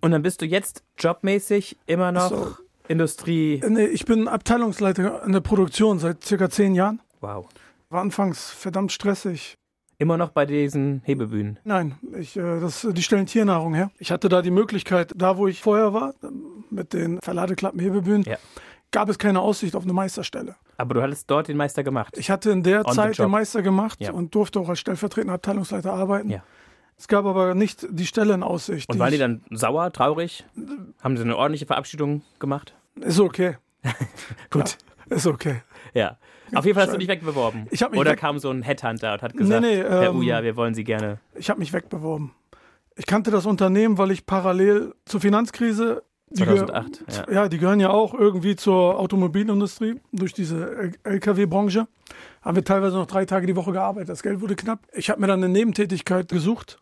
Und 0.00 0.10
dann 0.12 0.22
bist 0.22 0.40
du 0.42 0.46
jetzt 0.46 0.82
jobmäßig 0.98 1.76
immer 1.86 2.12
noch 2.12 2.30
So. 2.30 2.56
Industrie. 2.88 3.62
Nee, 3.66 3.86
ich 3.86 4.04
bin 4.04 4.26
Abteilungsleiter 4.28 5.22
in 5.24 5.32
der 5.32 5.40
Produktion 5.40 5.98
seit 5.98 6.24
circa 6.24 6.50
zehn 6.50 6.74
Jahren. 6.74 7.00
Wow. 7.20 7.46
War 7.90 8.00
anfangs 8.00 8.50
verdammt 8.50 8.92
stressig. 8.92 9.54
Immer 9.98 10.16
noch 10.16 10.30
bei 10.30 10.46
diesen 10.46 11.02
Hebebühnen. 11.04 11.58
Nein, 11.64 11.96
ich, 12.18 12.34
äh, 12.36 12.58
das, 12.60 12.86
die 12.90 13.02
stellen 13.02 13.26
Tiernahrung 13.26 13.74
her. 13.74 13.90
Ich 13.98 14.10
hatte 14.10 14.30
da 14.30 14.40
die 14.40 14.50
Möglichkeit, 14.50 15.12
da 15.14 15.36
wo 15.36 15.46
ich 15.46 15.60
vorher 15.60 15.92
war, 15.92 16.14
mit 16.70 16.94
den 16.94 17.20
Verladeklappen 17.20 17.78
Hebebühnen, 17.80 18.22
Ja. 18.22 18.38
gab 18.92 19.10
es 19.10 19.18
keine 19.18 19.40
Aussicht 19.40 19.76
auf 19.76 19.82
eine 19.82 19.92
Meisterstelle. 19.92 20.56
Aber 20.78 20.94
du 20.94 21.02
hattest 21.02 21.30
dort 21.30 21.48
den 21.48 21.58
Meister 21.58 21.82
gemacht. 21.84 22.16
Ich 22.16 22.30
hatte 22.30 22.50
in 22.50 22.62
der 22.62 22.86
On 22.86 22.94
Zeit 22.94 23.18
den 23.18 23.30
Meister 23.30 23.60
gemacht 23.60 24.00
Ja. 24.00 24.12
und 24.12 24.34
durfte 24.34 24.58
auch 24.60 24.70
als 24.70 24.78
stellvertretender 24.80 25.34
Abteilungsleiter 25.34 25.92
arbeiten. 25.92 26.30
Ja. 26.30 26.42
Es 27.00 27.08
gab 27.08 27.24
aber 27.24 27.54
nicht 27.54 27.86
die 27.88 28.04
Stelle 28.04 28.34
in 28.34 28.42
Aussicht. 28.42 28.86
Und 28.90 28.98
waren 28.98 29.10
die 29.10 29.16
dann 29.16 29.40
sauer, 29.50 29.90
traurig? 29.90 30.44
Haben 31.02 31.16
sie 31.16 31.22
eine 31.22 31.34
ordentliche 31.34 31.64
Verabschiedung 31.64 32.20
gemacht? 32.38 32.74
Ist 33.00 33.18
okay. 33.20 33.56
Gut. 34.50 34.76
Ist 35.08 35.26
okay. 35.26 35.62
Ja. 35.94 36.18
Auf 36.54 36.66
jeden 36.66 36.74
Fall 36.74 36.84
hast 36.84 36.92
du 36.92 36.98
dich 36.98 37.08
wegbeworben. 37.08 37.68
Ich 37.70 37.80
mich 37.80 37.98
Oder 37.98 38.10
weg- 38.10 38.18
kam 38.18 38.38
so 38.38 38.50
ein 38.50 38.60
Headhunter 38.60 39.14
und 39.14 39.22
hat 39.22 39.34
gesagt, 39.34 39.62
nee, 39.62 39.76
Herr 39.78 40.10
ähm, 40.10 40.16
Uja, 40.16 40.42
wir 40.42 40.56
wollen 40.56 40.74
Sie 40.74 40.84
gerne. 40.84 41.20
Ich 41.34 41.48
habe 41.48 41.58
mich 41.58 41.72
wegbeworben. 41.72 42.32
Ich 42.96 43.06
kannte 43.06 43.30
das 43.30 43.46
Unternehmen, 43.46 43.96
weil 43.96 44.10
ich 44.10 44.26
parallel 44.26 44.94
zur 45.06 45.22
Finanzkrise. 45.22 46.02
die 46.28 46.42
gehör- 46.42 46.66
2008. 46.66 47.04
Ja. 47.28 47.32
Ja, 47.32 47.48
die 47.48 47.56
gehören 47.56 47.80
ja 47.80 47.88
auch 47.88 48.12
irgendwie 48.12 48.56
zur 48.56 49.00
Automobilindustrie 49.00 49.98
durch 50.12 50.34
diese 50.34 50.92
LKW-Branche. 51.04 51.88
Haben 52.42 52.56
wir 52.56 52.64
teilweise 52.64 52.96
noch 52.96 53.06
drei 53.06 53.24
Tage 53.24 53.46
die 53.46 53.56
Woche 53.56 53.72
gearbeitet. 53.72 54.10
Das 54.10 54.22
Geld 54.22 54.42
wurde 54.42 54.54
knapp. 54.54 54.80
Ich 54.92 55.08
habe 55.08 55.18
mir 55.22 55.28
dann 55.28 55.42
eine 55.42 55.50
Nebentätigkeit 55.50 56.28
gesucht 56.28 56.78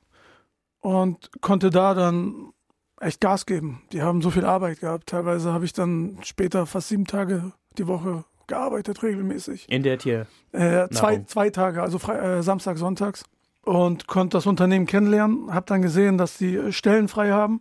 und 0.80 1.30
konnte 1.40 1.70
da 1.70 1.94
dann 1.94 2.52
echt 3.00 3.20
Gas 3.20 3.46
geben. 3.46 3.82
Die 3.92 4.02
haben 4.02 4.22
so 4.22 4.30
viel 4.30 4.44
Arbeit 4.44 4.80
gehabt. 4.80 5.08
Teilweise 5.08 5.52
habe 5.52 5.64
ich 5.64 5.72
dann 5.72 6.18
später 6.22 6.66
fast 6.66 6.88
sieben 6.88 7.06
Tage 7.06 7.52
die 7.76 7.86
Woche 7.86 8.24
gearbeitet, 8.46 9.02
regelmäßig. 9.02 9.66
In 9.68 9.82
der 9.82 9.98
Tier. 9.98 10.26
Äh, 10.52 10.88
zwei, 10.90 11.22
zwei 11.26 11.50
Tage, 11.50 11.82
also 11.82 11.98
Fre 11.98 12.18
äh, 12.18 12.42
Samstag, 12.42 12.78
Sonntags. 12.78 13.24
Und 13.62 14.06
konnte 14.06 14.38
das 14.38 14.46
Unternehmen 14.46 14.86
kennenlernen. 14.86 15.52
Habe 15.52 15.66
dann 15.66 15.82
gesehen, 15.82 16.16
dass 16.16 16.38
die 16.38 16.56
äh, 16.56 16.72
Stellen 16.72 17.08
frei 17.08 17.30
haben. 17.30 17.60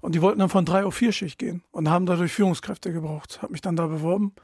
Und 0.00 0.14
die 0.14 0.22
wollten 0.22 0.40
dann 0.40 0.48
von 0.48 0.64
drei 0.64 0.84
auf 0.84 0.94
vier 0.94 1.12
Schicht 1.12 1.38
gehen 1.38 1.62
und 1.70 1.88
haben 1.88 2.06
dadurch 2.06 2.32
Führungskräfte 2.32 2.92
gebraucht. 2.92 3.40
Habe 3.42 3.52
mich 3.52 3.62
dann 3.62 3.76
da 3.76 3.86
beworben. 3.86 4.34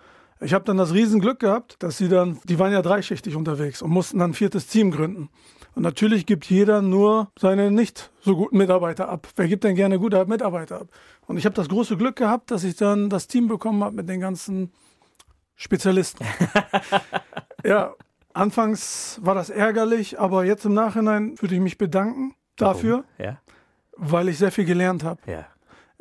Ich 0.41 0.55
habe 0.55 0.65
dann 0.65 0.77
das 0.77 0.93
Riesenglück 0.93 1.39
gehabt, 1.39 1.77
dass 1.81 1.99
sie 1.99 2.09
dann, 2.09 2.41
die 2.45 2.59
waren 2.59 2.73
ja 2.73 2.83
dreischichtig 2.83 3.37
unterwegs 3.37 3.83
und 3.83 3.91
mussten 3.91 4.19
dann 4.19 4.31
ein 4.31 4.35
viertes 4.35 4.67
Team 4.67 4.91
gründen. 4.91 5.29
Und 5.75 5.83
natürlich 5.83 6.27
gibt 6.27 6.45
jeder 6.47 6.83
nur 6.83 7.31
seine 7.39 7.71
nicht 7.71 8.11
so 8.21 8.37
guten 8.37 8.59
Mitarbeiter 8.59 9.09
ab. 9.09 9.27
Wer 9.37 9.49
gibt 9.49 9.65
denn 9.65 9.75
gerne 9.75 9.99
gute 9.99 10.25
Mitarbeiter 10.27 10.83
ab? 10.83 10.89
Und 11.27 11.39
ich 11.39 11.45
habe 11.47 11.55
das 11.55 11.69
große 11.69 11.97
Glück 11.97 12.17
gehabt, 12.17 12.51
dass 12.51 12.63
ich 12.65 12.77
dann 12.77 13.09
das 13.09 13.27
Team 13.27 13.49
bekommen 13.49 13.83
habe 13.83 13.97
mit 13.97 14.09
den 14.09 14.21
ganzen 14.21 14.73
Spezialisten. 15.57 16.27
ja, 17.65 17.95
anfangs 18.35 19.19
war 19.23 19.35
das 19.35 19.49
ärgerlich, 19.51 20.19
aber 20.21 20.45
jetzt 20.45 20.65
im 20.67 20.75
Nachhinein 20.75 21.41
würde 21.41 21.55
ich 21.55 21.61
mich 21.61 21.79
bedanken 21.79 22.35
dafür, 22.57 23.05
Ja. 23.19 23.39
weil 23.97 24.29
ich 24.29 24.39
sehr 24.39 24.53
viel 24.53 24.65
gelernt 24.67 25.05
habe. 25.05 25.21
Ja. 25.27 25.47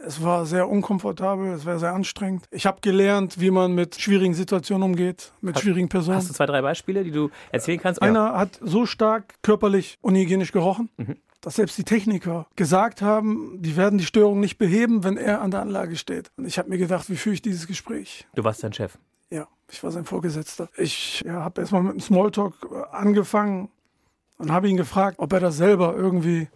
Es 0.04 0.22
war 0.24 0.46
sehr 0.46 0.68
unkomfortabel, 0.70 1.52
es 1.54 1.66
war 1.66 1.78
sehr 1.80 1.94
anstrengend. 1.94 2.46
Ich 2.52 2.66
habe 2.66 2.80
gelernt, 2.82 3.40
wie 3.40 3.52
man 3.52 3.74
mit 3.76 4.00
schwierigen 4.00 4.34
Situationen 4.34 4.84
umgeht, 4.84 5.32
mit 5.42 5.56
Hast- 5.56 5.62
schwierigen 5.64 5.90
Personen. 5.90 6.18
Hast 6.18 6.30
du 6.30 6.34
zwei, 6.34 6.46
drei 6.48 6.62
Beispiele, 6.62 7.04
die 7.04 7.12
du 7.12 7.30
erzählen 7.52 7.80
kannst? 7.80 8.02
Einer 8.02 8.34
hat 8.38 8.60
so 8.62 8.86
stark 8.86 9.36
körperlich 9.44 9.98
unhygienisch 10.02 10.52
gerochen, 10.52 10.90
Mhm. 10.98 11.18
dass 11.42 11.56
selbst 11.56 11.78
die 11.78 11.84
Techniker 11.84 12.48
gesagt 12.56 13.02
haben, 13.02 13.62
die 13.62 13.76
werden 13.78 14.00
die 14.00 14.06
Störung 14.06 14.40
nicht 14.40 14.58
beheben, 14.58 15.04
wenn 15.04 15.18
er 15.18 15.42
an 15.42 15.52
der 15.52 15.62
Anlage 15.62 15.96
steht. 15.96 16.32
Und 16.38 16.46
ich 16.46 16.58
habe 16.58 16.70
mir 16.70 16.78
gedacht, 16.80 17.10
wie 17.10 17.16
führe 17.16 17.34
ich 17.36 17.42
dieses 17.42 17.68
Gespräch? 17.68 18.28
Du 18.34 18.44
warst 18.44 18.64
dein 18.64 18.74
Chef. 18.74 18.98
Ja, 19.30 19.48
ich 19.72 19.84
war 19.84 19.92
sein 19.92 20.06
Vorgesetzter. 20.06 20.68
Ich 20.78 21.22
ja, 21.26 21.44
habe 21.44 21.62
erstmal 21.62 21.84
mit 21.84 21.94
dem 21.94 22.00
Smalltalk 22.00 22.54
äh, 22.72 22.96
angefangen 22.96 23.70
und 24.38 24.52
habe 24.52 24.68
ihn 24.68 24.78
gefragt, 24.78 25.18
ob 25.20 25.32
er 25.32 25.40
das 25.40 25.58
selber 25.58 25.96
irgendwie 25.96 26.48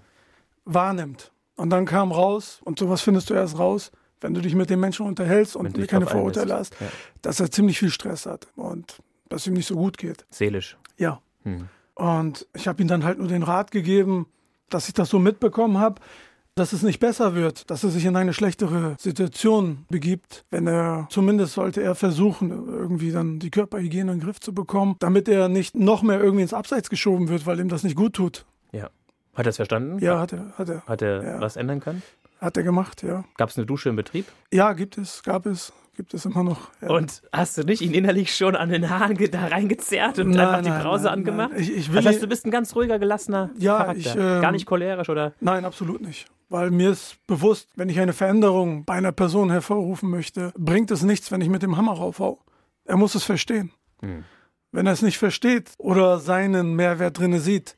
wahrnimmt. 0.66 1.32
Und 1.56 1.70
dann 1.70 1.86
kam 1.86 2.12
raus, 2.12 2.60
und 2.64 2.80
sowas 2.80 3.02
findest 3.02 3.30
du 3.30 3.34
erst 3.34 3.58
raus, 3.58 3.92
wenn 4.22 4.34
du 4.34 4.42
dich 4.42 4.56
mit 4.56 4.70
den 4.70 4.80
Menschen 4.80 5.06
unterhältst 5.06 5.56
und 5.56 5.78
dich 5.78 5.88
keine 5.88 6.08
Vorurteile 6.08 6.56
hast. 6.56 6.76
Ja. 6.80 6.88
dass 7.22 7.40
er 7.40 7.52
ziemlich 7.52 7.80
viel 7.80 7.90
Stress 7.90 8.26
hat 8.26 8.48
und 8.56 9.02
dass 9.30 9.48
ihm 9.48 9.54
nicht 9.54 9.68
so 9.68 9.76
gut 9.76 9.98
geht. 9.98 10.26
Seelisch. 10.30 10.78
Ja. 10.98 11.22
Hm. 11.44 11.70
Und 11.96 12.48
ich 12.54 12.68
habe 12.68 12.82
ihm 12.82 12.88
dann 12.88 13.04
halt 13.04 13.20
nur 13.20 13.28
den 13.28 13.44
Rat 13.44 13.72
gegeben, 13.72 14.28
dass 14.70 14.88
ich 14.88 14.94
das 14.94 15.10
so 15.10 15.20
mitbekommen 15.20 15.78
habe, 15.78 16.02
dass 16.56 16.72
es 16.72 16.84
nicht 16.84 17.00
besser 17.00 17.36
wird, 17.36 17.70
dass 17.70 17.84
er 17.84 17.90
sich 17.90 18.06
in 18.06 18.16
eine 18.16 18.34
schlechtere 18.34 18.96
Situation 18.98 19.86
begibt. 19.90 20.46
Wenn 20.50 20.68
er, 20.68 21.08
zumindest 21.10 21.54
sollte 21.54 21.82
er 21.82 21.96
versuchen, 21.96 22.50
irgendwie 22.50 23.12
dann 23.12 23.40
die 23.40 23.52
Körperhygiene 23.52 24.14
in 24.14 24.20
den 24.20 24.26
Griff 24.26 24.40
zu 24.40 24.54
bekommen, 24.54 24.96
damit 25.00 25.28
er 25.28 25.50
nicht 25.50 25.76
noch 25.76 26.02
mehr 26.02 26.22
irgendwie 26.22 26.44
ins 26.44 26.54
Abseits 26.54 26.90
geschoben 26.90 27.28
wird, 27.28 27.46
weil 27.46 27.60
ihm 27.60 27.68
das 27.68 27.84
nicht 27.84 27.98
gut 27.98 28.14
tut. 28.14 28.46
Hat 29.36 29.46
er 29.46 29.50
es 29.50 29.56
verstanden? 29.58 30.00
Ja, 30.00 30.20
hat 30.20 30.34
er, 30.34 30.46
hat 30.58 30.70
er, 30.70 30.82
Hat 30.86 31.02
er 31.02 31.24
Ja. 31.24 31.42
was 31.42 31.56
ändern 31.56 31.80
können? 31.80 32.02
hat 32.42 32.58
er 32.58 32.64
gemacht, 32.64 33.02
ja. 33.04 33.24
Gab 33.38 33.50
es 33.50 33.58
eine 33.58 33.66
Dusche 33.66 33.90
im 33.90 33.96
Betrieb? 33.96 34.26
Ja, 34.52 34.74
gibt 34.74 34.98
es, 34.98 35.24
gab 35.24 35.46
es, 35.46 35.74
gibt 35.96 36.14
es 36.14 36.26
immer 36.26 36.44
noch. 36.44 36.70
Ja. 36.82 36.90
Und 36.90 37.24
hast 37.32 37.58
du 37.58 37.64
nicht 37.64 37.82
ihn 37.82 37.94
innerlich 37.94 38.36
schon 38.36 38.56
an 38.56 38.70
den 38.70 38.90
Haaren 38.90 39.18
da 39.32 39.48
reingezerrt 39.48 40.20
und 40.20 40.30
Nein, 40.32 40.40
einfach 40.48 40.62
die 40.62 40.84
Brause 40.84 41.06
nein, 41.06 41.14
angemacht? 41.20 41.52
nein. 41.54 41.62
Ich, 41.62 41.72
ich 41.76 41.88
will 41.90 41.96
Das 41.96 42.06
heißt, 42.08 42.22
du 42.24 42.28
bist 42.28 42.46
ein 42.46 42.52
ganz 42.52 42.76
ruhiger, 42.76 43.00
gelassener 43.00 43.50
Ja, 43.58 43.78
Charakter. 43.78 44.00
ich, 44.00 44.16
ähm, 44.16 44.42
Gar 44.42 44.52
nicht 44.52 44.66
cholerisch 44.68 45.10
oder? 45.10 45.34
Nein, 45.40 45.66
absolut 45.66 46.02
nicht. 46.02 46.28
Weil 46.50 46.70
mir 46.72 46.92
ist 46.92 47.18
bewusst, 47.26 47.70
wenn 47.76 47.90
ich 47.90 48.00
eine 48.00 48.14
Veränderung 48.14 48.86
bei 48.86 48.94
einer 48.94 49.12
Person 49.14 49.50
hervorrufen 49.50 50.10
möchte, 50.12 50.52
bringt 50.58 50.92
es 50.92 51.02
nichts, 51.02 51.32
wenn 51.32 51.42
ich 51.42 51.50
mit 51.50 51.64
dem 51.64 51.78
Hammer 51.78 51.94
raufhau. 51.94 52.40
Er 52.84 52.98
muss 52.98 53.16
es 53.16 53.24
verstehen. 53.24 53.72
Hm. 54.02 54.24
Wenn 54.72 54.86
er 54.86 54.94
es 54.94 55.02
nicht 55.02 55.18
versteht 55.18 55.72
oder 55.78 56.20
seinen 56.20 56.76
Mehrwert 56.76 57.18
drinne 57.18 57.40
sieht, 57.40 57.76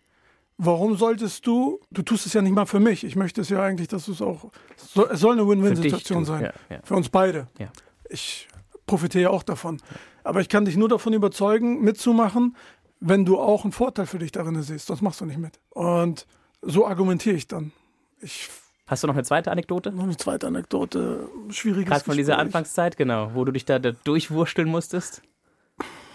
warum 0.57 0.97
solltest 0.97 1.45
du, 1.47 1.79
du 1.91 2.01
tust 2.01 2.25
es 2.25 2.33
ja 2.33 2.41
nicht 2.41 2.53
mal 2.53 2.65
für 2.65 2.79
mich, 2.79 3.03
ich 3.03 3.15
möchte 3.15 3.41
es 3.41 3.49
ja 3.49 3.61
eigentlich, 3.61 3.87
dass 3.87 4.05
du 4.05 4.11
es 4.11 4.21
auch, 4.21 4.51
es 4.75 4.93
soll, 4.93 5.09
es 5.11 5.19
soll 5.19 5.33
eine 5.33 5.47
Win-Win-Situation 5.47 6.25
sein. 6.25 6.43
Ja, 6.45 6.53
ja. 6.69 6.81
Für 6.83 6.95
uns 6.95 7.09
beide. 7.09 7.47
Ja. 7.59 7.67
Ich 8.09 8.47
profitiere 8.85 9.23
ja 9.23 9.29
auch 9.29 9.43
davon. 9.43 9.81
Aber 10.23 10.41
ich 10.41 10.49
kann 10.49 10.65
dich 10.65 10.77
nur 10.77 10.89
davon 10.89 11.13
überzeugen, 11.13 11.81
mitzumachen, 11.81 12.55
wenn 12.99 13.25
du 13.25 13.39
auch 13.39 13.63
einen 13.63 13.71
Vorteil 13.71 14.07
für 14.07 14.19
dich 14.19 14.31
darin 14.31 14.61
siehst. 14.61 14.87
Sonst 14.87 15.01
machst 15.01 15.21
du 15.21 15.25
nicht 15.25 15.37
mit. 15.37 15.59
Und 15.69 16.25
so 16.61 16.87
argumentiere 16.87 17.35
ich 17.35 17.47
dann. 17.47 17.71
Ich 18.19 18.49
Hast 18.87 19.03
du 19.03 19.07
noch 19.07 19.15
eine 19.15 19.23
zweite 19.23 19.51
Anekdote? 19.51 19.91
noch 19.91 20.05
eine 20.05 20.15
zweite 20.15 20.47
Anekdote, 20.47 21.27
schwieriges 21.49 21.89
Gerade 21.89 22.05
von 22.05 22.15
dieser 22.15 22.33
Gespräch. 22.33 22.45
Anfangszeit, 22.45 22.95
genau, 22.95 23.31
wo 23.33 23.43
du 23.43 23.51
dich 23.51 23.65
da, 23.65 23.79
da 23.79 23.91
durchwursteln 23.91 24.69
musstest? 24.69 25.21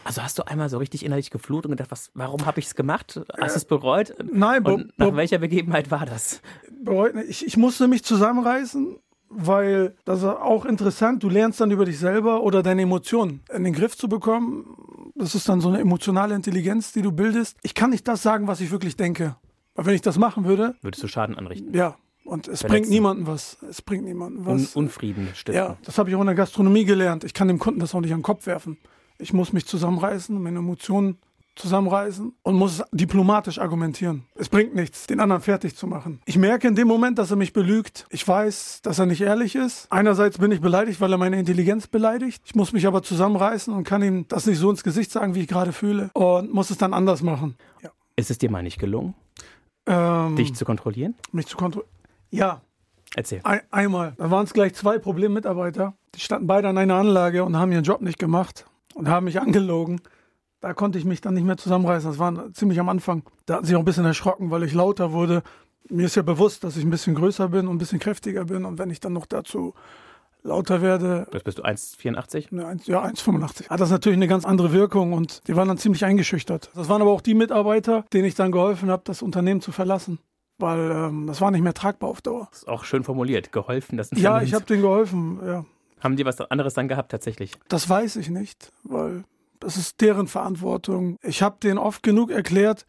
Also 0.05 0.23
hast 0.23 0.39
du 0.39 0.43
einmal 0.47 0.69
so 0.69 0.79
richtig 0.79 1.05
innerlich 1.05 1.31
geflucht 1.31 1.65
und 1.67 1.71
gedacht, 1.73 1.91
was, 1.91 2.11
warum 2.15 2.45
habe 2.47 2.61
ich 2.61 2.67
es 2.67 2.75
gemacht? 2.75 3.21
Hast 3.41 3.55
du 3.55 3.59
es 3.59 3.65
bereut? 3.65 4.15
Nein, 4.33 4.65
und 4.67 4.89
be- 4.89 4.93
nach 4.97 5.17
welcher 5.17 5.39
Begebenheit 5.39 5.91
war 5.91 6.07
das? 6.07 6.41
bereut 6.85 7.15
nicht. 7.15 7.29
Ich, 7.31 7.47
ich 7.47 7.57
musste 7.57 7.87
mich 7.87 8.03
zusammenreißen, 8.05 8.97
weil 9.29 9.95
das 10.05 10.19
ist 10.21 10.25
auch 10.25 10.65
interessant. 10.65 11.23
Du 11.23 11.29
lernst 11.29 11.61
dann 11.61 11.71
über 11.71 11.85
dich 11.85 11.99
selber 11.99 12.43
oder 12.43 12.63
deine 12.63 12.83
Emotionen 12.83 13.43
in 13.55 13.65
den 13.65 13.73
Griff 13.73 13.97
zu 13.97 14.09
bekommen. 14.09 14.67
Das 15.15 15.35
ist 15.35 15.49
dann 15.49 15.61
so 15.61 15.69
eine 15.69 15.79
emotionale 15.81 16.35
Intelligenz, 16.35 16.93
die 16.93 17.03
du 17.03 17.13
bildest. 17.13 17.57
Ich 17.63 17.75
kann 17.75 17.91
nicht 17.91 18.09
das 18.09 18.23
sagen, 18.23 18.47
was 18.49 18.61
ich 18.61 18.71
wirklich 18.73 18.97
denke. 18.97 19.37
Weil 19.75 19.87
wenn 19.87 19.95
ich 19.95 20.03
das 20.03 20.19
machen 20.19 20.45
würde, 20.45 20.75
Würdest 20.83 21.03
du 21.03 21.09
Schaden 21.09 21.37
anrichten? 21.39 21.73
ja, 21.75 21.97
und 22.25 22.47
es 22.49 22.61
Verletzen. 22.61 22.69
bringt 22.69 22.91
niemandem 22.91 23.27
was. 23.27 23.59
Es 23.69 23.81
bringt 23.83 24.05
niemandem 24.05 24.47
Un 24.47 24.61
was. 24.63 24.77
Unfrieden 24.77 25.29
stiften. 25.35 25.55
ja, 25.65 25.77
das 25.85 25.99
habe 25.99 26.11
ich 26.11 26.17
auch 26.17 26.21
in 26.21 26.27
der 26.27 26.35
Gastronomie 26.35 26.85
gelernt. 26.85 27.25
Ich 27.25 27.33
kann 27.35 27.49
dem 27.49 27.59
Kunden 27.59 27.81
das 27.81 27.95
auch 27.95 28.01
nicht 28.01 28.13
an 28.13 28.19
den 28.19 28.25
Kopf 28.25 28.47
werfen. 28.47 28.77
Ich 29.23 29.33
muss 29.33 29.53
mich 29.53 29.67
zusammenreißen, 29.67 30.43
meine 30.43 30.59
Emotionen 30.59 31.17
zusammenreißen 31.55 32.33
und 32.43 32.55
muss 32.57 32.83
diplomatisch 32.93 33.59
argumentieren. 33.59 34.25
Es 34.35 34.49
bringt 34.49 34.75
nichts, 34.75 35.07
den 35.07 35.21
anderen 35.21 35.43
fertig 35.43 35.77
zu 35.77 35.87
machen. 35.87 36.21
Ich 36.25 36.39
merke 36.39 36.67
in 36.67 36.75
dem 36.75 36.89
Moment, 36.89 37.19
dass 37.19 37.31
er 37.31 37.37
mich 37.37 37.53
belügt. 37.53 38.07
Ich 38.11 38.27
weiß, 38.27 38.81
dass 38.83 38.99
er 38.99 39.07
nicht 39.07 39.21
ehrlich 39.21 39.55
ist. 39.55 39.87
Einerseits 39.91 40.39
bin 40.39 40.51
ich 40.51 40.61
beleidigt, 40.61 41.01
weil 41.01 41.13
er 41.13 41.19
meine 41.19 41.39
Intelligenz 41.39 41.87
beleidigt. 41.87 42.43
Ich 42.47 42.55
muss 42.57 42.73
mich 42.73 42.87
aber 42.87 43.03
zusammenreißen 43.03 43.73
und 43.73 43.85
kann 43.85 44.03
ihm 44.03 44.27
das 44.29 44.47
nicht 44.47 44.59
so 44.59 44.71
ins 44.71 44.83
Gesicht 44.83 45.13
sagen, 45.13 45.35
wie 45.35 45.41
ich 45.43 45.49
gerade 45.49 45.73
fühle. 45.73 46.11
Und 46.15 46.53
muss 46.53 46.71
es 46.71 46.79
dann 46.79 46.95
anders 46.95 47.23
machen. 47.23 47.55
Ja. 47.83 47.91
Ist 48.17 48.31
es 48.31 48.39
dir 48.39 48.51
mal 48.51 48.63
nicht 48.63 48.79
gelungen, 48.81 49.15
Ähm, 49.87 50.35
dich 50.37 50.55
zu 50.55 50.65
kontrollieren? 50.65 51.15
mich 51.33 51.47
zu 51.47 51.57
kontrollieren. 51.57 51.93
Ja, 52.31 52.63
Erzähl. 53.15 53.41
Ein, 53.45 53.61
einmal. 53.71 54.15
Da 54.17 54.31
waren 54.31 54.45
es 54.47 54.55
gleich 54.55 54.73
zwei 54.75 54.99
Problemmitarbeiter. 54.99 55.93
Die 56.15 56.21
standen 56.21 56.47
beide 56.47 56.69
an 56.69 56.79
einer 56.79 56.95
Anlage 56.95 57.45
und 57.45 57.59
haben 57.59 57.71
ihren 57.71 57.85
Job 57.85 58.01
nicht 58.01 58.19
gemacht 58.19 58.65
und 58.95 59.09
haben 59.09 59.25
mich 59.25 59.41
angelogen. 59.41 60.01
Da 60.61 60.75
konnte 60.75 60.99
ich 60.99 61.05
mich 61.05 61.21
dann 61.21 61.35
nicht 61.35 61.45
mehr 61.45 61.57
zusammenreißen. 61.57 62.09
Das 62.11 62.19
war 62.19 62.53
ziemlich 62.53 62.79
am 62.79 62.89
Anfang. 62.89 63.23
Da 63.47 63.55
hatten 63.57 63.67
sie 63.67 63.75
auch 63.75 63.81
ein 63.81 63.85
bisschen 63.85 64.05
erschrocken, 64.05 64.51
weil 64.51 64.63
ich 64.63 64.75
lauter 64.75 65.13
wurde. 65.13 65.43
Mir 65.91 66.07
ist 66.07 66.15
ja 66.15 66.23
bewusst, 66.23 66.63
dass 66.63 66.77
ich 66.77 66.85
ein 66.85 66.91
bisschen 66.91 67.15
größer 67.17 67.49
bin 67.49 67.67
und 67.67 67.75
ein 67.75 67.79
bisschen 67.79 67.99
kräftiger 67.99 68.45
bin. 68.45 68.65
Und 68.65 68.79
wenn 68.79 68.89
ich 68.91 69.01
dann 69.01 69.13
noch 69.13 69.27
dazu 69.27 69.75
lauter 70.45 70.81
werde, 70.83 71.27
Das 71.33 71.43
bist 71.43 71.59
du 71.59 71.63
1,84? 71.65 72.49
ne, 72.55 72.67
eins- 72.67 72.87
ja, 72.87 73.03
1,85. 73.03 73.71
Hat 73.71 73.81
das 73.81 73.91
natürlich 73.91 74.17
eine 74.17 74.29
ganz 74.29 74.45
andere 74.45 74.73
Wirkung 74.73 75.13
und 75.13 75.47
die 75.49 75.57
waren 75.57 75.69
dann 75.69 75.79
ziemlich 75.79 76.05
eingeschüchtert. 76.05 76.71
Das 76.75 76.89
waren 76.89 77.03
aber 77.03 77.11
auch 77.13 77.21
die 77.21 77.35
Mitarbeiter, 77.35 78.05
denen 78.13 78.25
ich 78.27 78.35
dann 78.37 78.53
geholfen 78.53 78.91
habe, 78.91 79.03
das 79.05 79.23
Unternehmen 79.23 79.61
zu 79.61 79.73
verlassen. 79.73 80.19
Weil 80.59 80.91
ähm, 80.93 81.27
das 81.27 81.41
war 81.41 81.51
nicht 81.51 81.63
mehr 81.63 81.75
tragbar 81.75 82.11
auf 82.11 82.21
Dauer. 82.23 82.47
Das 82.51 82.61
ist 82.61 82.69
auch 82.69 82.85
schön 82.85 83.03
formuliert. 83.03 83.51
Geholfen, 83.53 83.97
das 83.99 84.11
Ja, 84.13 84.17
Unternehmen 84.31 84.47
ich 84.47 84.55
habe 84.55 84.65
denen 84.65 84.83
geholfen, 84.83 85.41
ja. 85.45 85.65
Haben 86.03 86.17
die 86.17 86.25
was 86.25 86.41
anderes 86.41 86.75
dann 86.75 86.89
gehabt 86.89 87.11
tatsächlich? 87.11 87.53
Das 87.69 87.89
weiß 87.89 88.17
ich 88.17 88.29
nicht, 88.29 88.73
weil 88.83 89.25
das 89.61 89.77
ist 89.77 90.01
deren 90.01 90.27
Verantwortung. 90.27 91.19
Ich 91.23 91.43
habe 91.43 91.59
denen 91.63 91.79
oft 91.79 92.03
genug 92.03 92.31
erklärt, 92.31 92.87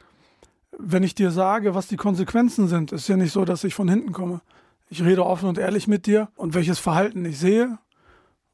wenn 0.78 1.04
ich 1.04 1.14
dir 1.14 1.32
sage, 1.32 1.76
was 1.76 1.88
die 1.88 1.98
Konsequenzen 1.98 2.68
sind, 2.68 2.92
ist 2.92 3.08
ja 3.08 3.16
nicht 3.16 3.32
so, 3.32 3.46
dass 3.46 3.64
ich 3.64 3.76
von 3.76 3.88
hinten 3.88 4.12
komme. 4.12 4.42
Ich 4.90 5.04
rede 5.04 5.26
offen 5.26 5.48
und 5.48 5.58
ehrlich 5.58 5.88
mit 5.88 6.08
dir 6.08 6.30
und 6.36 6.56
welches 6.56 6.80
Verhalten 6.80 7.24
ich 7.26 7.38
sehe 7.38 7.78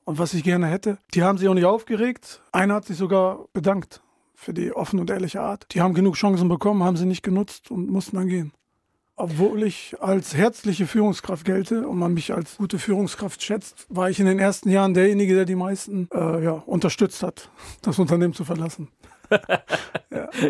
und 0.03 0.19
was 0.19 0.33
ich 0.33 0.43
gerne 0.43 0.67
hätte. 0.67 0.97
Die 1.13 1.23
haben 1.23 1.37
sich 1.37 1.47
auch 1.47 1.53
nicht 1.53 1.65
aufgeregt. 1.65 2.41
Einer 2.51 2.75
hat 2.75 2.85
sich 2.85 2.97
sogar 2.97 3.45
bedankt 3.53 4.01
für 4.35 4.53
die 4.53 4.71
offene 4.73 5.01
und 5.01 5.09
ehrliche 5.09 5.41
Art. 5.41 5.67
Die 5.71 5.81
haben 5.81 5.93
genug 5.93 6.15
Chancen 6.15 6.49
bekommen, 6.49 6.83
haben 6.83 6.97
sie 6.97 7.05
nicht 7.05 7.23
genutzt 7.23 7.71
und 7.71 7.89
mussten 7.89 8.17
dann 8.17 8.27
gehen. 8.27 8.51
Obwohl 9.19 9.63
ich 9.63 9.97
als 9.99 10.33
herzliche 10.33 10.87
Führungskraft 10.87 11.43
gelte 11.43 11.85
und 11.85 11.99
man 11.99 12.13
mich 12.13 12.33
als 12.33 12.55
gute 12.55 12.79
Führungskraft 12.79 13.43
schätzt, 13.43 13.85
war 13.89 14.09
ich 14.09 14.21
in 14.21 14.25
den 14.25 14.39
ersten 14.39 14.69
Jahren 14.69 14.93
derjenige, 14.93 15.35
der 15.35 15.43
die 15.43 15.55
meisten 15.55 16.07
äh, 16.13 16.41
ja, 16.41 16.51
unterstützt 16.51 17.21
hat, 17.21 17.49
das 17.81 17.99
Unternehmen 17.99 18.33
zu 18.33 18.45
verlassen. 18.45 18.87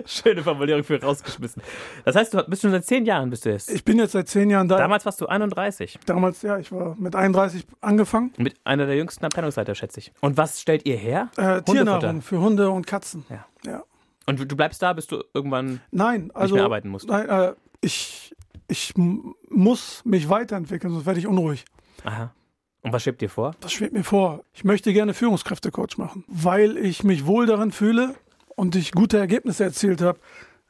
Schöne 0.05 0.43
Formulierung 0.43 0.83
für 0.83 1.01
rausgeschmissen. 1.01 1.63
Das 2.05 2.15
heißt, 2.15 2.35
du 2.35 2.43
bist 2.43 2.61
schon 2.61 2.69
seit 2.69 2.85
zehn 2.85 3.05
Jahren 3.05 3.31
bist 3.31 3.43
du 3.43 3.49
jetzt. 3.49 3.71
Ich 3.71 3.83
bin 3.83 3.97
jetzt 3.97 4.11
seit 4.11 4.27
zehn 4.27 4.51
Jahren 4.51 4.67
da. 4.67 4.77
Damals 4.77 5.03
warst 5.03 5.19
du 5.19 5.25
31. 5.25 5.97
Damals, 6.05 6.43
ja, 6.43 6.59
ich 6.59 6.71
war 6.71 6.95
mit 6.99 7.15
31 7.15 7.65
angefangen. 7.81 8.33
Mit 8.37 8.55
einer 8.65 8.85
der 8.85 8.97
jüngsten 8.97 9.25
Abteilungsleiter, 9.25 9.73
schätze 9.73 9.99
ich. 9.99 10.13
Und 10.21 10.37
was 10.37 10.61
stellt 10.61 10.85
ihr 10.85 10.95
her? 10.95 11.29
Äh, 11.37 11.63
Tiernahrung 11.63 12.21
für 12.21 12.39
Hunde 12.39 12.69
und 12.69 12.85
Katzen. 12.85 13.25
Ja. 13.29 13.45
ja. 13.65 13.83
Und 14.27 14.39
du- 14.39 14.55
bleibst 14.55 14.83
da, 14.83 14.93
bis 14.93 15.07
du 15.07 15.23
irgendwann 15.33 15.81
Nein, 15.89 16.29
also 16.35 16.53
mehr 16.53 16.65
arbeiten 16.65 16.89
musst. 16.89 17.07
Nein, 17.07 17.27
äh, 17.27 17.53
ich, 17.81 18.35
ich 18.69 18.93
muss 18.95 20.01
mich 20.05 20.29
weiterentwickeln, 20.29 20.93
sonst 20.93 21.05
werde 21.05 21.19
ich 21.19 21.27
unruhig. 21.27 21.65
Aha. 22.03 22.33
Und 22.81 22.93
was 22.93 23.03
schwebt 23.03 23.21
dir 23.21 23.29
vor? 23.29 23.55
Das 23.59 23.73
schwebt 23.73 23.93
mir 23.93 24.03
vor. 24.03 24.43
Ich 24.53 24.63
möchte 24.63 24.93
gerne 24.93 25.13
Führungskräftecoach 25.13 25.97
machen, 25.97 26.23
weil 26.27 26.77
ich 26.77 27.03
mich 27.03 27.25
wohl 27.25 27.45
darin 27.45 27.71
fühle 27.71 28.15
und 28.55 28.75
ich 28.75 28.93
gute 28.93 29.17
Ergebnisse 29.17 29.65
erzielt 29.65 30.01
habe. 30.01 30.19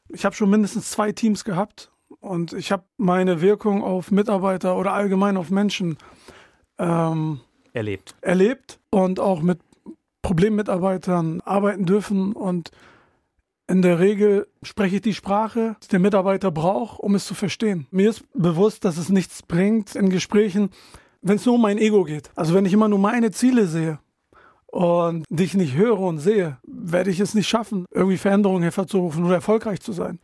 Ich 0.08 0.26
habe 0.26 0.36
schon 0.36 0.50
mindestens 0.50 0.90
zwei 0.90 1.12
Teams 1.12 1.44
gehabt 1.44 1.92
und 2.20 2.54
ich 2.54 2.72
habe 2.72 2.84
meine 2.98 3.42
Wirkung 3.42 3.84
auf 3.84 4.10
Mitarbeiter 4.10 4.76
oder 4.76 4.94
allgemein 4.94 5.38
auf 5.38 5.52
Menschen 5.52 5.98
ähm, 6.80 7.42
Erlebt. 7.74 8.16
erlebt 8.22 8.80
und 8.90 9.20
auch 9.20 9.42
mit 9.42 9.60
Problemmitarbeitern 10.24 11.42
arbeiten 11.42 11.86
dürfen 11.86 12.34
und 12.34 12.72
in 13.70 13.82
der 13.82 14.00
Regel 14.00 14.48
spreche 14.64 14.96
ich 14.98 15.02
die 15.02 15.14
Sprache, 15.14 15.76
die 15.84 15.88
der 15.88 16.00
Mitarbeiter 16.00 16.52
braucht, 16.52 17.00
um 17.00 17.16
es 17.16 17.26
zu 17.26 17.36
verstehen. 17.36 17.88
Mir 17.92 18.10
ist 18.10 18.24
bewusst, 18.34 18.84
dass 18.84 18.98
es 18.98 19.10
nichts 19.10 19.44
bringt 19.44 19.96
in 19.96 20.10
Gesprächen, 20.10 20.70
wenn 21.22 21.36
es 21.36 21.46
nur 21.46 21.56
um 21.56 21.62
mein 21.62 21.78
Ego 21.78 22.04
geht. 22.04 22.32
Also 22.36 22.54
wenn 22.54 22.66
ich 22.66 22.74
immer 22.74 22.88
nur 22.88 23.00
meine 23.00 23.32
Ziele 23.32 23.68
sehe 23.68 24.00
und 24.68 25.26
dich 25.30 25.54
nicht 25.54 25.76
höre 25.76 26.00
und 26.00 26.20
sehe, 26.20 26.58
werde 26.68 27.10
ich 27.10 27.20
es 27.20 27.34
nicht 27.36 27.48
schaffen, 27.48 27.86
irgendwie 27.92 28.18
Veränderungen 28.18 28.64
hervorzurufen 28.64 29.24
oder 29.26 29.36
erfolgreich 29.36 29.82
zu 29.82 29.92
sein. 29.94 30.20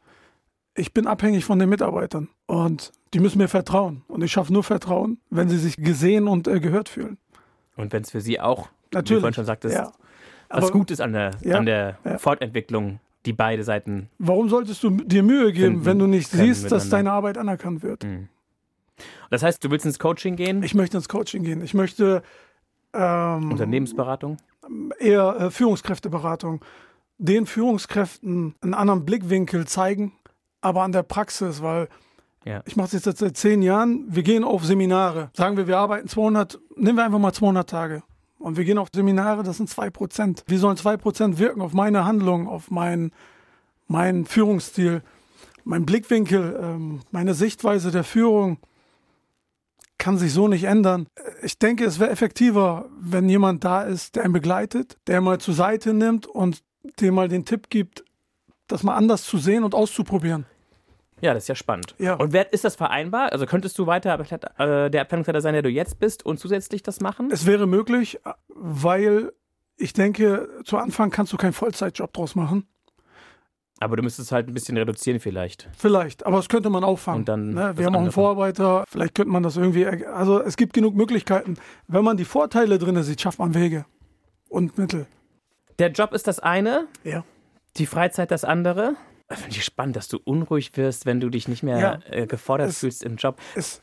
Ich 0.75 0.93
bin 0.93 1.07
abhängig 1.07 1.45
von 1.45 1.57
den 1.59 1.69
Mitarbeitern 1.69 2.27
und 2.47 2.91
die 3.13 3.19
müssen 3.19 3.37
mir 3.37 3.47
vertrauen. 3.47 4.03
Und 4.07 4.23
ich 4.23 4.31
schaffe 4.31 4.51
nur 4.51 4.63
Vertrauen, 4.63 5.19
wenn 5.29 5.47
sie 5.49 5.57
sich 5.57 5.77
gesehen 5.77 6.27
und 6.27 6.47
äh, 6.47 6.59
gehört 6.59 6.89
fühlen. 6.89 7.17
Und 7.77 7.93
wenn 7.93 8.03
es 8.03 8.11
für 8.11 8.21
sie 8.21 8.39
auch, 8.41 8.67
wie 8.67 8.91
du 8.91 8.97
Natürlich. 8.97 9.21
vorhin 9.21 9.33
schon 9.35 9.45
sagtest, 9.45 9.75
Ja. 9.75 9.91
was 10.49 10.63
Aber 10.65 10.71
gut 10.71 10.91
ist 10.91 10.99
an 11.01 11.13
der, 11.13 11.31
Ja, 11.41 11.57
an 11.57 11.65
der 11.65 11.97
ja. 12.03 12.17
Fortentwicklung, 12.17 12.99
die 13.25 13.33
beide 13.33 13.63
Seiten. 13.63 14.09
Warum 14.19 14.49
solltest 14.49 14.83
du 14.83 14.89
dir 14.91 15.23
Mühe 15.23 15.51
geben, 15.51 15.65
Finden 15.75 15.85
wenn 15.85 15.99
du 15.99 16.07
nicht 16.07 16.29
siehst, 16.29 16.71
dass 16.71 16.89
deine 16.89 17.11
Arbeit 17.11 17.37
anerkannt 17.37 17.83
wird? 17.83 18.03
Mhm. 18.03 18.29
Das 19.29 19.43
heißt, 19.43 19.63
du 19.63 19.71
willst 19.71 19.85
ins 19.85 19.99
Coaching 19.99 20.35
gehen, 20.35 20.63
Ich 20.63 20.75
möchte 20.75 20.97
ins 20.97 21.09
Coaching 21.09 21.43
gehen. 21.43 21.61
Ich 21.63 21.73
möchte 21.73 22.21
ähm, 22.93 23.51
Unternehmensberatung. 23.51 24.37
eher 24.99 25.35
äh, 25.39 25.51
Führungskräfteberatung, 25.51 26.63
den 27.17 27.45
Führungskräften 27.45 28.55
einen 28.61 28.73
anderen 28.73 29.05
Blickwinkel 29.05 29.65
zeigen, 29.67 30.13
aber 30.61 30.83
an 30.83 30.91
der 30.91 31.03
Praxis, 31.03 31.61
weil 31.61 31.89
Ja. 32.45 32.61
ich 32.65 32.75
mache 32.75 32.95
es 32.95 33.05
jetzt 33.05 33.19
seit 33.19 33.35
zehn 33.35 33.61
Jahren. 33.61 34.05
Wir 34.07 34.23
gehen 34.23 34.43
auf 34.43 34.63
Seminare. 34.63 35.29
Sagen 35.33 35.57
wir, 35.57 35.67
wir 35.67 35.77
arbeiten 35.77 36.07
200, 36.07 36.59
nehmen 36.77 36.97
wir 36.97 37.05
einfach 37.05 37.19
mal 37.19 37.33
200 37.33 37.69
Tage. 37.69 38.03
Und 38.45 38.57
wir 38.57 38.63
gehen 38.63 38.77
auf 38.77 38.89
Seminare, 38.93 39.41
das 39.41 39.57
sind 39.57 39.71
2%. 39.71 40.43
Wie 40.45 40.57
sollen 40.57 40.77
2% 40.77 41.39
wirken 41.39 41.61
auf 41.61 41.73
meine 41.73 42.05
Handlung, 42.05 42.47
auf 42.47 42.69
meinen 42.69 43.11
mein 43.87 44.25
Führungsstil, 44.25 45.01
mein 45.63 45.87
Blickwinkel, 45.87 46.59
ähm, 46.61 46.99
meine 47.09 47.33
Sichtweise 47.33 47.89
der 47.89 48.03
Führung? 48.03 48.59
kann 49.97 50.19
sich 50.19 50.33
so 50.33 50.47
nicht 50.47 50.65
ändern. 50.65 51.07
Ich 51.41 51.57
denke, 51.57 51.85
es 51.85 51.99
wäre 51.99 52.11
effektiver, 52.11 52.87
wenn 52.99 53.27
jemand 53.27 53.63
da 53.63 53.81
ist, 53.81 54.15
der 54.15 54.25
ihn 54.25 54.33
begleitet, 54.33 54.97
der 55.07 55.21
mal 55.21 55.39
zur 55.39 55.55
Seite 55.55 55.95
nimmt 55.95 56.27
und 56.27 56.61
dem 56.99 57.15
mal 57.15 57.27
den 57.27 57.45
Tipp 57.45 57.71
gibt, 57.71 58.03
das 58.67 58.83
mal 58.83 58.93
anders 58.93 59.23
zu 59.23 59.39
sehen 59.39 59.63
und 59.63 59.73
auszuprobieren. 59.73 60.45
Ja, 61.21 61.33
das 61.33 61.43
ist 61.43 61.47
ja 61.47 61.55
spannend. 61.55 61.95
Ja. 61.97 62.15
Und 62.15 62.33
wer, 62.33 62.51
ist 62.53 62.65
das 62.65 62.75
vereinbar? 62.75 63.31
Also 63.31 63.45
könntest 63.45 63.77
du 63.79 63.87
weiter 63.87 64.19
äh, 64.59 64.89
der 64.91 65.01
Abteilungsleiter 65.01 65.41
sein, 65.41 65.53
der 65.53 65.61
du 65.61 65.69
jetzt 65.69 65.99
bist 65.99 66.25
und 66.25 66.39
zusätzlich 66.39 66.83
das 66.83 66.99
machen? 66.99 67.29
Es 67.31 67.45
wäre 67.45 67.67
möglich, 67.67 68.19
weil 68.49 69.31
ich 69.77 69.93
denke, 69.93 70.49
zu 70.65 70.77
Anfang 70.77 71.09
kannst 71.11 71.31
du 71.33 71.37
keinen 71.37 71.53
Vollzeitjob 71.53 72.13
draus 72.13 72.35
machen. 72.35 72.67
Aber 73.79 73.97
du 73.97 74.03
müsstest 74.03 74.31
halt 74.31 74.47
ein 74.47 74.53
bisschen 74.53 74.77
reduzieren 74.77 75.19
vielleicht. 75.19 75.69
Vielleicht, 75.77 76.25
aber 76.25 76.37
das 76.37 76.47
könnte 76.47 76.69
man 76.69 76.83
auffangen. 76.85 77.19
Und 77.21 77.27
dann 77.29 77.49
ne? 77.53 77.73
Wir 77.77 77.85
haben 77.85 77.95
auch 77.95 78.01
einen. 78.01 78.11
Vorarbeiter, 78.11 78.85
vielleicht 78.87 79.15
könnte 79.15 79.31
man 79.31 79.43
das 79.43 79.57
irgendwie, 79.57 79.85
also 79.85 80.41
es 80.41 80.55
gibt 80.55 80.73
genug 80.73 80.95
Möglichkeiten. 80.95 81.57
Wenn 81.87 82.03
man 82.05 82.15
die 82.15 82.23
Vorteile 82.25 82.77
drin 82.77 83.01
sieht, 83.03 83.19
schafft 83.19 83.39
man 83.39 83.53
Wege 83.53 83.85
und 84.47 84.77
Mittel. 84.77 85.07
Der 85.79 85.91
Job 85.91 86.13
ist 86.13 86.27
das 86.27 86.39
eine, 86.39 86.87
Ja. 87.03 87.25
die 87.75 87.85
Freizeit 87.85 88.31
das 88.31 88.45
andere. 88.45 88.95
Finde 89.31 89.49
ich 89.57 89.65
spannend, 89.65 89.95
dass 89.95 90.07
du 90.07 90.19
unruhig 90.23 90.71
wirst, 90.75 91.05
wenn 91.05 91.19
du 91.19 91.29
dich 91.29 91.47
nicht 91.47 91.63
mehr 91.63 91.79
Ja. 91.79 91.99
äh, 92.13 92.27
gefordert 92.27 92.69
Es- 92.69 92.79
fühlst 92.79 93.03
im 93.03 93.15
Job. 93.15 93.39
Es, 93.55 93.81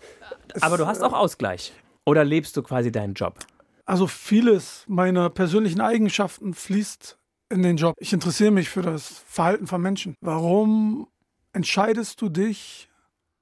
es, 0.55 0.63
Aber 0.63 0.77
du 0.79 0.87
hast 0.87 1.03
auch 1.03 1.13
Ausgleich. 1.13 1.73
Oder 2.07 2.25
lebst 2.25 2.57
du 2.57 2.63
quasi 2.63 2.93
deinen 2.93 3.15
Job? 3.15 3.39
Also 3.85 4.07
vieles 4.07 4.85
meiner 4.87 5.31
persönlichen 5.31 5.81
Eigenschaften 5.81 6.55
fließt 6.55 7.19
in 7.51 7.63
den 7.63 7.77
Job. 7.77 7.95
Ich 7.99 8.13
interessiere 8.13 8.51
mich 8.53 8.69
für 8.69 8.83
das 8.83 9.09
Verhalten 9.27 9.67
von 9.67 9.81
Menschen. 9.83 10.15
Warum 10.21 11.09
entscheidest 11.53 12.21
du 12.23 12.29
dich 12.29 12.89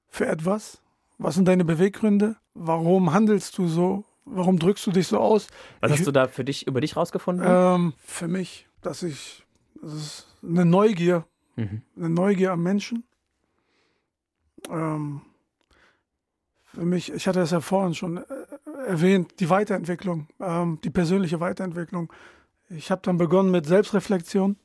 für 0.09 0.25
etwas? 0.25 0.81
Was 1.19 1.35
sind 1.35 1.47
deine 1.47 1.63
Beweggründe? 1.65 2.35
Warum 2.55 3.13
handelst 3.13 3.57
du 3.59 3.67
so? 3.67 4.03
Warum 4.25 4.57
drückst 4.59 4.85
du 4.87 4.91
dich 4.91 5.07
so 5.07 5.19
aus? 5.19 5.47
Was 5.79 5.91
Ich- 5.91 5.99
hast 5.99 6.07
du 6.07 6.11
da 6.11 6.27
für 6.27 6.43
dich 6.43 6.65
über 6.67 6.81
dich 6.81 6.95
rausgefunden? 6.97 7.45
Ähm, 7.47 7.93
für 8.03 8.27
mich, 8.27 8.67
dass 8.81 9.03
ich 9.03 9.45
Das 9.83 9.93
ist 9.93 10.27
eine 10.43 10.63
Neugier, 10.65 11.25
Mhm. 11.55 11.81
eine 11.97 12.09
Neugier 12.09 12.51
am 12.53 12.63
Menschen. 12.63 13.03
Ähm, 14.69 15.21
für 16.73 16.85
mich, 16.85 17.11
ich 17.11 17.27
hatte 17.27 17.41
es 17.41 17.51
ja 17.51 17.59
vorhin 17.59 17.93
schon 17.93 18.17
äh, 18.17 18.23
erwähnt, 18.87 19.39
die 19.39 19.49
Weiterentwicklung, 19.49 20.27
ähm, 20.39 20.79
die 20.83 20.89
persönliche 20.89 21.39
Weiterentwicklung. 21.39 22.11
Ich 22.69 22.89
habe 22.91 23.01
dann 23.03 23.17
begonnen 23.17 23.51
mit 23.51 23.65
Selbstreflexion, 23.65 24.55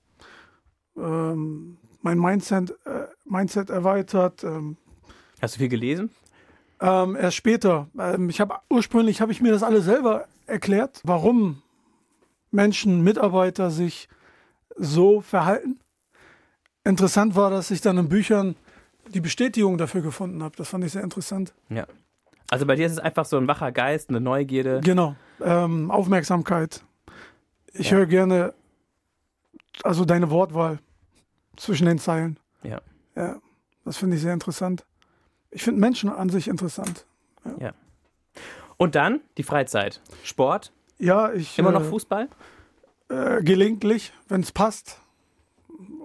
ähm, 0.96 1.79
mein 2.03 2.18
Mindset, 2.18 2.70
äh, 2.87 3.07
Mindset 3.25 3.70
erweitert. 3.70 4.44
Ähm, 4.44 4.77
Hast 5.42 5.57
du 5.57 5.59
viel 5.59 5.68
gelesen? 5.68 6.11
ähm, 6.81 7.16
erst 7.16 7.37
später. 7.37 7.88
Ähm, 7.99 8.29
ich 8.29 8.40
habe 8.40 8.57
ursprünglich 8.70 9.20
habe 9.20 9.33
ich 9.33 9.40
mir 9.40 9.51
das 9.51 9.62
alles 9.62 9.85
selber 9.85 10.27
erklärt, 10.46 11.01
warum 11.05 11.62
Menschen, 12.51 13.03
Mitarbeiter 13.03 13.70
sich 13.70 14.09
so 14.77 15.20
verhalten. 15.20 15.81
Interessant 16.87 17.35
war, 17.35 17.51
dass 17.51 17.70
ich 17.70 17.81
dann 17.81 17.99
in 17.99 18.09
Büchern 18.09 18.55
die 19.12 19.20
Bestätigung 19.20 19.77
dafür 19.77 20.03
gefunden 20.03 20.42
habe. 20.42 20.55
Das 20.57 20.68
fand 20.68 20.85
ich 20.85 20.92
sehr 20.92 21.03
interessant. 21.03 21.53
Ja. 21.68 21.87
Also 22.49 22.64
bei 22.64 22.77
dir 22.77 22.87
ist 22.87 22.92
es 22.92 22.99
einfach 22.99 23.25
so 23.25 23.37
ein 23.38 23.49
wacher 23.49 23.72
Geist, 23.72 24.09
eine 24.09 24.20
Neugierde. 24.20 24.81
Genau. 24.85 25.16
Ähm, 25.40 25.90
Aufmerksamkeit. 25.90 26.83
Ich 27.72 27.90
Ja. 27.90 27.96
höre 27.99 28.07
gerne, 28.07 28.55
also 29.83 30.05
deine 30.05 30.31
Wortwahl 30.31 30.79
zwischen 31.57 31.87
den 31.87 31.99
Zeilen. 31.99 32.38
Ja. 32.62 32.81
Ja, 33.16 33.37
das 33.85 33.96
finde 33.96 34.16
ich 34.16 34.22
sehr 34.22 34.33
interessant. 34.33 34.85
Ich 35.51 35.62
finde 35.64 35.81
Menschen 35.81 36.09
an 36.11 36.29
sich 36.29 36.49
interessant. 36.49 37.05
Und 38.77 38.94
dann 38.94 39.20
die 39.38 39.42
Freizeit. 39.42 40.01
Sport, 40.22 40.72
Ja, 40.99 41.33
ich. 41.33 41.59
immer 41.59 41.70
äh, 41.70 41.72
noch 41.72 41.85
Fußball? 41.85 42.29
Äh, 43.09 43.42
gelegentlich, 43.42 44.12
wenn 44.29 44.40
es 44.42 44.53
passt. 44.53 45.01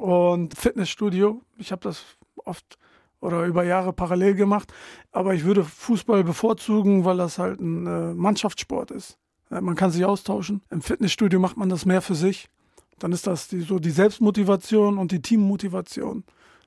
Und 0.01 0.57
Fitnessstudio. 0.57 1.41
Ich 1.57 1.71
habe 1.71 1.83
das 1.83 2.03
oft 2.35 2.79
oder 3.19 3.45
über 3.45 3.63
Jahre 3.63 3.93
parallel 3.93 4.33
gemacht. 4.33 4.73
Aber 5.11 5.35
ich 5.35 5.43
würde 5.43 5.63
Fußball 5.63 6.23
bevorzugen, 6.23 7.05
weil 7.05 7.17
das 7.17 7.37
halt 7.37 7.59
ein 7.59 7.85
äh, 7.85 8.13
Mannschaftssport 8.15 8.89
ist. 8.89 9.19
Man 9.51 9.75
kann 9.75 9.91
sich 9.91 10.05
austauschen. 10.05 10.61
Im 10.71 10.81
Fitnessstudio 10.81 11.39
macht 11.39 11.57
man 11.57 11.69
das 11.69 11.85
mehr 11.85 12.01
für 12.01 12.15
sich. 12.15 12.49
Dann 12.97 13.11
ist 13.11 13.27
das 13.27 13.49
die, 13.49 13.61
so 13.61 13.77
die 13.79 13.91
Selbstmotivation 13.91 14.97
und 14.97 15.11
die 15.11 15.21
Teammotivation, 15.21 16.23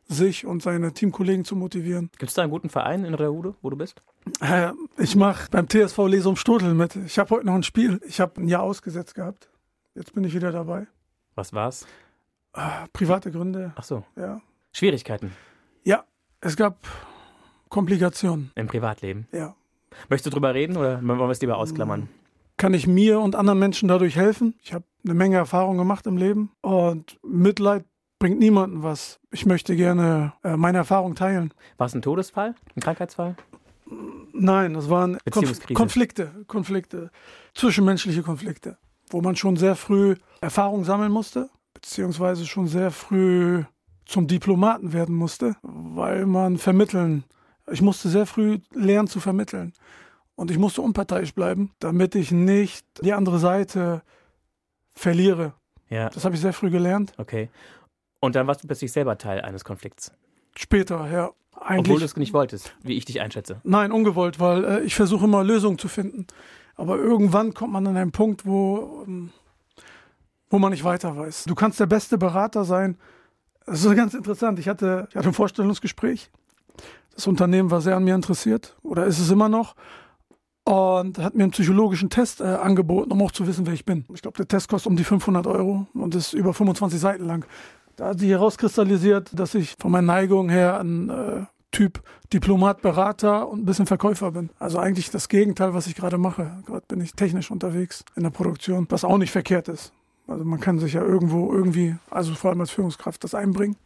sich 0.06 0.46
und 0.46 0.62
seine 0.62 0.92
Teamkollegen 0.92 1.44
zu 1.44 1.56
motivieren. 1.56 2.10
Gibt 2.18 2.28
es 2.28 2.34
da 2.34 2.42
einen 2.42 2.52
guten 2.52 2.68
Verein 2.68 3.04
in 3.04 3.14
Rehude, 3.14 3.54
wo 3.62 3.70
du 3.70 3.76
bist? 3.76 4.00
Äh, 4.40 4.72
ich 4.98 5.16
mache 5.16 5.48
beim 5.50 5.68
TSV 5.68 6.06
Lesum 6.06 6.36
Stotel 6.36 6.74
mit. 6.74 6.94
Ich 6.94 7.18
habe 7.18 7.30
heute 7.30 7.46
noch 7.46 7.54
ein 7.54 7.62
Spiel. 7.64 8.00
Ich 8.06 8.20
habe 8.20 8.40
ein 8.40 8.48
Jahr 8.48 8.62
ausgesetzt 8.62 9.14
gehabt. 9.14 9.48
Jetzt 9.94 10.12
bin 10.12 10.22
ich 10.22 10.34
wieder 10.34 10.52
dabei. 10.52 10.86
Was 11.34 11.52
war's? 11.52 11.86
Private 12.92 13.30
Gründe, 13.32 13.72
Ach 13.76 13.84
so. 13.84 14.04
ja. 14.16 14.40
Schwierigkeiten 14.72 15.32
Ja, 15.84 16.04
es 16.40 16.56
gab 16.56 16.78
Komplikationen, 17.68 18.50
im 18.54 18.66
Privatleben. 18.66 19.26
ja. 19.32 19.54
Möchtest 20.08 20.26
du 20.26 20.30
drüber 20.30 20.54
reden 20.54 20.76
oder 20.76 20.96
wollen 21.06 21.18
wir 21.20 21.28
es 21.30 21.40
lieber 21.40 21.56
ausklammern? 21.56 22.08
Kann 22.56 22.74
ich 22.74 22.88
mir 22.88 23.20
und 23.20 23.36
anderen 23.36 23.60
Menschen 23.60 23.88
dadurch 23.88 24.16
helfen? 24.16 24.54
Ich 24.60 24.72
habe 24.74 24.84
eine 25.04 25.14
Menge 25.14 25.36
Erfahrung 25.36 25.78
gemacht 25.78 26.04
im 26.08 26.16
Leben 26.16 26.50
und 26.62 27.16
Mitleid 27.22 27.84
bringt 28.18 28.40
niemandem 28.40 28.82
was. 28.82 29.20
Ich 29.30 29.46
möchte 29.46 29.76
gerne 29.76 30.32
äh, 30.42 30.56
meine 30.56 30.78
Erfahrung 30.78 31.14
teilen. 31.14 31.54
War 31.76 31.86
es 31.86 31.94
ein 31.94 32.02
Todesfall? 32.02 32.56
Ein 32.74 32.80
Krankheitsfall? 32.80 33.36
Nein, 34.32 34.74
das 34.74 34.90
waren 34.90 35.16
Konf. 35.30 35.64
Konflikte, 35.74 36.44
Konflikte, 36.48 37.10
zwischenmenschliche 37.54 38.22
Konflikte, 38.22 38.78
wo 39.10 39.20
man 39.20 39.36
schon 39.36 39.56
sehr 39.56 39.76
früh 39.76 40.16
Erfahrung 40.40 40.82
sammeln 40.82 41.12
musste, 41.12 41.50
beziehungsweise 41.84 42.46
schon 42.46 42.66
sehr 42.66 42.90
früh 42.90 43.62
zum 44.06 44.26
Diplomaten 44.26 44.94
werden 44.94 45.14
musste, 45.14 45.54
weil 45.62 46.24
man 46.24 46.56
vermitteln, 46.56 47.24
ich 47.70 47.82
musste 47.82 48.08
sehr 48.08 48.24
früh 48.24 48.58
lernen 48.72 49.06
zu 49.06 49.20
vermitteln. 49.20 49.74
Und 50.34 50.50
ich 50.50 50.58
musste 50.58 50.80
unparteiisch 50.80 51.34
bleiben, 51.34 51.72
damit 51.78 52.14
ich 52.14 52.32
nicht 52.32 52.86
die 53.02 53.12
andere 53.12 53.38
Seite 53.38 54.02
verliere. 54.94 55.52
Ja, 55.90 56.08
Das 56.08 56.24
habe 56.24 56.34
ich 56.34 56.40
sehr 56.40 56.54
früh 56.54 56.70
gelernt. 56.70 57.12
okay. 57.18 57.50
Und 58.20 58.34
dann 58.34 58.46
warst 58.46 58.62
du 58.62 58.66
plötzlich 58.66 58.90
selber 58.90 59.18
Teil 59.18 59.42
eines 59.42 59.64
Konflikts. 59.64 60.10
Später, 60.56 61.10
ja. 61.12 61.30
Obwohl 61.52 61.66
Eigentlich 61.66 61.98
du 61.98 62.04
es 62.06 62.16
nicht 62.16 62.32
wolltest, 62.32 62.74
wie 62.82 62.94
ich 62.94 63.04
dich 63.04 63.20
einschätze. 63.20 63.60
Nein, 63.62 63.92
ungewollt, 63.92 64.40
weil 64.40 64.64
äh, 64.64 64.80
ich 64.80 64.94
versuche 64.94 65.26
immer 65.26 65.44
Lösungen 65.44 65.78
zu 65.78 65.88
finden. 65.88 66.26
Aber 66.76 66.96
irgendwann 66.96 67.52
kommt 67.52 67.74
man 67.74 67.86
an 67.86 67.96
einen 67.98 68.12
Punkt, 68.12 68.46
wo, 68.46 69.04
ähm, 69.06 69.30
wo 70.54 70.58
man 70.60 70.70
nicht 70.70 70.84
weiter 70.84 71.16
weiß. 71.16 71.44
Du 71.48 71.56
kannst 71.56 71.80
der 71.80 71.86
beste 71.86 72.16
Berater 72.16 72.64
sein. 72.64 72.96
Das 73.66 73.84
ist 73.84 73.96
ganz 73.96 74.14
interessant. 74.14 74.60
Ich 74.60 74.68
hatte, 74.68 75.08
ich 75.10 75.16
hatte 75.16 75.26
ein 75.26 75.34
Vorstellungsgespräch. 75.34 76.30
Das 77.12 77.26
Unternehmen 77.26 77.72
war 77.72 77.80
sehr 77.80 77.96
an 77.96 78.04
mir 78.04 78.14
interessiert 78.14 78.76
oder 78.84 79.04
ist 79.04 79.18
es 79.18 79.32
immer 79.32 79.48
noch. 79.48 79.74
Und 80.62 81.18
hat 81.18 81.34
mir 81.34 81.42
einen 81.42 81.50
psychologischen 81.50 82.08
Test 82.08 82.40
äh, 82.40 82.44
angeboten, 82.44 83.10
um 83.10 83.20
auch 83.22 83.32
zu 83.32 83.48
wissen, 83.48 83.66
wer 83.66 83.74
ich 83.74 83.84
bin. 83.84 84.04
Ich 84.14 84.22
glaube, 84.22 84.36
der 84.36 84.46
Test 84.46 84.68
kostet 84.68 84.90
um 84.90 84.96
die 84.96 85.02
500 85.02 85.48
Euro 85.48 85.88
und 85.92 86.14
ist 86.14 86.34
über 86.34 86.54
25 86.54 87.00
Seiten 87.00 87.26
lang. 87.26 87.44
Da 87.96 88.10
hat 88.10 88.20
sich 88.20 88.30
herauskristallisiert, 88.30 89.36
dass 89.36 89.56
ich 89.56 89.74
von 89.80 89.90
meiner 89.90 90.06
Neigung 90.06 90.50
her 90.50 90.78
ein 90.78 91.10
äh, 91.10 91.46
Typ 91.72 92.00
Diplomat, 92.32 92.80
Berater 92.80 93.48
und 93.48 93.62
ein 93.62 93.64
bisschen 93.64 93.86
Verkäufer 93.86 94.30
bin. 94.30 94.50
Also 94.60 94.78
eigentlich 94.78 95.10
das 95.10 95.28
Gegenteil, 95.28 95.74
was 95.74 95.88
ich 95.88 95.96
gerade 95.96 96.16
mache. 96.16 96.62
Gerade 96.64 96.86
bin 96.86 97.00
ich 97.00 97.14
technisch 97.14 97.50
unterwegs 97.50 98.04
in 98.14 98.22
der 98.22 98.30
Produktion, 98.30 98.86
was 98.88 99.04
auch 99.04 99.18
nicht 99.18 99.32
verkehrt 99.32 99.66
ist. 99.66 99.92
Also 100.26 100.44
man 100.44 100.60
kann 100.60 100.78
sich 100.78 100.94
ja 100.94 101.02
irgendwo 101.02 101.52
irgendwie, 101.52 101.96
also 102.10 102.34
vor 102.34 102.50
allem 102.50 102.60
als 102.60 102.70
Führungskraft, 102.70 103.22
das 103.24 103.34
einbringen. 103.34 103.76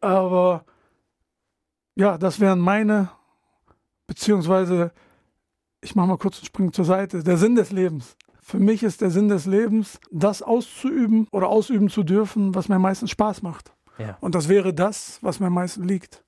Aber 0.00 0.64
ja, 1.96 2.18
das 2.18 2.38
wären 2.40 2.60
meine, 2.60 3.10
beziehungsweise, 4.06 4.92
ich 5.80 5.96
mache 5.96 6.06
mal 6.06 6.18
kurz 6.18 6.36
einen 6.38 6.46
Sprung 6.46 6.72
zur 6.72 6.84
Seite, 6.84 7.22
der 7.24 7.36
Sinn 7.36 7.56
des 7.56 7.72
Lebens. 7.72 8.16
Für 8.40 8.58
mich 8.58 8.82
ist 8.82 9.00
der 9.00 9.10
Sinn 9.10 9.28
des 9.28 9.44
Lebens, 9.46 10.00
das 10.10 10.40
auszuüben 10.42 11.26
oder 11.32 11.48
ausüben 11.48 11.90
zu 11.90 12.02
dürfen, 12.04 12.54
was 12.54 12.68
mir 12.68 12.76
am 12.76 12.82
meisten 12.82 13.08
Spaß 13.08 13.42
macht. 13.42 13.72
Ja. 13.98 14.16
Und 14.20 14.34
das 14.34 14.48
wäre 14.48 14.72
das, 14.72 15.18
was 15.22 15.40
mir 15.40 15.48
am 15.48 15.54
meisten 15.54 15.82
liegt. 15.82 16.24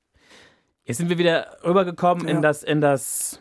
Jetzt 0.84 0.96
sind 0.98 1.08
wir 1.08 1.18
wieder 1.18 1.46
rübergekommen 1.64 2.26
in 2.26 2.36
Ja. 2.36 2.40
das, 2.42 2.62
in 2.64 2.80
das 2.80 3.40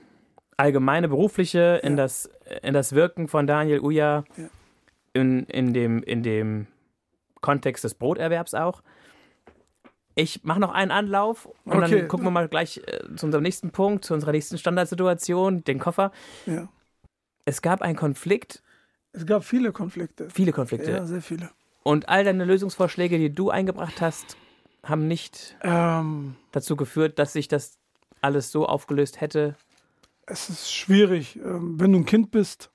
allgemeine 0.56 1.10
berufliche, 1.10 1.80
in, 1.84 1.94
Ja. 1.94 2.04
das, 2.04 2.30
in 2.62 2.74
das 2.76 2.94
Wirken 2.94 3.28
von 3.28 3.48
Daniel 3.48 3.80
Uja, 3.82 4.24
Ja. 4.38 4.46
In, 5.13 5.45
in, 5.45 5.74
dem, 5.74 6.04
in 6.04 6.24
dem 6.24 6.67
Kontext 7.41 7.84
des 7.84 7.93
Broterwerbs 7.95 8.54
auch. 8.54 8.82
Ich 10.15 10.43
mache 10.43 10.60
noch 10.60 10.74
einen 10.74 10.91
Anlauf 10.91 11.45
und 11.65 11.78
Okay. 11.82 11.91
dann 12.02 12.08
gucken 12.10 12.26
wir 12.26 12.32
mal 12.32 12.48
gleich 12.50 12.78
äh, 12.86 13.15
zu 13.15 13.26
unserem 13.26 13.43
nächsten 13.43 13.72
Punkt, 13.72 14.04
zu 14.04 14.13
unserer 14.13 14.32
nächsten 14.32 14.58
Standardsituation, 14.58 15.63
den 15.63 15.80
Koffer. 15.80 16.12
Ja. 16.45 16.67
Es 17.45 17.62
gab 17.62 17.82
einen 17.82 17.95
Konflikt, 17.95 18.62
Es 19.13 19.26
gab 19.26 19.43
viele 19.45 19.72
Konflikte. 19.72 20.30
viele 20.30 20.52
Konflikte. 20.52 20.91
Ja, 20.91 21.06
sehr 21.06 21.22
viele. 21.22 21.50
Und 21.84 22.10
all 22.10 22.24
deine 22.26 22.43
Lösungsvorschläge, 22.45 23.17
die 23.17 23.34
du 23.34 23.50
eingebracht 23.50 24.02
hast, 24.02 24.36
haben 24.84 25.08
nicht 25.08 25.58
Ähm, 25.62 26.36
dazu 26.52 26.76
geführt, 26.76 27.17
dass 27.17 27.34
sich 27.34 27.48
das 27.48 27.78
alles 28.22 28.52
so 28.52 28.65
aufgelöst 28.65 29.22
hätte. 29.22 29.56
es 30.26 30.50
ist 30.50 30.72
schwierig, 30.74 31.38
ähm, 31.38 31.80
wenn 31.80 31.93
du 31.93 32.00
ein 32.00 32.06
Kind 32.06 32.32
bist, 32.32 32.69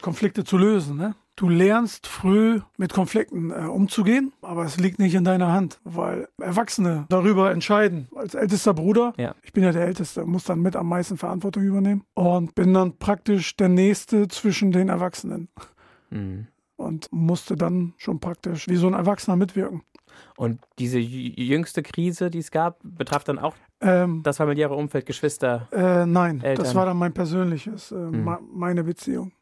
Konflikte 0.00 0.44
zu 0.44 0.56
lösen. 0.58 0.96
Ne? 0.96 1.14
Du 1.36 1.48
lernst 1.48 2.06
früh 2.06 2.60
mit 2.76 2.92
Konflikten 2.92 3.50
äh, 3.50 3.66
umzugehen, 3.66 4.32
aber 4.42 4.64
es 4.64 4.78
liegt 4.78 4.98
nicht 4.98 5.14
in 5.14 5.24
deiner 5.24 5.52
Hand, 5.52 5.80
weil 5.84 6.28
Erwachsene 6.40 7.06
darüber 7.08 7.50
entscheiden. 7.50 8.08
Als 8.14 8.34
ältester 8.34 8.72
Bruder, 8.74 9.12
Ja. 9.16 9.34
ich 9.42 9.52
bin 9.52 9.64
ja 9.64 9.72
der 9.72 9.84
Älteste, 9.86 10.24
muss 10.24 10.44
dann 10.44 10.60
mit 10.60 10.76
am 10.76 10.88
meisten 10.88 11.16
Verantwortung 11.16 11.64
übernehmen 11.64 12.04
und 12.14 12.54
bin 12.54 12.72
dann 12.72 12.96
praktisch 12.98 13.56
der 13.56 13.68
Nächste 13.68 14.28
zwischen 14.28 14.70
den 14.72 14.88
Erwachsenen 14.88 15.48
Mhm. 16.10 16.46
und 16.76 17.08
musste 17.12 17.56
dann 17.56 17.94
schon 17.96 18.20
praktisch 18.20 18.68
wie 18.68 18.76
so 18.76 18.86
ein 18.86 18.94
Erwachsener 18.94 19.36
mitwirken. 19.36 19.82
Und 20.36 20.60
diese 20.78 20.98
jü- 20.98 21.40
jüngste 21.40 21.82
Krise, 21.82 22.30
die 22.30 22.38
es 22.38 22.52
gab, 22.52 22.78
betraf 22.84 23.24
dann 23.24 23.38
auch 23.40 23.54
Ähm, 23.80 24.22
das 24.22 24.36
familiäre 24.36 24.74
Umfeld, 24.74 25.04
Geschwister. 25.06 25.68
äh, 25.72 26.06
nein, 26.06 26.40
Eltern. 26.42 26.64
das 26.64 26.74
war 26.76 26.86
dann 26.86 26.96
mein 26.96 27.12
persönliches, 27.12 27.90
äh, 27.90 27.96
Hm. 27.96 28.22
ma- 28.24 28.40
meine 28.52 28.84
Beziehung. 28.84 29.32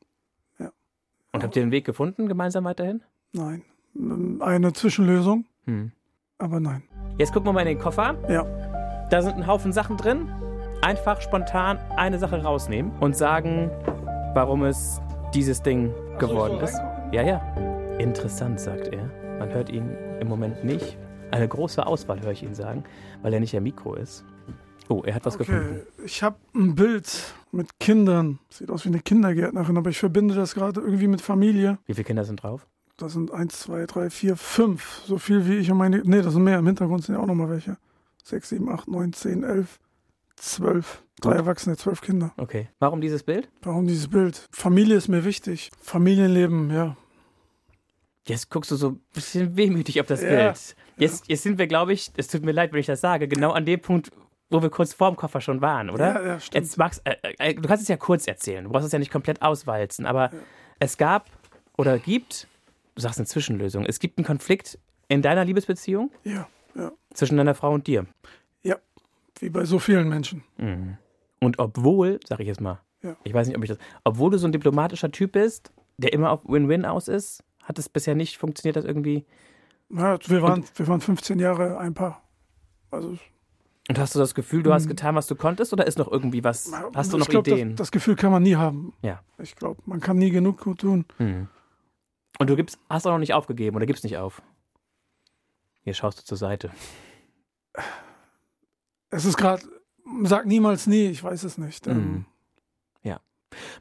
Und 1.32 1.42
habt 1.42 1.56
ihr 1.56 1.62
den 1.62 1.70
Weg 1.70 1.84
gefunden, 1.84 2.28
gemeinsam 2.28 2.64
weiterhin? 2.64 3.02
Nein. 3.32 3.62
Eine 4.40 4.72
Zwischenlösung, 4.72 5.44
Hm. 5.66 5.92
aber 6.38 6.60
nein. 6.60 6.82
Jetzt 7.18 7.32
gucken 7.32 7.48
wir 7.48 7.52
mal 7.52 7.60
in 7.62 7.68
den 7.68 7.78
Koffer. 7.78 8.16
Ja. 8.28 8.44
Da 9.10 9.22
sind 9.22 9.36
ein 9.36 9.46
Haufen 9.46 9.72
Sachen 9.72 9.96
drin. 9.96 10.28
Einfach 10.82 11.20
spontan 11.20 11.78
eine 11.96 12.18
Sache 12.18 12.42
rausnehmen 12.42 12.90
und 13.00 13.16
sagen, 13.16 13.70
warum 14.34 14.64
es 14.64 15.00
dieses 15.34 15.62
Ding 15.62 15.92
geworden 16.18 16.58
ist. 16.60 16.78
Ja, 17.12 17.22
ja. 17.22 17.38
Interessant, 17.98 18.58
sagt 18.60 18.88
er. 18.88 19.04
Man 19.38 19.50
hört 19.50 19.70
ihn 19.70 19.90
im 20.20 20.28
Moment 20.28 20.64
nicht. 20.64 20.96
Eine 21.30 21.46
große 21.48 21.86
Auswahl 21.86 22.20
höre 22.20 22.32
ich 22.32 22.42
ihn 22.42 22.54
sagen, 22.54 22.84
weil 23.22 23.32
er 23.34 23.40
nicht 23.40 23.56
am 23.56 23.62
Mikro 23.62 23.94
ist. 23.94 24.24
Oh, 24.88 25.02
er 25.04 25.14
hat 25.14 25.24
was 25.24 25.38
gefunden. 25.38 25.80
Okay, 25.82 26.04
ich 26.04 26.22
habe 26.22 26.36
ein 26.54 26.74
Bild 26.74 27.34
mit 27.50 27.78
Kindern. 27.78 28.38
Sieht 28.50 28.70
aus 28.70 28.84
wie 28.84 28.88
eine 28.88 29.00
Kindergärtnerin, 29.00 29.76
aber 29.76 29.90
ich 29.90 29.98
verbinde 29.98 30.34
das 30.34 30.54
gerade 30.54 30.80
irgendwie 30.80 31.06
mit 31.06 31.20
Familie. 31.20 31.78
Wie 31.86 31.94
viele 31.94 32.04
Kinder 32.04 32.24
sind 32.24 32.42
drauf? 32.42 32.66
Das 32.98 33.14
sind 33.14 33.32
eins, 33.32 33.60
zwei, 33.60 33.86
drei, 33.86 34.10
vier, 34.10 34.36
fünf. 34.36 35.02
So 35.06 35.18
viel 35.18 35.46
wie 35.48 35.54
ich 35.56 35.70
und 35.70 35.78
meine. 35.78 36.02
Nee, 36.04 36.22
das 36.22 36.34
sind 36.34 36.44
mehr. 36.44 36.58
Im 36.58 36.66
Hintergrund 36.66 37.04
sind 37.04 37.14
ja 37.14 37.20
auch 37.20 37.26
nochmal 37.26 37.48
welche. 37.48 37.76
Sechs, 38.22 38.50
sieben, 38.50 38.68
acht, 38.70 38.86
neun, 38.88 39.12
zehn, 39.12 39.42
elf, 39.42 39.78
zwölf. 40.36 41.02
Drei 41.20 41.32
Erwachsene, 41.34 41.76
zwölf 41.76 42.00
Kinder. 42.00 42.32
Okay. 42.36 42.68
Warum 42.80 43.00
dieses 43.00 43.22
Bild? 43.22 43.48
Warum 43.62 43.86
dieses 43.86 44.08
Bild? 44.08 44.48
Familie 44.52 44.96
ist 44.96 45.08
mir 45.08 45.24
wichtig. 45.24 45.70
Familienleben, 45.80 46.70
ja. 46.70 46.96
Jetzt 48.26 48.50
guckst 48.50 48.70
du 48.70 48.76
so 48.76 48.90
ein 48.90 49.00
bisschen 49.14 49.56
wehmütig 49.56 50.00
auf 50.00 50.06
das 50.06 50.22
Ja. 50.22 50.28
Bild. 50.28 50.76
Jetzt, 50.98 51.28
jetzt 51.28 51.42
sind 51.42 51.58
wir, 51.58 51.66
glaube 51.66 51.92
ich, 51.92 52.12
es 52.16 52.28
tut 52.28 52.44
mir 52.44 52.52
leid, 52.52 52.72
wenn 52.72 52.80
ich 52.80 52.86
das 52.86 53.00
sage, 53.00 53.26
genau 53.26 53.52
an 53.52 53.64
dem 53.64 53.80
Punkt, 53.80 54.10
wo 54.52 54.62
wir 54.62 54.70
kurz 54.70 54.92
vorm 54.92 55.16
Koffer 55.16 55.40
schon 55.40 55.60
waren, 55.60 55.90
oder? 55.90 56.14
Ja, 56.14 56.26
ja, 56.26 56.40
stimmt. 56.40 56.64
Jetzt 56.64 56.76
magst, 56.78 57.02
äh, 57.04 57.16
äh, 57.38 57.54
du 57.54 57.62
kannst 57.62 57.82
es 57.82 57.88
ja 57.88 57.96
kurz 57.96 58.26
erzählen. 58.26 58.64
Du 58.64 58.70
brauchst 58.70 58.86
es 58.86 58.92
ja 58.92 58.98
nicht 58.98 59.10
komplett 59.12 59.42
auswalzen. 59.42 60.06
Aber 60.06 60.30
es 60.78 60.96
gab 60.98 61.30
oder 61.76 61.98
gibt, 61.98 62.46
du 62.94 63.02
sagst 63.02 63.18
eine 63.18 63.26
Zwischenlösung, 63.26 63.84
es 63.86 63.98
gibt 63.98 64.18
einen 64.18 64.26
Konflikt 64.26 64.78
in 65.08 65.22
deiner 65.22 65.44
Liebesbeziehung 65.44 66.10
Ja, 66.24 66.46
ja. 66.74 66.92
zwischen 67.14 67.36
deiner 67.36 67.54
Frau 67.54 67.72
und 67.72 67.86
dir. 67.86 68.06
Ja. 68.62 68.76
Wie 69.40 69.50
bei 69.50 69.64
so 69.64 69.78
vielen 69.78 70.08
Menschen. 70.08 70.44
Mhm. 70.58 70.96
Und 71.40 71.58
obwohl, 71.58 72.20
sag 72.28 72.40
ich 72.40 72.46
jetzt 72.46 72.60
mal, 72.60 72.80
Ja. 73.02 73.16
ich 73.24 73.34
weiß 73.34 73.46
nicht, 73.48 73.56
ob 73.56 73.62
ich 73.64 73.68
das, 73.70 73.78
obwohl 74.04 74.30
du 74.30 74.38
so 74.38 74.46
ein 74.46 74.52
diplomatischer 74.52 75.10
Typ 75.10 75.32
bist, 75.32 75.72
der 75.98 76.12
immer 76.12 76.30
auf 76.30 76.40
Win-Win 76.44 76.84
aus 76.84 77.08
ist, 77.08 77.42
hat 77.62 77.78
es 77.78 77.88
bisher 77.88 78.14
nicht 78.14 78.38
funktioniert, 78.38 78.76
das 78.76 78.84
irgendwie. 78.84 79.24
Ja, 79.90 80.18
wir, 80.26 80.42
waren, 80.42 80.64
wir 80.76 80.88
waren 80.88 81.00
15 81.00 81.38
Jahre 81.38 81.78
ein 81.78 81.94
Paar. 81.94 82.22
Also, 82.90 83.16
Und 83.88 83.98
hast 83.98 84.14
du 84.14 84.18
das 84.20 84.34
Gefühl, 84.34 84.62
du 84.62 84.72
hast 84.72 84.86
getan, 84.86 85.14
was 85.16 85.26
du 85.26 85.34
konntest, 85.34 85.72
oder 85.72 85.86
ist 85.86 85.98
noch 85.98 86.10
irgendwie 86.10 86.44
was? 86.44 86.72
Hast 86.94 87.12
du 87.12 87.18
noch 87.18 87.28
glaub, 87.28 87.46
Ideen? 87.46 87.70
Das, 87.70 87.78
das 87.88 87.90
Gefühl 87.92 88.14
kann 88.14 88.30
man 88.30 88.42
nie 88.42 88.54
haben. 88.56 88.94
Ja. 89.02 89.20
Ich 89.38 89.56
glaube, 89.56 89.82
man 89.86 90.00
kann 90.00 90.18
nie 90.18 90.30
genug 90.30 90.60
gut 90.60 90.80
tun. 90.80 91.04
Mhm. 91.18 91.48
Und 92.38 92.48
du 92.48 92.56
gibst, 92.56 92.78
hast 92.88 93.06
auch 93.06 93.10
noch 93.10 93.18
nicht 93.18 93.34
aufgegeben 93.34 93.76
oder 93.76 93.86
gibst 93.86 94.04
nicht 94.04 94.16
auf? 94.18 94.40
Hier 95.82 95.94
schaust 95.94 96.20
du 96.20 96.24
zur 96.24 96.38
Seite. 96.38 96.70
Es 99.10 99.24
ist 99.24 99.36
gerade, 99.36 99.62
sag 100.22 100.46
niemals 100.46 100.86
nie, 100.86 101.06
ich 101.06 101.22
weiß 101.22 101.42
es 101.44 101.58
nicht. 101.58 101.86
Ähm, 101.86 101.96
Mhm. 101.96 102.26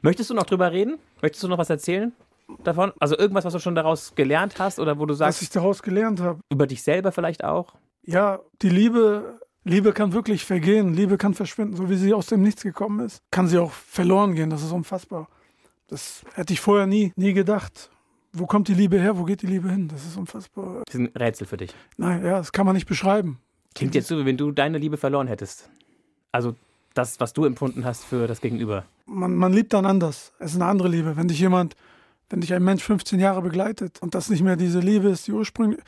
Möchtest 0.02 0.28
du 0.28 0.34
noch 0.34 0.44
drüber 0.44 0.70
reden? 0.70 0.98
Möchtest 1.22 1.42
du 1.44 1.48
noch 1.48 1.56
was 1.56 1.70
erzählen 1.70 2.12
davon? 2.62 2.92
Also 3.00 3.16
irgendwas, 3.16 3.46
was 3.46 3.54
du 3.54 3.58
schon 3.58 3.74
daraus 3.74 4.14
gelernt 4.14 4.58
hast 4.58 4.78
oder 4.78 4.98
wo 4.98 5.06
du 5.06 5.12
was 5.14 5.18
sagst, 5.18 5.40
ich 5.42 5.48
daraus 5.48 5.82
gelernt 5.82 6.20
habe. 6.20 6.40
über 6.50 6.66
dich 6.66 6.82
selber 6.82 7.10
vielleicht 7.10 7.42
auch? 7.42 7.74
Ja, 8.02 8.40
die 8.60 8.68
Liebe, 8.68 9.40
Liebe 9.64 9.92
kann 9.92 10.12
wirklich 10.12 10.44
vergehen, 10.44 10.94
Liebe 10.94 11.16
kann 11.16 11.34
verschwinden, 11.34 11.76
so 11.76 11.88
wie 11.88 11.96
sie 11.96 12.12
aus 12.14 12.26
dem 12.26 12.42
Nichts 12.42 12.62
gekommen 12.62 13.04
ist. 13.06 13.22
Kann 13.30 13.46
sie 13.46 13.58
auch 13.58 13.70
verloren 13.70 14.34
gehen, 14.34 14.50
das 14.50 14.62
ist 14.62 14.72
unfassbar. 14.72 15.28
Das 15.88 16.24
hätte 16.34 16.52
ich 16.52 16.60
vorher 16.60 16.86
nie, 16.86 17.12
nie 17.16 17.32
gedacht. 17.32 17.90
Wo 18.32 18.46
kommt 18.46 18.68
die 18.68 18.74
Liebe 18.74 18.98
her? 18.98 19.18
Wo 19.18 19.24
geht 19.24 19.42
die 19.42 19.46
Liebe 19.46 19.70
hin? 19.70 19.88
Das 19.88 20.06
ist 20.06 20.16
unfassbar. 20.16 20.82
Das 20.86 20.94
ist 20.94 21.00
ein 21.00 21.10
Rätsel 21.14 21.46
für 21.46 21.58
dich. 21.58 21.74
Nein, 21.98 22.24
ja, 22.24 22.38
das 22.38 22.50
kann 22.50 22.64
man 22.64 22.74
nicht 22.74 22.88
beschreiben. 22.88 23.38
Klingt 23.74 23.94
jetzt 23.94 24.08
so, 24.08 24.18
wie 24.18 24.24
wenn 24.24 24.36
du 24.36 24.52
deine 24.52 24.78
Liebe 24.78 24.96
verloren 24.96 25.28
hättest. 25.28 25.68
Also 26.32 26.54
das, 26.94 27.20
was 27.20 27.32
du 27.32 27.44
empfunden 27.44 27.84
hast 27.84 28.04
für 28.04 28.26
das 28.26 28.40
Gegenüber. 28.40 28.84
Man, 29.06 29.36
man 29.36 29.52
liebt 29.52 29.72
dann 29.74 29.86
anders. 29.86 30.32
Es 30.38 30.52
ist 30.52 30.56
eine 30.56 30.66
andere 30.66 30.88
Liebe. 30.88 31.16
Wenn 31.16 31.28
dich 31.28 31.40
jemand, 31.40 31.76
wenn 32.30 32.40
dich 32.40 32.54
ein 32.54 32.64
Mensch 32.64 32.82
15 32.82 33.20
Jahre 33.20 33.42
begleitet 33.42 34.00
und 34.00 34.14
das 34.14 34.30
nicht 34.30 34.42
mehr 34.42 34.56
diese 34.56 34.80
Liebe 34.80 35.10
ist, 35.10 35.26
die 35.26 35.32
ursprüngliche. 35.32 35.82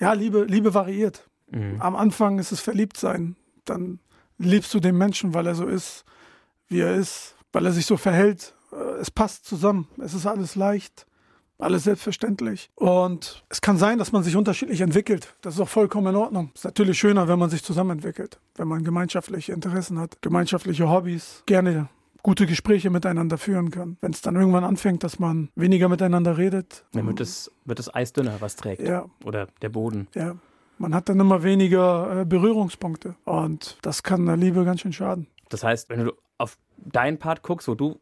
Ja, 0.00 0.12
Liebe, 0.12 0.44
Liebe 0.44 0.74
variiert. 0.74 1.29
Mhm. 1.50 1.76
Am 1.80 1.96
Anfang 1.96 2.38
ist 2.38 2.52
es 2.52 2.60
Verliebtsein. 2.60 3.36
Dann 3.64 3.98
liebst 4.38 4.72
du 4.74 4.80
den 4.80 4.96
Menschen, 4.96 5.34
weil 5.34 5.46
er 5.46 5.54
so 5.54 5.66
ist, 5.66 6.04
wie 6.68 6.80
er 6.80 6.94
ist, 6.94 7.34
weil 7.52 7.66
er 7.66 7.72
sich 7.72 7.86
so 7.86 7.96
verhält. 7.96 8.54
Äh, 8.72 8.76
Es 9.00 9.10
passt 9.10 9.44
zusammen. 9.46 9.88
Es 9.98 10.14
ist 10.14 10.26
alles 10.26 10.54
leicht, 10.56 11.06
alles 11.58 11.84
selbstverständlich. 11.84 12.70
Und 12.76 13.44
es 13.48 13.60
kann 13.60 13.76
sein, 13.76 13.98
dass 13.98 14.12
man 14.12 14.22
sich 14.22 14.36
unterschiedlich 14.36 14.80
entwickelt. 14.80 15.34
Das 15.42 15.54
ist 15.54 15.60
auch 15.60 15.68
vollkommen 15.68 16.06
in 16.08 16.16
Ordnung. 16.16 16.50
Es 16.54 16.60
ist 16.60 16.64
natürlich 16.64 16.98
schöner, 16.98 17.28
wenn 17.28 17.38
man 17.38 17.50
sich 17.50 17.62
zusammen 17.62 17.90
entwickelt, 17.90 18.38
wenn 18.56 18.68
man 18.68 18.82
gemeinschaftliche 18.84 19.52
Interessen 19.52 19.98
hat, 19.98 20.22
gemeinschaftliche 20.22 20.88
Hobbys, 20.88 21.42
gerne 21.46 21.88
gute 22.22 22.46
Gespräche 22.46 22.90
miteinander 22.90 23.38
führen 23.38 23.70
kann. 23.70 23.96
Wenn 24.02 24.12
es 24.12 24.20
dann 24.20 24.36
irgendwann 24.36 24.62
anfängt, 24.64 25.02
dass 25.04 25.18
man 25.18 25.48
weniger 25.54 25.88
miteinander 25.88 26.36
redet, 26.36 26.84
Dann 26.92 27.06
wird 27.06 27.18
das, 27.20 27.50
wird 27.64 27.78
das 27.78 27.92
Eis 27.94 28.12
dünner, 28.12 28.36
was 28.40 28.56
trägt. 28.56 28.82
ja, 28.82 29.06
Oder 29.24 29.48
der 29.62 29.70
Boden. 29.70 30.06
ja, 30.14 30.34
man 30.80 30.94
hat 30.94 31.08
dann 31.08 31.20
immer 31.20 31.42
weniger 31.42 32.22
äh, 32.22 32.24
Berührungspunkte. 32.24 33.14
Und 33.24 33.78
das 33.82 34.02
kann 34.02 34.26
der 34.26 34.36
Liebe 34.36 34.64
ganz 34.64 34.80
schön 34.80 34.92
schaden. 34.92 35.26
Das 35.50 35.62
heißt, 35.62 35.90
wenn 35.90 36.04
du 36.04 36.12
auf 36.38 36.56
deinen 36.78 37.18
Part 37.18 37.42
guckst, 37.42 37.68
wo 37.68 37.74
du, 37.74 38.00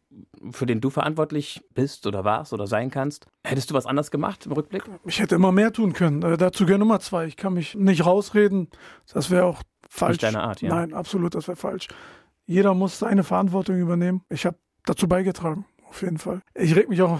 für 0.51 0.65
den 0.65 0.79
du 0.79 0.89
verantwortlich 0.89 1.61
bist 1.73 2.07
oder 2.07 2.23
warst 2.23 2.53
oder 2.53 2.67
sein 2.67 2.89
kannst, 2.89 3.27
hättest 3.43 3.69
du 3.69 3.73
was 3.73 3.85
anders 3.85 4.11
gemacht 4.11 4.45
im 4.45 4.53
Rückblick? 4.53 4.83
Ich 5.05 5.19
hätte 5.19 5.35
immer 5.35 5.51
mehr 5.51 5.73
tun 5.73 5.91
können. 5.91 6.23
Äh, 6.23 6.37
dazu 6.37 6.65
gehört 6.65 6.79
Nummer 6.79 7.01
zwei. 7.01 7.25
Ich 7.25 7.35
kann 7.35 7.53
mich 7.53 7.75
nicht 7.75 8.05
rausreden. 8.05 8.69
Das 9.13 9.29
wäre 9.29 9.45
auch 9.45 9.61
falsch. 9.89 10.13
Nicht 10.13 10.23
deine 10.23 10.41
Art, 10.41 10.61
ja. 10.61 10.69
Nein, 10.69 10.93
absolut, 10.93 11.35
das 11.35 11.49
wäre 11.49 11.57
falsch. 11.57 11.89
Jeder 12.45 12.73
muss 12.73 12.97
seine 12.97 13.23
Verantwortung 13.25 13.77
übernehmen. 13.77 14.21
Ich 14.29 14.45
habe 14.45 14.57
dazu 14.85 15.07
beigetragen, 15.07 15.65
auf 15.87 16.01
jeden 16.01 16.17
Fall. 16.17 16.41
Ich 16.55 16.75
reg 16.75 16.87
mich 16.87 17.01
auch 17.01 17.19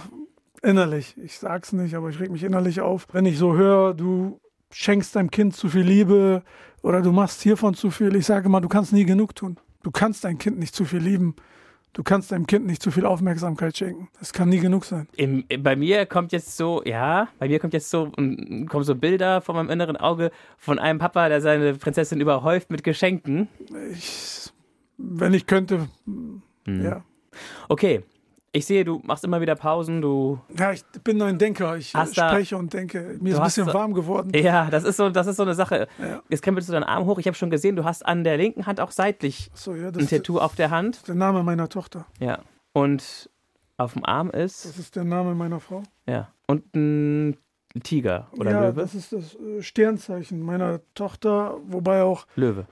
innerlich, 0.64 1.18
ich 1.18 1.38
sag's 1.38 1.74
nicht, 1.74 1.96
aber 1.96 2.10
ich 2.10 2.20
reg 2.20 2.32
mich 2.32 2.44
innerlich 2.44 2.82
auf, 2.82 3.08
wenn 3.12 3.26
ich 3.26 3.38
so 3.38 3.56
höre, 3.56 3.94
du 3.94 4.40
schenkst 4.72 5.16
deinem 5.16 5.32
Kind 5.32 5.56
zu 5.56 5.70
viel 5.70 5.82
Liebe 5.82 6.44
oder 6.82 7.02
du 7.02 7.12
machst 7.12 7.42
hiervon 7.42 7.74
zu 7.74 7.92
viel. 7.92 8.16
Ich 8.16 8.26
sage 8.26 8.50
mal, 8.50 8.60
du 8.62 8.70
kannst 8.70 8.94
nie 8.94 9.06
genug 9.06 9.36
tun. 9.36 9.58
Du 9.84 9.92
kannst 9.92 10.24
dein 10.24 10.38
Kind 10.38 10.60
nicht 10.60 10.76
zu 10.76 10.86
viel 10.86 11.00
lieben. 11.00 11.36
Du 11.94 12.04
kannst 12.04 12.32
deinem 12.32 12.46
Kind 12.46 12.68
nicht 12.68 12.84
zu 12.84 12.92
viel 12.92 13.06
Aufmerksamkeit 13.06 13.76
schenken. 13.76 14.10
Das 14.20 14.32
kann 14.32 14.50
nie 14.50 14.60
genug 14.60 14.86
sein. 14.86 15.08
Im, 15.16 15.44
bei 15.64 15.76
mir 15.76 16.06
kommt 16.06 16.32
jetzt 16.32 16.56
so, 16.56 16.84
ja, 16.86 17.30
bei 17.40 17.48
mir 17.48 17.60
kommt 17.60 17.74
jetzt 17.74 17.90
so, 17.90 18.12
mm, 18.16 18.66
kommen 18.68 18.84
so 18.84 18.94
Bilder 18.94 19.42
vor 19.42 19.56
meinem 19.56 19.72
inneren 19.72 19.98
Auge 19.98 20.30
von 20.58 20.78
einem 20.78 21.00
Papa, 21.00 21.30
der 21.30 21.42
seine 21.42 21.74
Prinzessin 21.74 22.22
überhäuft 22.22 22.70
mit 22.70 22.84
Geschenken. 22.84 23.48
Ich, 23.92 24.52
wenn 24.98 25.34
ich 25.34 25.48
könnte, 25.48 25.88
Hm. 26.06 26.44
ja. 26.68 27.04
Okay, 27.70 28.04
ich 28.52 28.66
sehe, 28.66 28.84
du 28.86 29.00
machst 29.04 29.24
immer 29.24 29.42
wieder 29.42 29.56
Pausen, 29.56 30.02
du. 30.02 30.40
Ja, 30.58 30.72
ich 30.72 30.84
bin 31.04 31.18
nur 31.18 31.28
ein 31.28 31.38
Denker. 31.38 31.78
Ich 31.78 31.94
Hast 31.94 32.18
da- 32.18 32.30
spreche 32.30 32.58
und 32.58 32.74
denke. 32.74 33.18
Mir 33.22 33.34
ist 33.34 33.40
ein 33.40 33.46
bisschen 33.46 33.68
da- 33.68 33.74
warm 33.74 33.94
geworden. 33.94 34.32
Ja, 34.36 34.70
das 34.70 34.84
ist 34.84 34.98
so, 34.98 35.10
das 35.10 35.28
ist 35.28 35.36
so 35.38 35.44
eine 35.44 35.54
Sache. 35.56 35.88
Ja. 36.00 36.22
Jetzt 36.30 36.42
krempelst 36.42 36.68
du 36.70 36.74
deinen 36.74 36.84
Arm 36.84 37.06
hoch. 37.06 37.20
Ich 37.20 37.28
habe 37.28 37.36
schon 37.36 37.50
gesehen, 37.50 37.76
du 37.76 37.84
hast 37.84 38.06
an 38.06 38.24
der 38.24 38.38
linken 38.38 38.66
Hand 38.66 38.80
auch 38.80 38.92
seitlich 38.92 39.52
So, 39.54 39.76
ja, 39.76 39.92
das 39.92 39.98
ein 39.98 40.04
ist 40.06 40.10
Tattoo 40.10 40.40
auf 40.40 40.56
der 40.56 40.70
Hand. 40.72 41.08
der 41.08 41.16
Name 41.16 41.44
meiner 41.44 41.70
Tochter. 41.70 42.06
Ja. 42.20 42.40
Und 42.74 43.30
auf 43.78 43.94
dem 43.94 44.06
Arm 44.06 44.30
ist, 44.32 44.66
Das 44.66 44.78
ist 44.78 44.96
der 44.96 45.04
Name 45.06 45.36
meiner 45.36 45.60
Frau. 45.60 45.84
ja, 46.08 46.30
und 46.48 46.76
ein 46.76 47.38
Tiger 47.84 48.28
oder 48.38 48.52
ja, 48.52 48.62
Löwe. 48.70 48.82
das 48.82 48.96
ist 48.96 49.14
das 49.14 49.36
äh, 49.36 49.62
Sternzeichen 49.62 50.42
meiner 50.42 50.80
Tochter, 50.96 51.56
wobei 51.68 52.02
auch, 52.04 52.26
Löwe. 52.36 52.66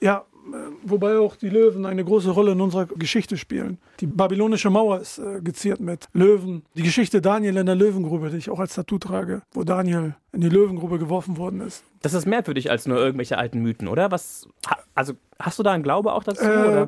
ja, 0.00 0.18
äh, 0.18 0.33
wobei 0.82 1.18
auch 1.18 1.36
die 1.36 1.48
Löwen 1.48 1.86
eine 1.86 2.04
große 2.04 2.30
Rolle 2.30 2.52
in 2.52 2.60
unserer 2.60 2.86
Geschichte 2.86 3.36
spielen. 3.36 3.78
Die 4.00 4.06
babylonische 4.06 4.70
Mauer 4.70 5.00
ist 5.00 5.18
äh, 5.18 5.40
geziert 5.42 5.80
mit 5.80 6.08
Löwen. 6.12 6.64
Die 6.74 6.82
Geschichte 6.82 7.20
Daniel 7.20 7.56
in 7.56 7.66
der 7.66 7.74
Löwengrube, 7.74 8.30
die 8.30 8.36
ich 8.36 8.50
auch 8.50 8.60
als 8.60 8.74
Tattoo 8.74 8.98
trage, 8.98 9.42
wo 9.52 9.64
Daniel 9.64 10.14
in 10.32 10.40
die 10.40 10.48
Löwengrube 10.48 10.98
geworfen 10.98 11.36
worden 11.36 11.60
ist. 11.60 11.84
Das 12.02 12.12
ist 12.12 12.26
mehr 12.26 12.44
für 12.44 12.54
dich 12.54 12.70
als 12.70 12.86
nur 12.86 12.98
irgendwelche 12.98 13.38
alten 13.38 13.60
Mythen, 13.60 13.88
oder? 13.88 14.10
Was, 14.10 14.48
also 14.94 15.14
hast 15.38 15.58
du 15.58 15.62
da 15.62 15.72
einen 15.72 15.82
Glaube 15.82 16.12
auch 16.12 16.24
dazu? 16.24 16.44
Äh, 16.44 16.86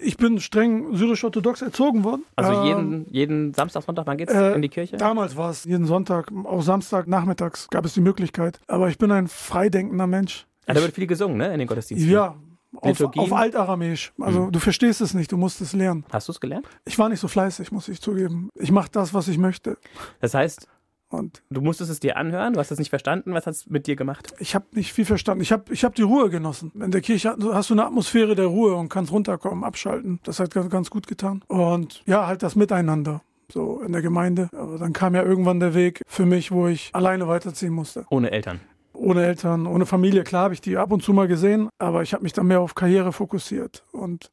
ich 0.00 0.16
bin 0.16 0.38
streng 0.38 0.94
syrisch-orthodox 0.94 1.62
erzogen 1.62 2.04
worden. 2.04 2.24
Also 2.36 2.52
Ähm, 2.52 2.64
jeden, 2.64 3.06
jeden 3.10 3.54
Samstag, 3.54 3.82
Sonntag, 3.84 4.06
wann 4.06 4.18
geht's 4.18 4.32
äh, 4.32 4.52
in 4.52 4.62
die 4.62 4.68
Kirche? 4.68 4.96
Damals 4.96 5.36
war 5.36 5.50
es 5.50 5.64
jeden 5.64 5.86
Sonntag, 5.86 6.30
auch 6.44 6.62
Samstag 6.62 7.08
nachmittags 7.08 7.68
gab 7.70 7.84
es 7.84 7.94
die 7.94 8.00
Möglichkeit. 8.00 8.60
Aber 8.68 8.88
ich 8.88 8.98
bin 8.98 9.10
ein 9.10 9.26
freidenkender 9.28 10.06
Mensch. 10.06 10.46
Ah, 10.66 10.74
da 10.74 10.80
wird 10.80 10.94
viel 10.94 11.06
gesungen, 11.06 11.36
ne? 11.38 11.52
In 11.52 11.58
den 11.58 11.68
Gottesdiensten. 11.68 12.10
Ja, 12.10 12.36
Liturgien? 12.82 13.24
auf 13.24 13.32
Altaramäisch. 13.32 14.12
Also 14.20 14.46
Mhm. 14.46 14.52
du 14.52 14.58
verstehst 14.58 15.00
es 15.00 15.14
nicht, 15.14 15.30
du 15.32 15.36
musst 15.36 15.60
es 15.60 15.72
lernen. 15.72 16.04
Hast 16.12 16.28
du 16.28 16.32
es 16.32 16.40
gelernt? 16.40 16.66
Ich 16.84 16.98
war 16.98 17.08
nicht 17.08 17.20
so 17.20 17.28
fleißig, 17.28 17.72
muss 17.72 17.88
ich 17.88 18.00
zugeben. 18.00 18.48
Ich 18.54 18.70
mache 18.72 18.88
das, 18.90 19.14
was 19.14 19.28
ich 19.28 19.38
möchte. 19.38 19.76
Das 20.20 20.34
heißt, 20.34 20.68
Und 21.10 21.42
du 21.48 21.60
musstest 21.60 21.92
es 21.92 22.00
dir 22.00 22.16
anhören, 22.16 22.54
du 22.54 22.58
hast 22.58 22.72
es 22.72 22.78
nicht 22.80 22.90
verstanden. 22.90 23.34
Was 23.34 23.46
hat 23.46 23.54
es 23.54 23.66
mit 23.70 23.86
dir 23.86 23.94
gemacht? 23.94 24.34
ich 24.40 24.56
habe 24.56 24.64
nicht 24.72 24.92
viel 24.92 25.04
verstanden. 25.04 25.42
Ich 25.42 25.52
habe 25.52 25.72
ich 25.72 25.84
hab 25.84 25.94
die 25.94 26.02
Ruhe 26.02 26.28
genossen. 26.28 26.72
In 26.74 26.90
der 26.90 27.02
Kirche 27.02 27.36
hast 27.52 27.70
du 27.70 27.74
eine 27.74 27.84
Atmosphäre 27.86 28.34
der 28.34 28.46
Ruhe 28.46 28.74
und 28.74 28.88
kannst 28.88 29.12
runterkommen, 29.12 29.62
abschalten. 29.62 30.18
Das 30.24 30.40
hat 30.40 30.52
ganz, 30.52 30.70
ganz 30.70 30.90
gut 30.90 31.06
getan. 31.06 31.44
Und 31.46 32.02
ja, 32.06 32.26
halt 32.26 32.42
das 32.42 32.56
Miteinander. 32.56 33.22
So 33.52 33.80
in 33.82 33.92
der 33.92 34.02
Gemeinde. 34.02 34.48
Aber 34.56 34.76
dann 34.78 34.92
kam 34.92 35.14
ja 35.14 35.22
irgendwann 35.22 35.60
der 35.60 35.74
Weg 35.74 36.02
für 36.08 36.26
mich, 36.26 36.50
wo 36.50 36.66
ich 36.66 36.90
alleine 36.94 37.28
weiterziehen 37.28 37.72
musste. 37.72 38.06
Ohne 38.10 38.32
Eltern. 38.32 38.58
Ohne 39.04 39.24
Eltern, 39.24 39.66
ohne 39.66 39.86
Familie. 39.86 40.24
Klar 40.24 40.44
habe 40.44 40.54
ich 40.54 40.60
die 40.60 40.76
ab 40.76 40.92
und 40.92 41.02
zu 41.02 41.12
mal 41.12 41.28
gesehen, 41.28 41.68
aber 41.78 42.02
ich 42.02 42.12
habe 42.12 42.22
mich 42.22 42.32
dann 42.32 42.46
mehr 42.46 42.60
auf 42.60 42.74
Karriere 42.74 43.12
fokussiert 43.12 43.84
und 43.92 44.30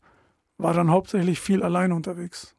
war 0.57 0.73
dann 0.73 0.89
hauptsächlich 0.91 1.39
viel 1.39 1.63
alleine 1.63 1.95
unterwegs. 1.95 2.55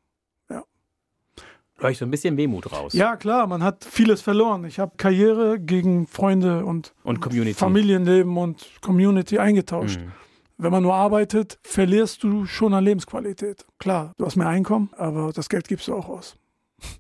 Höre 1.83 1.91
ich 1.91 1.99
so 1.99 2.05
ein 2.05 2.13
bisschen 2.13 2.37
Wehmut 2.37 2.71
raus. 2.71 2.93
Ja, 2.93 3.17
klar, 3.17 3.49
man 3.49 3.65
hat 3.65 3.85
vieles 3.85 4.23
verloren. 4.23 4.65
Ich 4.65 4.79
habe 4.79 4.93
Karriere 4.97 5.59
gegen 5.59 6.07
Freunde 6.07 6.65
und 6.65 6.95
Und 7.03 7.21
Community. 7.21 7.55
Familienleben 7.55 8.37
und 8.37 8.65
Community 8.81 9.39
eingetauscht. 9.39 9.99
Mhm. 9.99 10.13
Wenn 10.59 10.71
man 10.71 10.85
nur 10.85 10.95
arbeitet, 10.95 11.59
verlierst 11.65 12.23
du 12.23 12.47
schon 12.47 12.73
an 12.73 12.85
Lebensqualität. 12.85 13.67
Klar, 13.79 14.13
du 14.17 14.27
hast 14.27 14.37
mehr 14.37 14.47
Einkommen, 14.47 14.91
aber 14.97 15.33
das 15.33 15.49
Geld 15.49 15.67
gibst 15.67 15.89
du 15.89 15.95
auch 15.95 16.09
aus. 16.09 16.37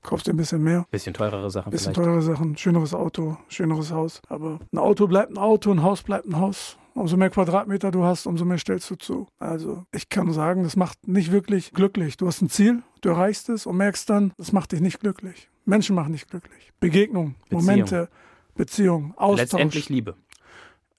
Kaufst 0.03 0.26
dir 0.26 0.33
ein 0.33 0.37
bisschen 0.37 0.62
mehr. 0.62 0.87
Bisschen 0.91 1.14
teurere 1.14 1.51
Sachen 1.51 1.70
Bisschen 1.70 1.95
vielleicht. 1.95 2.09
teure 2.09 2.22
Sachen, 2.22 2.57
schöneres 2.57 2.95
Auto, 2.95 3.37
schöneres 3.49 3.93
Haus. 3.93 4.20
Aber 4.28 4.61
ein 4.72 4.78
Auto 4.78 5.07
bleibt 5.07 5.33
ein 5.33 5.39
Auto, 5.39 5.70
ein 5.70 5.83
Haus 5.83 6.03
bleibt 6.03 6.26
ein 6.26 6.39
Haus. 6.39 6.76
Umso 6.95 7.16
mehr 7.16 7.30
Quadratmeter 7.30 7.91
du 7.91 8.05
hast, 8.05 8.26
umso 8.26 8.45
mehr 8.45 8.59
stellst 8.59 8.91
du 8.91 8.97
zu. 8.97 9.26
Also 9.39 9.85
ich 9.93 10.11
kann 10.11 10.30
sagen, 10.33 10.62
das 10.62 10.76
macht 10.76 11.09
nicht 11.09 11.33
wirklich 11.33 11.72
glücklich. 11.72 12.18
Du 12.18 12.26
hast 12.26 12.43
ein 12.43 12.51
Ziel, 12.51 12.83
du 13.01 13.09
erreichst 13.09 13.49
es 13.49 13.64
und 13.64 13.76
merkst 13.78 14.11
dann, 14.11 14.33
das 14.37 14.53
macht 14.53 14.72
dich 14.72 14.80
nicht 14.80 15.01
glücklich. 15.01 15.49
Menschen 15.64 15.97
machen 15.97 16.12
dich 16.12 16.26
glücklich. 16.26 16.72
Begegnung, 16.80 17.35
Beziehung. 17.49 17.64
Momente, 17.64 18.09
Beziehung, 18.55 19.14
Austausch. 19.16 19.41
Letztendlich 19.41 19.89
Liebe. 19.89 20.16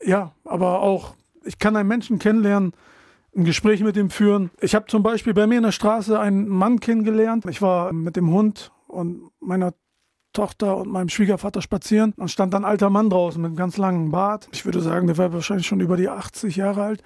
Ja, 0.03 0.31
aber 0.45 0.81
auch, 0.81 1.13
ich 1.43 1.59
kann 1.59 1.75
einen 1.75 1.87
Menschen 1.87 2.17
kennenlernen, 2.17 2.73
ein 3.35 3.45
Gespräch 3.45 3.81
mit 3.81 3.97
ihm 3.97 4.09
führen. 4.09 4.51
Ich 4.61 4.75
habe 4.75 4.85
zum 4.87 5.03
Beispiel 5.03 5.33
bei 5.33 5.47
mir 5.47 5.57
in 5.57 5.63
der 5.63 5.71
Straße 5.71 6.19
einen 6.19 6.47
Mann 6.47 6.79
kennengelernt. 6.79 7.45
Ich 7.47 7.61
war 7.61 7.91
mit 7.93 8.15
dem 8.15 8.31
Hund 8.31 8.71
und 8.93 9.31
meiner 9.39 9.73
Tochter 10.33 10.77
und 10.77 10.91
meinem 10.91 11.09
Schwiegervater 11.09 11.61
spazieren 11.61 12.13
und 12.17 12.29
stand 12.29 12.53
ein 12.55 12.65
alter 12.65 12.89
Mann 12.89 13.09
draußen 13.09 13.41
mit 13.41 13.49
einem 13.49 13.55
ganz 13.55 13.77
langen 13.77 14.11
Bart. 14.11 14.49
Ich 14.51 14.65
würde 14.65 14.81
sagen, 14.81 15.07
der 15.07 15.17
war 15.17 15.31
wahrscheinlich 15.31 15.67
schon 15.67 15.79
über 15.79 15.95
die 15.95 16.09
80 16.09 16.55
Jahre 16.55 16.83
alt. 16.83 17.03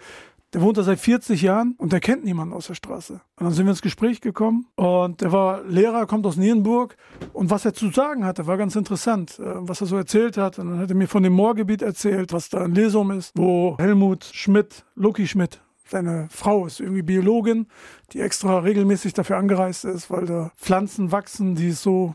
Der 0.54 0.62
wohnt 0.62 0.78
da 0.78 0.84
seit 0.84 1.00
40 1.00 1.42
Jahren 1.42 1.76
und 1.78 1.92
der 1.92 2.00
kennt 2.00 2.24
niemanden 2.24 2.54
aus 2.54 2.68
der 2.68 2.74
Straße. 2.74 3.14
Und 3.16 3.44
dann 3.44 3.52
sind 3.52 3.66
wir 3.66 3.72
ins 3.72 3.82
Gespräch 3.82 4.22
gekommen 4.22 4.66
und 4.76 5.20
der 5.20 5.34
war 5.34 5.62
Lehrer, 5.66 6.06
kommt 6.06 6.26
aus 6.26 6.38
Nierenburg 6.38 6.96
und 7.34 7.50
was 7.50 7.66
er 7.66 7.74
zu 7.74 7.90
sagen 7.92 8.24
hatte, 8.24 8.48
war 8.48 8.56
ganz 8.56 8.78
interessant, 8.78 9.40
äh, 9.40 9.44
was 9.44 9.82
er 9.82 9.88
so 9.88 9.98
erzählt 9.98 10.38
hat. 10.38 10.58
Und 10.58 10.70
dann 10.70 10.80
hat 10.80 10.90
er 10.90 10.96
mir 10.96 11.10
von 11.10 11.22
dem 11.22 11.34
Moorgebiet 11.34 11.82
erzählt, 11.82 12.32
was 12.32 12.48
da 12.48 12.64
in 12.64 12.74
Lesum 12.74 13.12
ist, 13.12 13.34
wo 13.36 13.76
Helmut 13.78 14.24
Schmidt, 14.24 14.86
Loki 14.96 15.28
Schmidt, 15.28 15.60
seine 15.90 16.28
Frau 16.30 16.66
ist 16.66 16.80
irgendwie 16.80 17.02
Biologin, 17.02 17.68
die 18.14 18.22
extra 18.22 18.60
regelmäßig 18.60 19.14
dafür 19.14 19.38
angereist 19.38 19.86
ist, 19.86 20.10
weil 20.10 20.26
da 20.26 20.52
Pflanzen 20.58 21.12
wachsen, 21.12 21.56
die 21.56 21.70
es 21.70 21.82
so 21.82 22.14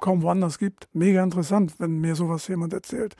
kaum 0.00 0.22
woanders 0.22 0.58
gibt. 0.58 0.88
Mega 0.92 1.22
interessant, 1.22 1.74
wenn 1.78 2.00
mir 2.00 2.14
sowas 2.14 2.48
jemand 2.48 2.72
erzählt. 2.72 3.16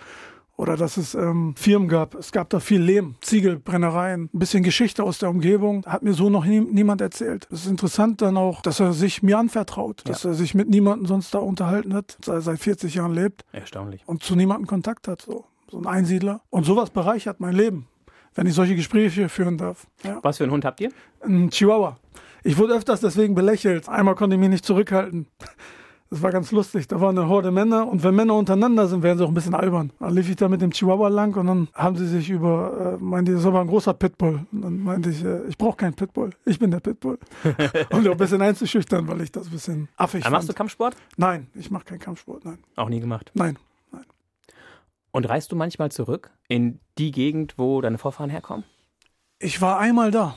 Oder 0.56 0.76
dass 0.76 0.96
es 0.96 1.14
ähm, 1.14 1.54
Firmen 1.56 1.88
gab. 1.88 2.14
Es 2.14 2.30
gab 2.30 2.48
da 2.50 2.60
viel 2.60 2.80
Lehm, 2.80 3.16
Ziegelbrennereien, 3.20 4.30
ein 4.32 4.38
bisschen 4.38 4.62
Geschichte 4.62 5.02
aus 5.02 5.18
der 5.18 5.28
Umgebung. 5.30 5.84
Hat 5.84 6.02
mir 6.02 6.14
so 6.14 6.30
noch 6.30 6.44
nie, 6.44 6.60
niemand 6.60 7.00
erzählt. 7.00 7.48
Es 7.50 7.62
ist 7.62 7.66
interessant 7.66 8.22
dann 8.22 8.36
auch, 8.36 8.62
dass 8.62 8.78
er 8.78 8.92
sich 8.92 9.22
mir 9.22 9.38
anvertraut, 9.38 10.02
dass 10.04 10.24
er 10.24 10.34
sich 10.34 10.54
mit 10.54 10.68
niemandem 10.68 11.06
sonst 11.06 11.34
da 11.34 11.38
unterhalten 11.38 11.92
hat, 11.92 12.16
seit, 12.24 12.42
seit 12.42 12.60
40 12.60 12.94
Jahren 12.94 13.14
lebt 13.14 13.44
Erstaunlich. 13.50 14.02
und 14.06 14.22
zu 14.22 14.36
niemandem 14.36 14.68
Kontakt 14.68 15.08
hat. 15.08 15.22
So, 15.22 15.44
so 15.68 15.78
ein 15.78 15.86
Einsiedler. 15.86 16.40
Und 16.50 16.64
sowas 16.64 16.90
bereichert 16.90 17.40
mein 17.40 17.54
Leben, 17.54 17.88
wenn 18.34 18.46
ich 18.46 18.54
solche 18.54 18.74
Gespräche 18.76 19.28
führen 19.28 19.58
darf. 19.58 19.86
Ja. 20.02 20.18
Was 20.22 20.38
für 20.38 20.44
einen 20.44 20.52
Hund 20.52 20.64
habt 20.64 20.80
ihr? 20.80 20.90
Ein 21.22 21.50
Chihuahua. 21.50 21.96
Ich 22.42 22.58
wurde 22.58 22.74
öfters 22.74 23.00
deswegen 23.00 23.34
belächelt. 23.34 23.88
Einmal 23.88 24.14
konnte 24.14 24.36
ich 24.36 24.40
mich 24.40 24.50
nicht 24.50 24.64
zurückhalten. 24.66 25.26
Das 26.10 26.22
war 26.22 26.30
ganz 26.30 26.52
lustig. 26.52 26.86
Da 26.86 27.00
war 27.00 27.08
eine 27.08 27.26
Horde 27.28 27.50
Männer 27.50 27.88
und 27.88 28.04
wenn 28.04 28.14
Männer 28.14 28.34
untereinander 28.34 28.86
sind, 28.86 29.02
werden 29.02 29.18
sie 29.18 29.24
auch 29.24 29.28
ein 29.28 29.34
bisschen 29.34 29.54
albern. 29.54 29.90
Dann 29.98 30.14
lief 30.14 30.28
ich 30.28 30.36
da 30.36 30.48
mit 30.48 30.60
dem 30.60 30.70
Chihuahua 30.70 31.08
lang 31.08 31.34
und 31.36 31.46
dann 31.46 31.68
haben 31.74 31.96
sie 31.96 32.06
sich 32.06 32.30
über, 32.30 32.98
äh, 33.00 33.02
meinte, 33.02 33.32
das 33.32 33.42
war 33.44 33.60
ein 33.60 33.66
großer 33.66 33.94
Pitbull. 33.94 34.46
Und 34.52 34.62
dann 34.62 34.78
meinte 34.80 35.10
ich, 35.10 35.24
äh, 35.24 35.40
ich 35.48 35.58
brauche 35.58 35.76
keinen 35.76 35.94
Pitbull, 35.94 36.30
ich 36.44 36.58
bin 36.58 36.70
der 36.70 36.80
Pitbull. 36.80 37.18
um 37.90 38.06
auch 38.06 38.12
ein 38.12 38.16
bisschen 38.16 38.42
einzuschüchtern, 38.42 39.08
weil 39.08 39.22
ich 39.22 39.32
das 39.32 39.46
ein 39.46 39.50
bisschen 39.52 39.88
affig 39.96 40.24
Ah, 40.24 40.30
machst 40.30 40.44
du 40.44 40.52
fand. 40.52 40.58
Kampfsport? 40.58 40.96
Nein, 41.16 41.48
ich 41.54 41.70
mache 41.70 41.84
keinen 41.86 41.98
Kampfsport, 42.00 42.44
nein. 42.44 42.58
Auch 42.76 42.88
nie 42.90 43.00
gemacht. 43.00 43.32
Nein. 43.34 43.56
Und 45.14 45.28
reist 45.28 45.52
du 45.52 45.56
manchmal 45.56 45.92
zurück 45.92 46.32
in 46.48 46.80
die 46.98 47.12
Gegend, 47.12 47.54
wo 47.56 47.80
deine 47.80 47.98
Vorfahren 47.98 48.30
herkommen? 48.30 48.64
Ich 49.38 49.60
war 49.60 49.78
einmal 49.78 50.10
da. 50.10 50.36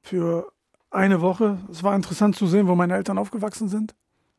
Für 0.00 0.52
eine 0.92 1.20
Woche. 1.20 1.58
Es 1.72 1.82
war 1.82 1.96
interessant 1.96 2.36
zu 2.36 2.46
sehen, 2.46 2.68
wo 2.68 2.76
meine 2.76 2.94
Eltern 2.94 3.18
aufgewachsen 3.18 3.66
sind. 3.68 3.96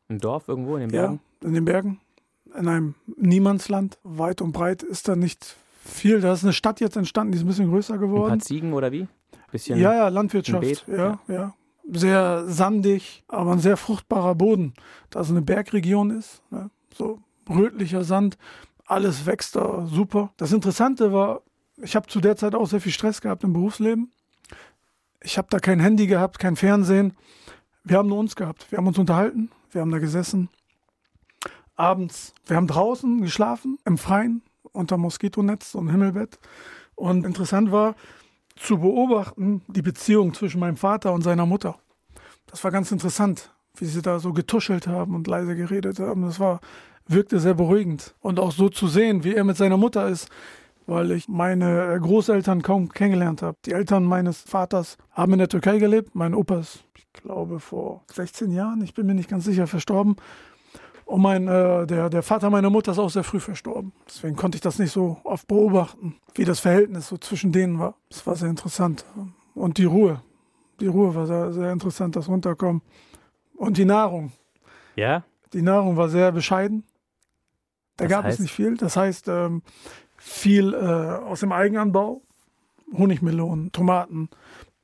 Ein 0.08 0.20
Dorf 0.20 0.48
irgendwo 0.48 0.76
in 0.76 0.88
den 0.88 0.90
Ja, 0.90 1.02
Bergen? 1.02 1.20
in 1.42 1.52
den 1.52 1.64
Bergen. 1.66 2.00
In 2.58 2.66
einem 2.66 2.94
Niemandsland. 3.18 3.98
Weit 4.04 4.40
und 4.40 4.52
breit 4.52 4.82
ist 4.82 5.06
da 5.06 5.16
nicht 5.16 5.54
viel. 5.84 6.22
Da 6.22 6.32
ist 6.32 6.42
eine 6.42 6.54
Stadt 6.54 6.80
jetzt 6.80 6.96
entstanden, 6.96 7.32
die 7.32 7.36
ist 7.36 7.44
ein 7.44 7.48
bisschen 7.48 7.68
größer 7.68 7.92
Ein 7.92 8.00
paar 8.00 8.08
geworden. 8.08 8.40
Ziegen 8.40 8.72
oder 8.72 8.90
wie? 8.90 9.06
Bisschen 9.52 9.78
Ja, 9.78 9.94
ja, 9.94 10.08
Landwirtschaft. 10.08 10.62
Beet, 10.62 10.84
ja, 10.88 11.18
ja. 11.28 11.52
Sehr 11.92 12.48
sandig, 12.48 13.22
aber 13.28 13.52
ein 13.52 13.60
sehr 13.60 13.76
fruchtbarer 13.76 14.34
Boden. 14.34 14.72
Da 15.10 15.22
so 15.24 15.34
eine 15.34 15.42
Bergregion 15.42 16.10
ist. 16.10 16.40
Ne? 16.50 16.70
So 16.94 17.18
rötlicher 17.50 18.02
Sand. 18.02 18.38
Alles 18.86 19.26
wächst 19.26 19.56
da 19.56 19.86
super. 19.86 20.32
Das 20.36 20.52
Interessante 20.52 21.12
war, 21.12 21.42
ich 21.76 21.96
habe 21.96 22.06
zu 22.06 22.20
der 22.20 22.36
Zeit 22.36 22.54
auch 22.54 22.66
sehr 22.66 22.80
viel 22.80 22.92
Stress 22.92 23.20
gehabt 23.20 23.44
im 23.44 23.52
Berufsleben. 23.52 24.12
Ich 25.20 25.38
habe 25.38 25.48
da 25.50 25.58
kein 25.58 25.80
Handy 25.80 26.06
gehabt, 26.06 26.38
kein 26.38 26.56
Fernsehen. 26.56 27.16
Wir 27.84 27.98
haben 27.98 28.08
nur 28.08 28.18
uns 28.18 28.36
gehabt. 28.36 28.70
Wir 28.70 28.78
haben 28.78 28.86
uns 28.86 28.98
unterhalten. 28.98 29.50
Wir 29.72 29.80
haben 29.80 29.90
da 29.90 29.98
gesessen. 29.98 30.48
Abends, 31.74 32.32
wir 32.46 32.56
haben 32.56 32.66
draußen 32.66 33.20
geschlafen, 33.20 33.78
im 33.84 33.98
Freien, 33.98 34.42
unter 34.72 34.96
Moskitonetz 34.96 35.74
und 35.74 35.90
Himmelbett. 35.90 36.38
Und 36.94 37.26
interessant 37.26 37.70
war, 37.70 37.94
zu 38.56 38.78
beobachten, 38.78 39.62
die 39.68 39.82
Beziehung 39.82 40.32
zwischen 40.32 40.60
meinem 40.60 40.78
Vater 40.78 41.12
und 41.12 41.22
seiner 41.22 41.44
Mutter. 41.44 41.78
Das 42.46 42.64
war 42.64 42.70
ganz 42.70 42.90
interessant, 42.90 43.52
wie 43.76 43.84
sie 43.84 44.00
da 44.00 44.18
so 44.18 44.32
getuschelt 44.32 44.86
haben 44.86 45.14
und 45.14 45.26
leise 45.26 45.54
geredet 45.54 46.00
haben. 46.00 46.22
Das 46.22 46.40
war, 46.40 46.60
wirkte 47.08 47.40
sehr 47.40 47.54
beruhigend. 47.54 48.14
Und 48.20 48.40
auch 48.40 48.52
so 48.52 48.68
zu 48.68 48.88
sehen, 48.88 49.24
wie 49.24 49.34
er 49.34 49.44
mit 49.44 49.56
seiner 49.56 49.76
Mutter 49.76 50.08
ist, 50.08 50.28
weil 50.86 51.10
ich 51.12 51.28
meine 51.28 51.98
Großeltern 52.00 52.62
kaum 52.62 52.88
kennengelernt 52.88 53.42
habe. 53.42 53.56
Die 53.64 53.72
Eltern 53.72 54.04
meines 54.04 54.42
Vaters 54.42 54.98
haben 55.10 55.32
in 55.32 55.38
der 55.38 55.48
Türkei 55.48 55.78
gelebt. 55.78 56.14
Mein 56.14 56.34
Opa 56.34 56.58
ist, 56.58 56.84
ich 56.96 57.06
glaube, 57.12 57.60
vor 57.60 58.04
16 58.12 58.50
Jahren, 58.52 58.82
ich 58.82 58.94
bin 58.94 59.06
mir 59.06 59.14
nicht 59.14 59.28
ganz 59.28 59.44
sicher, 59.44 59.66
verstorben. 59.66 60.16
Und 61.04 61.22
mein, 61.22 61.46
äh, 61.46 61.86
der, 61.86 62.10
der 62.10 62.22
Vater 62.22 62.50
meiner 62.50 62.70
Mutter 62.70 62.92
ist 62.92 62.98
auch 62.98 63.10
sehr 63.10 63.22
früh 63.22 63.38
verstorben. 63.38 63.92
Deswegen 64.08 64.34
konnte 64.34 64.56
ich 64.56 64.62
das 64.62 64.78
nicht 64.78 64.90
so 64.90 65.18
oft 65.22 65.46
beobachten, 65.46 66.16
wie 66.34 66.44
das 66.44 66.58
Verhältnis 66.58 67.08
so 67.08 67.16
zwischen 67.16 67.52
denen 67.52 67.78
war. 67.78 67.94
Das 68.08 68.26
war 68.26 68.34
sehr 68.34 68.50
interessant. 68.50 69.04
Und 69.54 69.78
die 69.78 69.84
Ruhe. 69.84 70.20
Die 70.80 70.88
Ruhe 70.88 71.14
war 71.14 71.26
sehr, 71.26 71.52
sehr 71.52 71.72
interessant, 71.72 72.16
das 72.16 72.28
Runterkommen. 72.28 72.82
Und 73.54 73.78
die 73.78 73.84
Nahrung. 73.84 74.32
Ja? 74.96 75.24
Die 75.52 75.62
Nahrung 75.62 75.96
war 75.96 76.08
sehr 76.08 76.32
bescheiden. 76.32 76.84
Da 77.96 78.04
Das 78.04 78.10
gab 78.10 78.24
heißt? 78.24 78.34
es 78.34 78.40
nicht 78.42 78.54
viel. 78.54 78.76
Das 78.76 78.96
heißt, 78.96 79.28
ähm, 79.28 79.62
viel 80.16 80.74
äh, 80.74 80.76
aus 80.76 81.40
dem 81.40 81.52
Eigenanbau. 81.52 82.22
Honigmelonen, 82.96 83.72
Tomaten, 83.72 84.28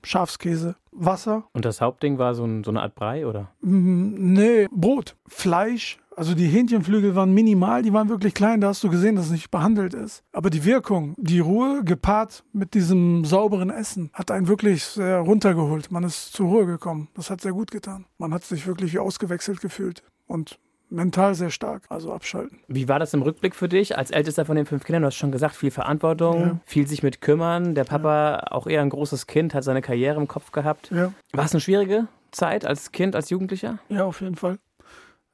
Schafskäse, 0.02 0.74
Wasser. 0.90 1.44
Und 1.52 1.64
das 1.64 1.80
Hauptding 1.80 2.18
war 2.18 2.34
so, 2.34 2.44
ein, 2.44 2.64
so 2.64 2.70
eine 2.70 2.82
Art 2.82 2.94
Brei, 2.96 3.26
oder? 3.26 3.52
Mm, 3.60 4.32
Nee, 4.32 4.66
Brot, 4.72 5.16
Fleisch. 5.28 5.98
Also 6.14 6.34
die 6.34 6.46
Hähnchenflügel 6.48 7.14
waren 7.14 7.32
minimal, 7.32 7.82
die 7.82 7.92
waren 7.92 8.10
wirklich 8.10 8.34
klein, 8.34 8.60
da 8.60 8.68
hast 8.68 8.84
du 8.84 8.90
gesehen, 8.90 9.16
dass 9.16 9.26
es 9.26 9.30
nicht 9.30 9.50
behandelt 9.50 9.94
ist. 9.94 10.22
Aber 10.32 10.50
die 10.50 10.64
Wirkung, 10.64 11.14
die 11.16 11.38
Ruhe 11.40 11.82
gepaart 11.84 12.44
mit 12.52 12.74
diesem 12.74 13.24
sauberen 13.24 13.70
Essen, 13.70 14.10
hat 14.12 14.30
einen 14.30 14.46
wirklich 14.46 14.84
sehr 14.84 15.20
runtergeholt. 15.20 15.90
Man 15.90 16.04
ist 16.04 16.32
zur 16.34 16.48
Ruhe 16.48 16.66
gekommen. 16.66 17.08
Das 17.14 17.30
hat 17.30 17.40
sehr 17.40 17.52
gut 17.52 17.70
getan. 17.70 18.04
Man 18.18 18.34
hat 18.34 18.44
sich 18.44 18.66
wirklich 18.66 18.92
wie 18.92 18.98
ausgewechselt 18.98 19.60
gefühlt 19.62 20.02
und 20.26 20.58
mental 20.92 21.34
sehr 21.34 21.50
stark, 21.50 21.82
also 21.88 22.12
abschalten. 22.12 22.60
Wie 22.68 22.88
war 22.88 22.98
das 22.98 23.14
im 23.14 23.22
Rückblick 23.22 23.54
für 23.54 23.68
dich 23.68 23.96
als 23.96 24.10
ältester 24.10 24.44
von 24.44 24.56
den 24.56 24.66
fünf 24.66 24.84
Kindern? 24.84 25.02
Du 25.02 25.06
hast 25.06 25.16
schon 25.16 25.32
gesagt, 25.32 25.56
viel 25.56 25.70
Verantwortung, 25.70 26.40
Ja. 26.40 26.60
viel 26.64 26.86
sich 26.86 27.02
mit 27.02 27.20
kümmern. 27.20 27.74
Der 27.74 27.84
Papa, 27.84 28.48
auch 28.50 28.66
eher 28.66 28.82
ein 28.82 28.90
großes 28.90 29.26
Kind, 29.26 29.54
hat 29.54 29.64
seine 29.64 29.82
Karriere 29.82 30.20
im 30.20 30.28
Kopf 30.28 30.52
gehabt. 30.52 30.90
Ja, 30.90 31.12
War 31.32 31.44
es 31.44 31.52
eine 31.52 31.60
schwierige 31.60 32.06
Zeit 32.30 32.64
als 32.64 32.92
Kind, 32.92 33.16
als 33.16 33.30
Jugendlicher? 33.30 33.78
ja 33.88 34.04
auf 34.04 34.20
jeden 34.20 34.36
Fall. 34.36 34.58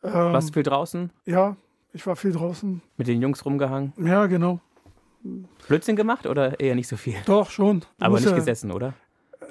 Ähm, 0.02 0.12
Warst 0.12 0.50
du 0.50 0.52
viel 0.54 0.62
draußen, 0.62 1.10
Ja, 1.26 1.56
ich 1.92 2.06
war 2.06 2.14
viel 2.16 2.32
draußen. 2.32 2.80
mit 2.96 3.08
den 3.08 3.20
Jungs 3.20 3.44
rumgehangen? 3.44 3.92
Ja, 3.98 4.26
genau. 4.26 4.60
Blödsinn 5.66 5.96
gemacht 5.96 6.26
oder 6.26 6.60
eher 6.60 6.74
nicht 6.76 6.86
so 6.88 6.96
viel? 6.96 7.16
Doch, 7.26 7.50
schon. 7.50 7.80
Du 7.80 7.86
Aber 7.98 8.16
nicht 8.20 8.28
ja- 8.30 8.34
gesessen, 8.36 8.70
oder? 8.70 8.94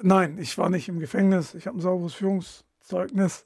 Nein, 0.02 0.38
ich 0.40 0.56
war 0.56 0.70
nicht 0.70 0.88
im 0.88 1.00
Gefängnis. 1.00 1.54
Ich 1.54 1.66
habe 1.66 1.76
ein 1.76 1.80
sauberes 1.80 2.14
Führungszeugnis. 2.14 3.44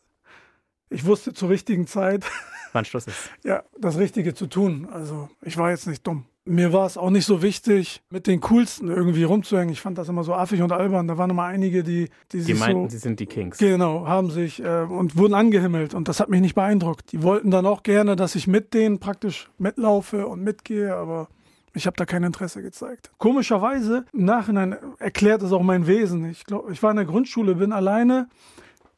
Ich 0.90 1.04
wusste 1.06 1.32
zur 1.32 1.48
richtigen 1.48 1.86
Zeit, 1.86 2.24
Wann 2.74 2.84
Schluss 2.84 3.06
ist. 3.06 3.30
ja, 3.44 3.62
das 3.78 3.98
Richtige 3.98 4.34
zu 4.34 4.46
tun. 4.46 4.88
Also 4.92 5.28
ich 5.42 5.56
war 5.56 5.70
jetzt 5.70 5.86
nicht 5.86 6.06
dumm. 6.06 6.24
Mir 6.44 6.72
war 6.72 6.86
es 6.86 6.96
auch 6.96 7.10
nicht 7.10 7.24
so 7.24 7.40
wichtig, 7.40 8.02
mit 8.10 8.26
den 8.26 8.40
Coolsten 8.40 8.88
irgendwie 8.88 9.22
rumzuhängen. 9.22 9.72
Ich 9.72 9.80
fand 9.80 9.96
das 9.96 10.08
immer 10.08 10.24
so 10.24 10.34
affig 10.34 10.60
und 10.60 10.72
albern. 10.72 11.06
Da 11.06 11.16
waren 11.16 11.30
immer 11.30 11.44
einige, 11.44 11.84
die, 11.84 12.08
die 12.32 12.38
Die 12.38 12.40
sich 12.40 12.58
meinten, 12.58 12.88
so... 12.88 12.88
sie 12.90 12.98
sind 12.98 13.20
die 13.20 13.26
Kings. 13.26 13.58
Genau, 13.58 14.08
haben 14.08 14.30
sich 14.30 14.60
äh, 14.60 14.82
und 14.82 15.16
wurden 15.16 15.34
angehimmelt 15.34 15.94
und 15.94 16.08
das 16.08 16.18
hat 16.18 16.30
mich 16.30 16.40
nicht 16.40 16.56
beeindruckt. 16.56 17.12
Die 17.12 17.22
wollten 17.22 17.52
dann 17.52 17.64
auch 17.64 17.84
gerne, 17.84 18.16
dass 18.16 18.34
ich 18.34 18.48
mit 18.48 18.74
denen 18.74 18.98
praktisch 18.98 19.50
mitlaufe 19.58 20.26
und 20.26 20.42
mitgehe, 20.42 20.96
aber 20.96 21.28
ich 21.74 21.86
habe 21.86 21.96
da 21.96 22.06
kein 22.06 22.24
Interesse 22.24 22.60
gezeigt. 22.60 23.12
Komischerweise, 23.18 24.04
im 24.12 24.24
Nachhinein 24.24 24.76
erklärt 24.98 25.42
es 25.42 25.52
auch 25.52 25.62
mein 25.62 25.86
Wesen. 25.86 26.28
Ich 26.28 26.44
glaube, 26.44 26.72
ich 26.72 26.82
war 26.82 26.90
in 26.90 26.96
der 26.96 27.06
Grundschule, 27.06 27.54
bin 27.54 27.72
alleine 27.72 28.28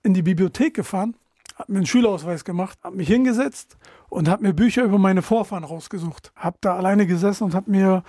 in 0.02 0.14
die 0.14 0.22
Bibliothek 0.22 0.72
gefahren, 0.74 1.14
habe 1.54 1.72
mir 1.72 1.78
einen 1.78 1.86
Schülerausweis 1.86 2.44
gemacht, 2.44 2.78
habe 2.82 2.96
mich 2.96 3.08
hingesetzt 3.08 3.76
und 4.08 4.28
habe 4.28 4.42
mir 4.42 4.52
Bücher 4.54 4.82
über 4.84 4.98
meine 4.98 5.22
Vorfahren 5.22 5.64
rausgesucht. 5.64 6.32
Habe 6.36 6.56
da 6.60 6.76
alleine 6.76 7.06
gesessen 7.06 7.44
und 7.44 7.54
habe 7.54 7.70
mir 7.70 8.02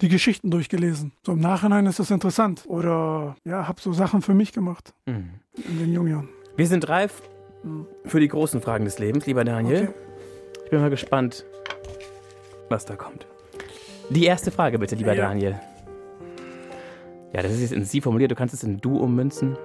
die 0.00 0.08
Geschichten 0.08 0.50
durchgelesen. 0.50 1.12
So 1.24 1.32
im 1.32 1.40
Nachhinein 1.40 1.86
ist 1.86 1.98
das 1.98 2.10
interessant. 2.10 2.64
Oder 2.66 3.36
ja, 3.44 3.68
habe 3.68 3.80
so 3.80 3.92
Sachen 3.92 4.22
für 4.22 4.34
mich 4.34 4.52
gemacht 4.52 4.94
Mhm. 5.06 5.30
in 5.56 5.78
den 5.78 5.92
jungen 5.92 6.10
Jahren. 6.10 6.28
Wir 6.56 6.66
sind 6.66 6.88
reif 6.88 7.22
für 8.04 8.20
die 8.20 8.28
großen 8.28 8.60
Fragen 8.62 8.84
des 8.84 8.98
Lebens, 8.98 9.26
lieber 9.26 9.44
Daniel. 9.44 9.88
Okay. 9.88 9.94
Ich 10.64 10.70
bin 10.70 10.80
mal 10.80 10.90
gespannt, 10.90 11.44
was 12.68 12.84
da 12.86 12.96
kommt. 12.96 13.26
Die 14.10 14.24
erste 14.24 14.50
Frage 14.50 14.78
bitte, 14.78 14.94
lieber 14.94 15.14
Ja. 15.14 15.28
Daniel. 15.28 15.58
Ja, 17.32 17.42
das 17.42 17.52
ist 17.52 17.60
jetzt 17.60 17.72
in 17.72 17.84
Sie 17.84 18.00
formuliert, 18.00 18.30
du 18.30 18.34
kannst 18.34 18.54
es 18.54 18.62
in 18.64 18.78
Du 18.80 18.96
ummünzen. 18.98 19.56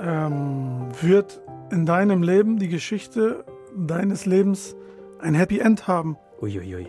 Ähm, 0.00 0.88
wird 1.00 1.40
in 1.70 1.86
deinem 1.86 2.22
Leben 2.22 2.58
die 2.58 2.68
Geschichte 2.68 3.44
deines 3.76 4.26
Lebens 4.26 4.74
ein 5.20 5.34
Happy 5.34 5.58
End 5.58 5.86
haben? 5.88 6.16
Uiuiui. 6.40 6.86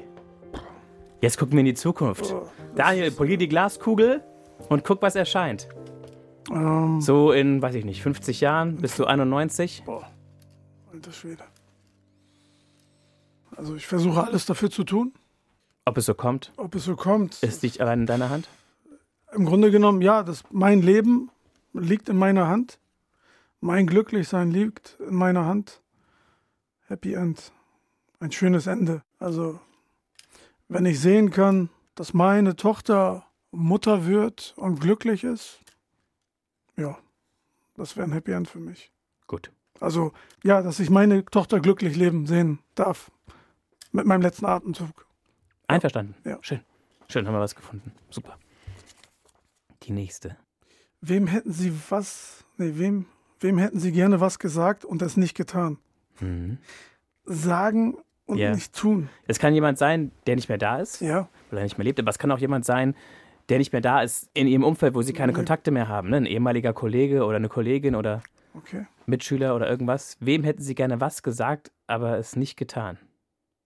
Jetzt 1.22 1.38
gucken 1.38 1.54
wir 1.54 1.60
in 1.62 1.66
die 1.66 1.74
Zukunft. 1.74 2.34
Oh, 2.34 2.48
Daniel, 2.76 3.12
polier 3.12 3.38
die 3.38 3.48
Glaskugel 3.48 4.22
und 4.70 4.84
guck, 4.84 5.02
was 5.02 5.16
erscheint. 5.16 5.68
Ähm, 6.52 7.02
So 7.02 7.32
in, 7.32 7.62
weiß 7.62 7.76
ich 7.76 7.86
nicht, 7.86 8.04
50 8.04 8.42
Jahren 8.42 8.78
bist 8.78 9.00
du 9.00 9.06
91. 9.06 9.84
boah, 9.86 10.08
alter 10.94 11.12
Schwede. 11.12 11.44
Also 13.56 13.76
ich 13.76 13.88
versuche 13.88 14.24
alles 14.24 14.46
dafür 14.46 14.70
zu 14.70 14.84
tun, 14.84 15.14
Ob 15.86 15.98
es 15.98 16.06
so 16.06 16.14
kommt, 16.14 16.52
ob 16.58 16.76
es 16.76 16.84
so 16.84 16.96
kommt. 16.96 17.42
ist 17.42 17.64
nicht 17.64 17.80
allein 17.82 18.02
in 18.02 18.06
deiner 18.06 18.30
Hand. 18.30 18.50
Im 19.34 19.46
Grunde 19.46 19.72
genommen, 19.72 20.02
ja, 20.02 20.24
das, 20.24 20.44
mein 20.52 20.82
Leben 20.82 21.30
liegt 21.74 22.10
in 22.10 22.18
meiner 22.18 22.48
Hand. 22.48 22.80
Mein 23.66 23.88
Glücklichsein 23.88 24.52
liegt 24.52 24.96
in 25.00 25.16
meiner 25.16 25.48
Hand. 25.48 25.82
Happy 26.86 27.16
End. 27.16 27.52
Ein 28.20 28.32
schönes 28.32 28.68
Ende. 28.68 29.02
Also, 29.18 29.60
wenn 30.68 30.86
ich 30.86 31.00
sehen 31.00 31.32
kann, 31.32 31.72
dass 31.96 32.14
meine 32.14 32.56
Tochter 32.56 33.26
Mutter 33.50 34.06
wird 34.06 34.54
und 34.56 34.82
glücklich 34.82 35.24
ist, 35.24 35.62
ja, 36.78 36.96
das 37.74 37.98
wäre 37.98 38.08
ein 38.08 38.12
Happy 38.12 38.34
End 38.34 38.48
für 38.48 38.60
mich. 38.60 38.92
Gut. 39.26 39.52
Also, 39.80 40.14
ja, 40.44 40.62
dass 40.62 40.80
ich 40.80 40.92
meine 40.92 41.26
Tochter 41.26 41.60
glücklich 41.60 41.96
leben 41.96 42.28
sehen 42.28 42.60
darf. 42.76 43.10
Mit 43.92 44.06
meinem 44.06 44.22
letzten 44.22 44.46
Atemzug. 44.46 45.08
Einverstanden. 45.66 46.14
Ja. 46.24 46.38
Schön. 46.42 46.62
Schön, 47.10 47.26
haben 47.26 47.34
wir 47.34 47.42
was 47.42 47.56
gefunden. 47.56 47.94
Super. 48.12 48.38
Die 49.82 49.92
nächste. 49.92 50.38
Wem 51.02 51.26
hätten 51.26 51.52
Sie 51.52 51.74
was, 51.90 52.46
nee, 52.58 52.74
wem, 52.76 53.08
wem 53.40 53.58
hätten 53.58 53.80
Sie 53.80 53.92
gerne 53.92 54.20
was 54.22 54.40
gesagt 54.40 54.86
und 54.86 55.02
es 55.02 55.18
nicht 55.18 55.36
getan? 55.36 55.78
Mhm. 56.20 56.58
Sagen 57.26 57.98
und 58.26 58.38
Ja. 58.38 58.54
nicht 58.54 58.74
tun. 58.76 59.10
Es 59.28 59.40
kann 59.40 59.54
jemand 59.54 59.78
sein, 59.78 60.12
der 60.28 60.36
nicht 60.36 60.50
mehr 60.50 60.58
da 60.58 60.78
ist, 60.80 61.02
Ja, 61.02 61.28
weil 61.50 61.60
er 61.60 61.64
nicht 61.64 61.78
mehr 61.78 61.86
lebt, 61.86 62.00
aber 62.00 62.10
es 62.10 62.18
kann 62.20 62.32
auch 62.32 62.40
jemand 62.40 62.66
sein, 62.66 62.96
der 63.50 63.58
nicht 63.60 63.72
mehr 63.74 63.82
da 63.82 64.02
ist 64.02 64.30
in 64.34 64.48
ihrem 64.48 64.64
Umfeld, 64.64 64.96
wo 64.96 65.02
sie 65.02 65.14
keine 65.14 65.32
Nee. 65.32 65.36
Kontakte 65.38 65.72
mehr 65.72 65.88
haben. 65.88 66.10
Ne? 66.10 66.18
Ein 66.18 66.26
ehemaliger 66.26 66.74
Kollege 66.74 67.24
oder 67.26 67.36
eine 67.38 67.50
Kollegin 67.50 67.96
oder 67.96 68.24
okay. 68.56 68.88
Mitschüler 69.06 69.56
oder 69.56 69.70
irgendwas. 69.70 70.18
Wem 70.20 70.44
hätten 70.44 70.62
sie 70.64 70.74
gerne 70.76 71.00
was 71.00 71.22
gesagt, 71.22 71.72
aber 71.88 72.18
es 72.18 72.36
nicht 72.36 72.58
getan? 72.58 72.98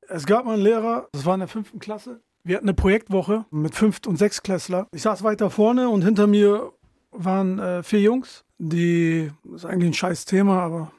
Es 0.10 0.26
gab 0.26 0.46
mal 0.46 0.56
einen 0.56 0.64
Lehrer, 0.64 1.08
das 1.14 1.26
war 1.26 1.36
in 1.36 1.40
der 1.40 1.48
fünften 1.48 1.80
Klasse. 1.80 2.20
Wir 2.44 2.56
hatten 2.58 2.66
eine 2.66 2.74
Projektwoche 2.74 3.46
mit 3.52 3.76
Fünft- 3.76 4.08
und 4.08 4.18
Sechstklässler. 4.18 4.88
Ich 4.92 5.04
saß 5.04 5.24
weiter 5.24 5.50
vorne 5.50 5.88
und 5.90 6.04
hinter 6.04 6.26
mir 6.26 6.72
waren 7.12 7.60
äh, 7.60 7.84
vier 7.84 8.02
Jungs, 8.02 8.44
die, 8.60 9.32
das 9.44 9.64
ist 9.64 9.66
eigentlich 9.66 9.90
ein 9.90 9.94
scheiß 9.94 10.26
Thema, 10.26 10.62
aber 10.62 10.92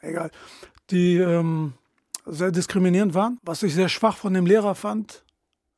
egal, 0.00 0.30
die 0.90 1.16
ähm, 1.18 1.74
sehr 2.24 2.50
diskriminierend 2.52 3.14
waren. 3.14 3.38
Was 3.42 3.62
ich 3.62 3.74
sehr 3.74 3.88
schwach 3.88 4.16
von 4.16 4.32
dem 4.34 4.46
Lehrer 4.46 4.74
fand, 4.74 5.24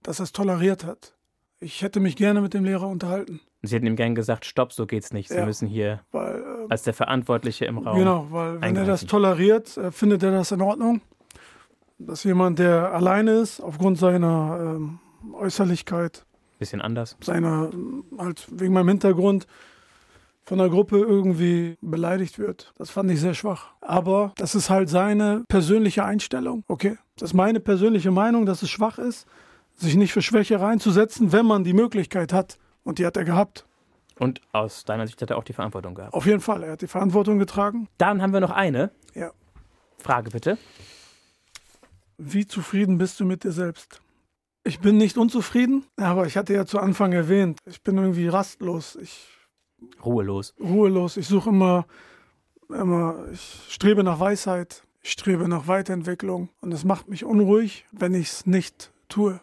dass 0.02 0.20
er 0.20 0.24
es 0.24 0.32
toleriert 0.32 0.84
hat. 0.84 1.14
Ich 1.60 1.82
hätte 1.82 1.98
mich 1.98 2.16
gerne 2.16 2.40
mit 2.42 2.52
dem 2.52 2.64
Lehrer 2.64 2.86
unterhalten, 2.88 3.40
sie 3.62 3.74
hätten 3.76 3.86
ihm 3.86 3.96
gern 3.96 4.14
gesagt, 4.14 4.44
stopp, 4.44 4.72
so 4.74 4.86
geht's 4.86 5.12
nicht. 5.14 5.30
Sie 5.30 5.36
Ja. 5.36 5.46
müssen 5.46 5.66
hier 5.66 6.00
weil 6.12 6.36
äh, 6.40 6.66
als 6.68 6.82
der 6.82 6.92
Verantwortliche 6.92 7.64
im 7.64 7.78
Raum. 7.78 7.98
Genau, 7.98 8.26
weil 8.30 8.60
wenn 8.60 8.76
er 8.76 8.84
das 8.84 9.06
toleriert, 9.06 9.76
äh, 9.78 9.90
findet 9.90 10.22
er 10.22 10.30
das 10.32 10.52
in 10.52 10.60
Ordnung. 10.60 11.00
Dass 11.98 12.24
jemand, 12.24 12.58
der 12.58 12.92
alleine 12.92 13.36
ist, 13.36 13.60
aufgrund 13.60 13.98
seiner 13.98 14.58
ähm, 14.76 14.98
Äußerlichkeit, 15.32 16.26
Bisschen 16.58 16.82
anders. 16.82 17.16
seiner, 17.22 17.70
ähm, 17.72 18.04
halt 18.18 18.46
wegen 18.50 18.74
meinem 18.74 18.88
Hintergrund, 18.88 19.46
von 20.45 20.59
der 20.59 20.68
Gruppe 20.68 20.99
irgendwie 20.99 21.76
beleidigt 21.80 22.38
wird. 22.38 22.72
Das 22.76 22.90
fand 22.90 23.11
ich 23.11 23.20
sehr 23.20 23.34
schwach. 23.34 23.68
Aber 23.80 24.32
das 24.36 24.55
ist 24.55 24.70
halt 24.70 24.88
seine 24.88 25.45
persönliche 25.49 26.05
Einstellung. 26.05 26.64
Okay, 26.68 26.99
das 27.16 27.30
ist 27.30 27.34
meine 27.34 27.61
persönliche 27.61 28.11
Meinung, 28.11 28.47
dass 28.47 28.62
es 28.62 28.70
schwach 28.70 28.99
ist, 28.99 29.26
sich 29.74 29.97
nicht 29.97 30.12
für 30.12 30.22
Schwäche 30.22 30.61
reinzusetzen, 30.61 31.32
wenn 31.32 31.47
man 31.47 31.64
die 31.64 31.72
Möglichkeit 31.72 32.32
hat. 32.32 32.59
Und 32.82 32.99
die 32.99 33.07
hat 33.07 33.16
er 33.16 33.24
gehabt. 33.24 33.66
Und 34.18 34.40
aus 34.53 34.84
deiner 34.84 35.07
Sicht 35.07 35.20
hat 35.22 35.30
er 35.30 35.38
auch 35.38 35.45
die 35.45 35.55
Verantwortung 35.55 35.95
gehabt. 35.95 36.14
Auf 36.14 36.26
jeden 36.26 36.40
Fall, 36.40 36.62
er 36.62 36.72
hat 36.72 36.82
die 36.82 36.86
Verantwortung 36.86 37.38
getragen. 37.38 37.88
Dann 37.99 38.22
haben 38.22 38.32
wir 38.32 38.40
noch 38.40 38.51
eine. 38.51 38.90
Ja. 39.14 39.32
Frage 39.99 40.30
bitte. 40.30 40.59
Wie 42.18 42.47
zufrieden 42.47 42.99
bist 42.99 43.18
du 43.18 43.24
mit 43.24 43.42
dir 43.42 43.51
selbst? 43.51 44.01
Ich 44.62 44.78
bin 44.80 44.99
nicht 44.99 45.18
unzufrieden, 45.18 45.84
aber 45.97 46.26
ich 46.26 46.36
hatte 46.36 46.55
ja 46.55 46.64
zu 46.64 46.78
Anfang 46.78 47.12
erwähnt, 47.12 47.59
ich 47.66 47.82
bin 47.82 47.99
irgendwie 47.99 48.28
rastlos, 48.28 48.97
ich 48.97 49.34
Ruhelos. 50.05 50.55
ruhelos, 50.61 51.16
ich 51.16 51.26
suche 51.26 51.51
immer, 51.51 51.87
immer, 52.68 53.26
ich 53.32 53.66
strebe 53.68 54.05
nach 54.05 54.20
Weisheit, 54.20 54.85
ich 55.03 55.12
strebe 55.12 55.49
nach 55.49 55.66
Weiterentwicklung 55.66 56.49
und 56.61 56.72
es 56.72 56.85
macht 56.85 57.09
mich 57.09 57.24
unruhig, 57.24 57.85
wenn 57.93 58.14
ich 58.14 58.28
es 58.28 58.47
nicht 58.47 58.93
tue, 59.09 59.41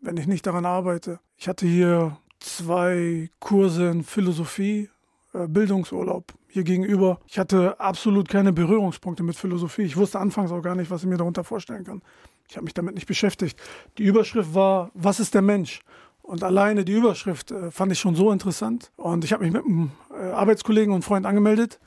wenn 0.00 0.16
ich 0.16 0.26
nicht 0.26 0.46
daran 0.46 0.66
arbeite. 0.66 1.20
Ich 1.36 1.48
hatte 1.48 1.66
hier 1.66 2.18
zwei 2.40 3.30
Kurse 3.40 3.90
in 3.90 4.02
Philosophie, 4.02 4.90
äh, 5.32 5.46
Bildungsurlaub 5.46 6.32
hier 6.48 6.64
gegenüber. 6.64 7.20
Ich 7.26 7.38
hatte 7.38 7.78
absolut 7.78 8.28
keine 8.28 8.52
Berührungspunkte 8.52 9.22
mit 9.22 9.36
Philosophie. 9.36 9.82
Ich 9.82 9.96
wusste 9.96 10.18
anfangs 10.18 10.50
auch 10.50 10.62
gar 10.62 10.74
nicht, 10.74 10.90
was 10.90 11.02
ich 11.02 11.08
mir 11.08 11.16
darunter 11.16 11.44
vorstellen 11.44 11.84
kann. 11.84 12.02
Ich 12.48 12.56
habe 12.56 12.64
mich 12.64 12.74
damit 12.74 12.94
nicht 12.94 13.06
beschäftigt. 13.06 13.60
Die 13.98 14.04
Überschrift 14.04 14.54
war, 14.54 14.90
was 14.94 15.20
ist 15.20 15.34
der 15.34 15.42
Mensch? 15.42 15.80
Und 16.28 16.44
alleine 16.44 16.84
die 16.84 16.92
Überschrift 16.92 17.52
äh, 17.52 17.70
fand 17.70 17.90
ich 17.90 17.98
schon 17.98 18.14
so 18.14 18.30
interessant. 18.30 18.92
Und 18.96 19.24
ich 19.24 19.32
habe 19.32 19.44
mich 19.44 19.52
mit 19.54 19.64
einem 19.64 19.92
äh, 20.12 20.30
Arbeitskollegen 20.32 20.92
und 20.92 21.00
Freund 21.00 21.24
angemeldet. 21.24 21.80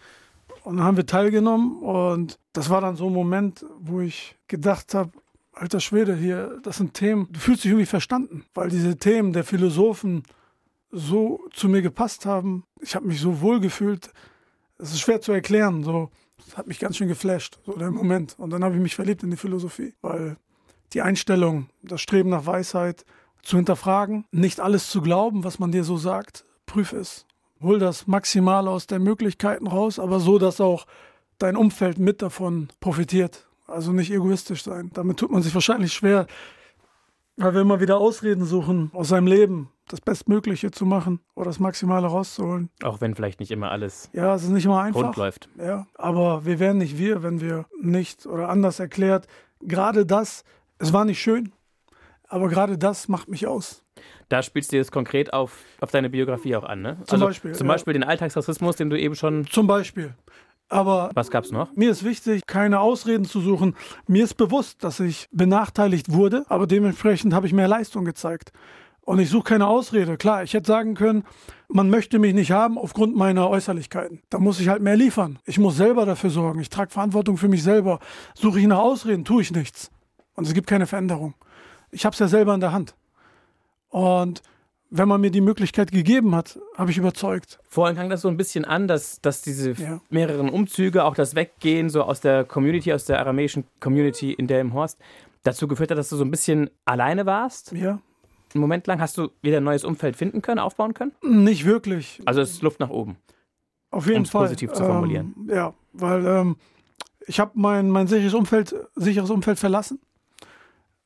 Und 0.64 0.78
dann 0.78 0.86
haben 0.88 0.98
wir 0.98 1.06
teilgenommen. 1.06 1.78
Und 1.78 2.40
das 2.52 2.72
war 2.72 2.82
dann 2.82 2.96
so 2.96 3.06
ein 3.06 3.14
Moment, 3.14 3.64
wo 3.80 4.02
ich 4.02 4.36
gedacht 4.48 4.96
habe, 4.96 5.12
alter 5.52 5.80
Schwede, 5.80 6.16
hier, 6.16 6.60
das 6.64 6.78
sind 6.78 6.96
Themen, 6.96 7.28
du 7.30 7.40
fühlst 7.40 7.64
dich 7.64 7.70
irgendwie 7.70 7.86
verstanden. 7.86 8.44
Weil 8.56 8.70
diese 8.70 8.98
Themen 8.98 9.32
der 9.32 9.44
Philosophen 9.44 10.24
so 10.90 11.42
zu 11.54 11.70
mir 11.70 11.84
gepasst 11.84 12.26
haben. 12.26 12.64
Ich 12.80 12.96
habe 12.96 13.06
mich 13.06 13.22
so 13.22 13.42
wohl 13.42 13.60
gefühlt. 13.60 14.12
Es 14.80 14.92
ist 14.92 15.02
schwer 15.02 15.22
zu 15.22 15.34
erklären. 15.34 15.84
So, 15.84 16.10
das 16.44 16.58
hat 16.58 16.66
mich 16.66 16.80
ganz 16.80 16.98
schön 16.98 17.10
geflasht, 17.10 17.60
so 17.64 17.74
der 17.74 17.92
Moment. 17.92 18.40
Und 18.40 18.50
dann 18.50 18.64
habe 18.64 18.74
ich 18.74 18.82
mich 18.82 18.96
verliebt 18.96 19.22
in 19.22 19.30
die 19.30 19.38
Philosophie, 19.38 19.94
weil 20.02 20.38
die 20.94 21.04
Einstellung, 21.04 21.70
das 21.84 22.02
Streben 22.02 22.32
nach 22.32 22.48
Weisheit 22.48 23.06
zu 23.44 23.58
hinterfragen, 23.58 24.26
nicht 24.32 24.60
alles 24.60 24.90
zu 24.90 25.02
glauben, 25.02 25.44
was 25.44 25.60
man 25.60 25.72
dir 25.72 25.84
so 25.84 25.98
sagt, 25.98 26.46
prüf 26.66 26.94
es. 26.94 27.26
Hol 27.62 27.80
das 27.80 28.08
Maximale 28.08 28.70
aus 28.70 28.88
den 28.88 29.04
Möglichkeiten 29.04 29.68
raus, 29.68 30.00
aber 30.00 30.20
so, 30.20 30.40
dass 30.40 30.60
auch 30.62 30.86
dein 31.38 31.56
Umfeld 31.56 32.00
mit 32.00 32.22
davon 32.22 32.70
profitiert. 32.80 33.48
Also 33.68 33.92
nicht 33.92 34.12
egoistisch 34.12 34.64
sein. 34.64 34.90
Damit 34.94 35.18
tut 35.18 35.32
man 35.32 35.42
sich 35.44 35.54
wahrscheinlich 35.54 35.94
schwer, 35.94 36.28
weil 37.38 37.54
wir 37.54 37.62
immer 37.62 37.80
wieder 37.80 37.98
Ausreden 37.98 38.46
suchen, 38.46 38.92
aus 38.94 39.10
seinem 39.10 39.28
Leben 39.28 39.70
das 39.88 40.02
Bestmögliche 40.02 40.72
zu 40.72 40.86
machen 40.86 41.20
oder 41.36 41.46
das 41.46 41.60
Maximale 41.60 42.08
rauszuholen. 42.08 42.70
Auch 42.84 43.02
wenn 43.02 43.16
vielleicht 43.16 43.40
nicht 43.40 43.52
immer 43.52 43.72
alles 43.72 44.10
Ja, 44.14 44.34
es 44.36 44.44
ist 44.44 44.50
nicht 44.50 44.66
immer 44.66 44.82
einfach. 44.82 45.04
rund 45.04 45.16
läuft. 45.18 45.50
Ja, 45.58 45.86
aber 45.96 46.46
wir 46.46 46.60
wären 46.60 46.78
nicht 46.78 46.98
wir, 46.98 47.24
wenn 47.24 47.42
wir 47.42 47.66
nicht 47.82 48.26
oder 48.26 48.50
anders 48.50 48.80
erklärt. 48.80 49.28
Gerade 49.62 50.06
das, 50.06 50.44
es 50.80 50.94
war 50.94 51.06
nicht 51.06 51.22
schön, 51.22 51.52
aber 52.32 52.48
gerade 52.48 52.78
das 52.78 53.08
macht 53.08 53.28
mich 53.28 53.46
aus. 53.48 53.84
Da 54.30 54.42
spielst 54.42 54.72
du 54.72 54.78
jetzt 54.78 54.92
konkret 54.92 55.34
auf, 55.34 55.58
auf 55.82 55.92
deine 55.92 56.10
Biografie 56.10 56.56
auch 56.56 56.64
an, 56.64 56.82
ne? 56.82 56.98
Zum 57.06 57.20
Beispiel, 57.20 57.52
Zum 57.54 57.68
ja. 57.68 57.74
Beispiel 57.74 57.94
den 57.94 58.04
Alltagsrassismus, 58.04 58.78
den 58.78 58.90
du 58.90 58.98
eben 58.98 59.16
schon. 59.16 59.46
Zum 59.48 59.68
Beispiel. 59.68 60.14
Aber 60.70 61.12
Was 61.14 61.30
gab's 61.30 61.52
noch? 61.52 61.76
mir 61.76 61.92
ist 61.92 62.06
wichtig, 62.06 62.44
keine 62.48 62.80
Ausreden 62.80 63.26
zu 63.26 63.42
suchen. 63.42 63.76
Mir 64.08 64.24
ist 64.24 64.36
bewusst, 64.36 64.86
dass 64.86 65.02
ich 65.02 65.28
benachteiligt 65.32 66.14
wurde, 66.14 66.46
aber 66.48 66.66
dementsprechend 66.66 67.34
habe 67.34 67.46
ich 67.46 67.52
mehr 67.54 67.68
Leistung 67.68 68.06
gezeigt. 68.06 68.54
Und 69.02 69.20
ich 69.20 69.30
suche 69.30 69.44
keine 69.44 69.68
Ausrede. 69.68 70.16
Klar, 70.16 70.44
ich 70.44 70.54
hätte 70.54 70.68
sagen 70.68 70.94
können, 70.94 71.24
man 71.68 71.90
möchte 71.90 72.20
mich 72.20 72.34
nicht 72.34 72.52
haben 72.52 72.78
aufgrund 72.78 73.18
meiner 73.18 73.50
Äußerlichkeiten. 73.50 74.22
Da 74.30 74.40
muss 74.40 74.62
ich 74.62 74.70
halt 74.70 74.82
mehr 74.82 74.96
liefern. 74.96 75.40
Ich 75.46 75.60
muss 75.60 75.76
selber 75.76 76.06
dafür 76.06 76.30
sorgen. 76.30 76.62
Ich 76.62 76.70
trage 76.70 76.92
Verantwortung 76.92 77.36
für 77.36 77.50
mich 77.50 77.64
selber. 77.64 78.00
Suche 78.36 78.60
ich 78.60 78.68
nach 78.68 78.78
Ausreden, 78.80 79.26
tue 79.26 79.42
ich 79.42 79.52
nichts. 79.52 79.92
Und 80.36 80.48
es 80.48 80.54
gibt 80.54 80.68
keine 80.68 80.88
Veränderung. 80.88 81.34
Ich 81.92 82.06
habe 82.06 82.14
es 82.14 82.20
ja 82.20 82.28
selber 82.28 82.54
in 82.54 82.60
der 82.62 82.72
Hand. 82.72 82.96
Und 83.90 84.42
wenn 84.90 85.08
man 85.08 85.22
mir 85.22 85.32
die 85.32 85.42
Möglichkeit 85.42 85.92
gegeben 85.92 86.36
hat, 86.36 86.60
habe 86.78 86.92
ich 86.92 86.98
überzeugt. 86.98 87.60
Vorhin 87.70 87.96
klang 87.96 88.10
das 88.10 88.22
so 88.22 88.28
ein 88.28 88.38
bisschen 88.38 88.66
an, 88.66 88.88
dass, 88.88 89.22
dass 89.22 89.42
diese 89.42 89.72
Ja. 89.74 90.02
mehreren 90.10 90.50
Umzüge, 90.50 91.04
auch 91.06 91.16
das 91.16 91.36
Weggehen 91.36 91.90
so 91.90 92.04
aus 92.04 92.20
der 92.22 92.44
Community, 92.44 92.92
aus 92.94 93.06
der 93.06 93.20
aramäischen 93.20 93.64
Community 93.80 94.34
in 94.34 94.48
Delmenhorst, 94.48 95.00
dazu 95.44 95.68
geführt 95.68 95.92
hat, 95.92 95.98
dass 95.98 96.10
du 96.10 96.18
so 96.18 96.26
ein 96.26 96.32
bisschen 96.32 96.70
alleine 96.86 97.26
warst. 97.26 97.72
Ja, 97.72 98.00
Einen 98.54 98.62
Moment 98.62 98.86
lang 98.88 99.00
hast 99.00 99.18
du 99.18 99.30
wieder 99.42 99.58
ein 99.58 99.64
neues 99.64 99.86
Umfeld 99.86 100.18
finden 100.18 100.42
können, 100.42 100.60
aufbauen 100.60 100.94
können. 100.94 101.14
nicht 101.22 101.66
wirklich. 101.66 102.20
Also 102.26 102.42
es 102.42 102.52
ist 102.52 102.62
Luft 102.62 102.82
nach 102.82 102.90
oben. 102.90 103.16
Auf 103.92 104.08
jeden 104.08 104.26
Fall. 104.26 104.44
positiv 104.44 104.74
zu 104.74 104.84
formulieren. 104.84 105.34
Ähm, 105.38 105.50
ja, 105.56 105.74
weil 105.94 106.26
ähm, 106.26 106.56
ich 107.28 107.40
habe 107.40 107.52
mein, 107.56 107.90
mein 107.90 108.08
sicheres, 108.08 108.34
Umfeld, 108.34 108.76
sicheres 108.96 109.30
Umfeld 109.30 109.58
verlassen. 109.58 110.00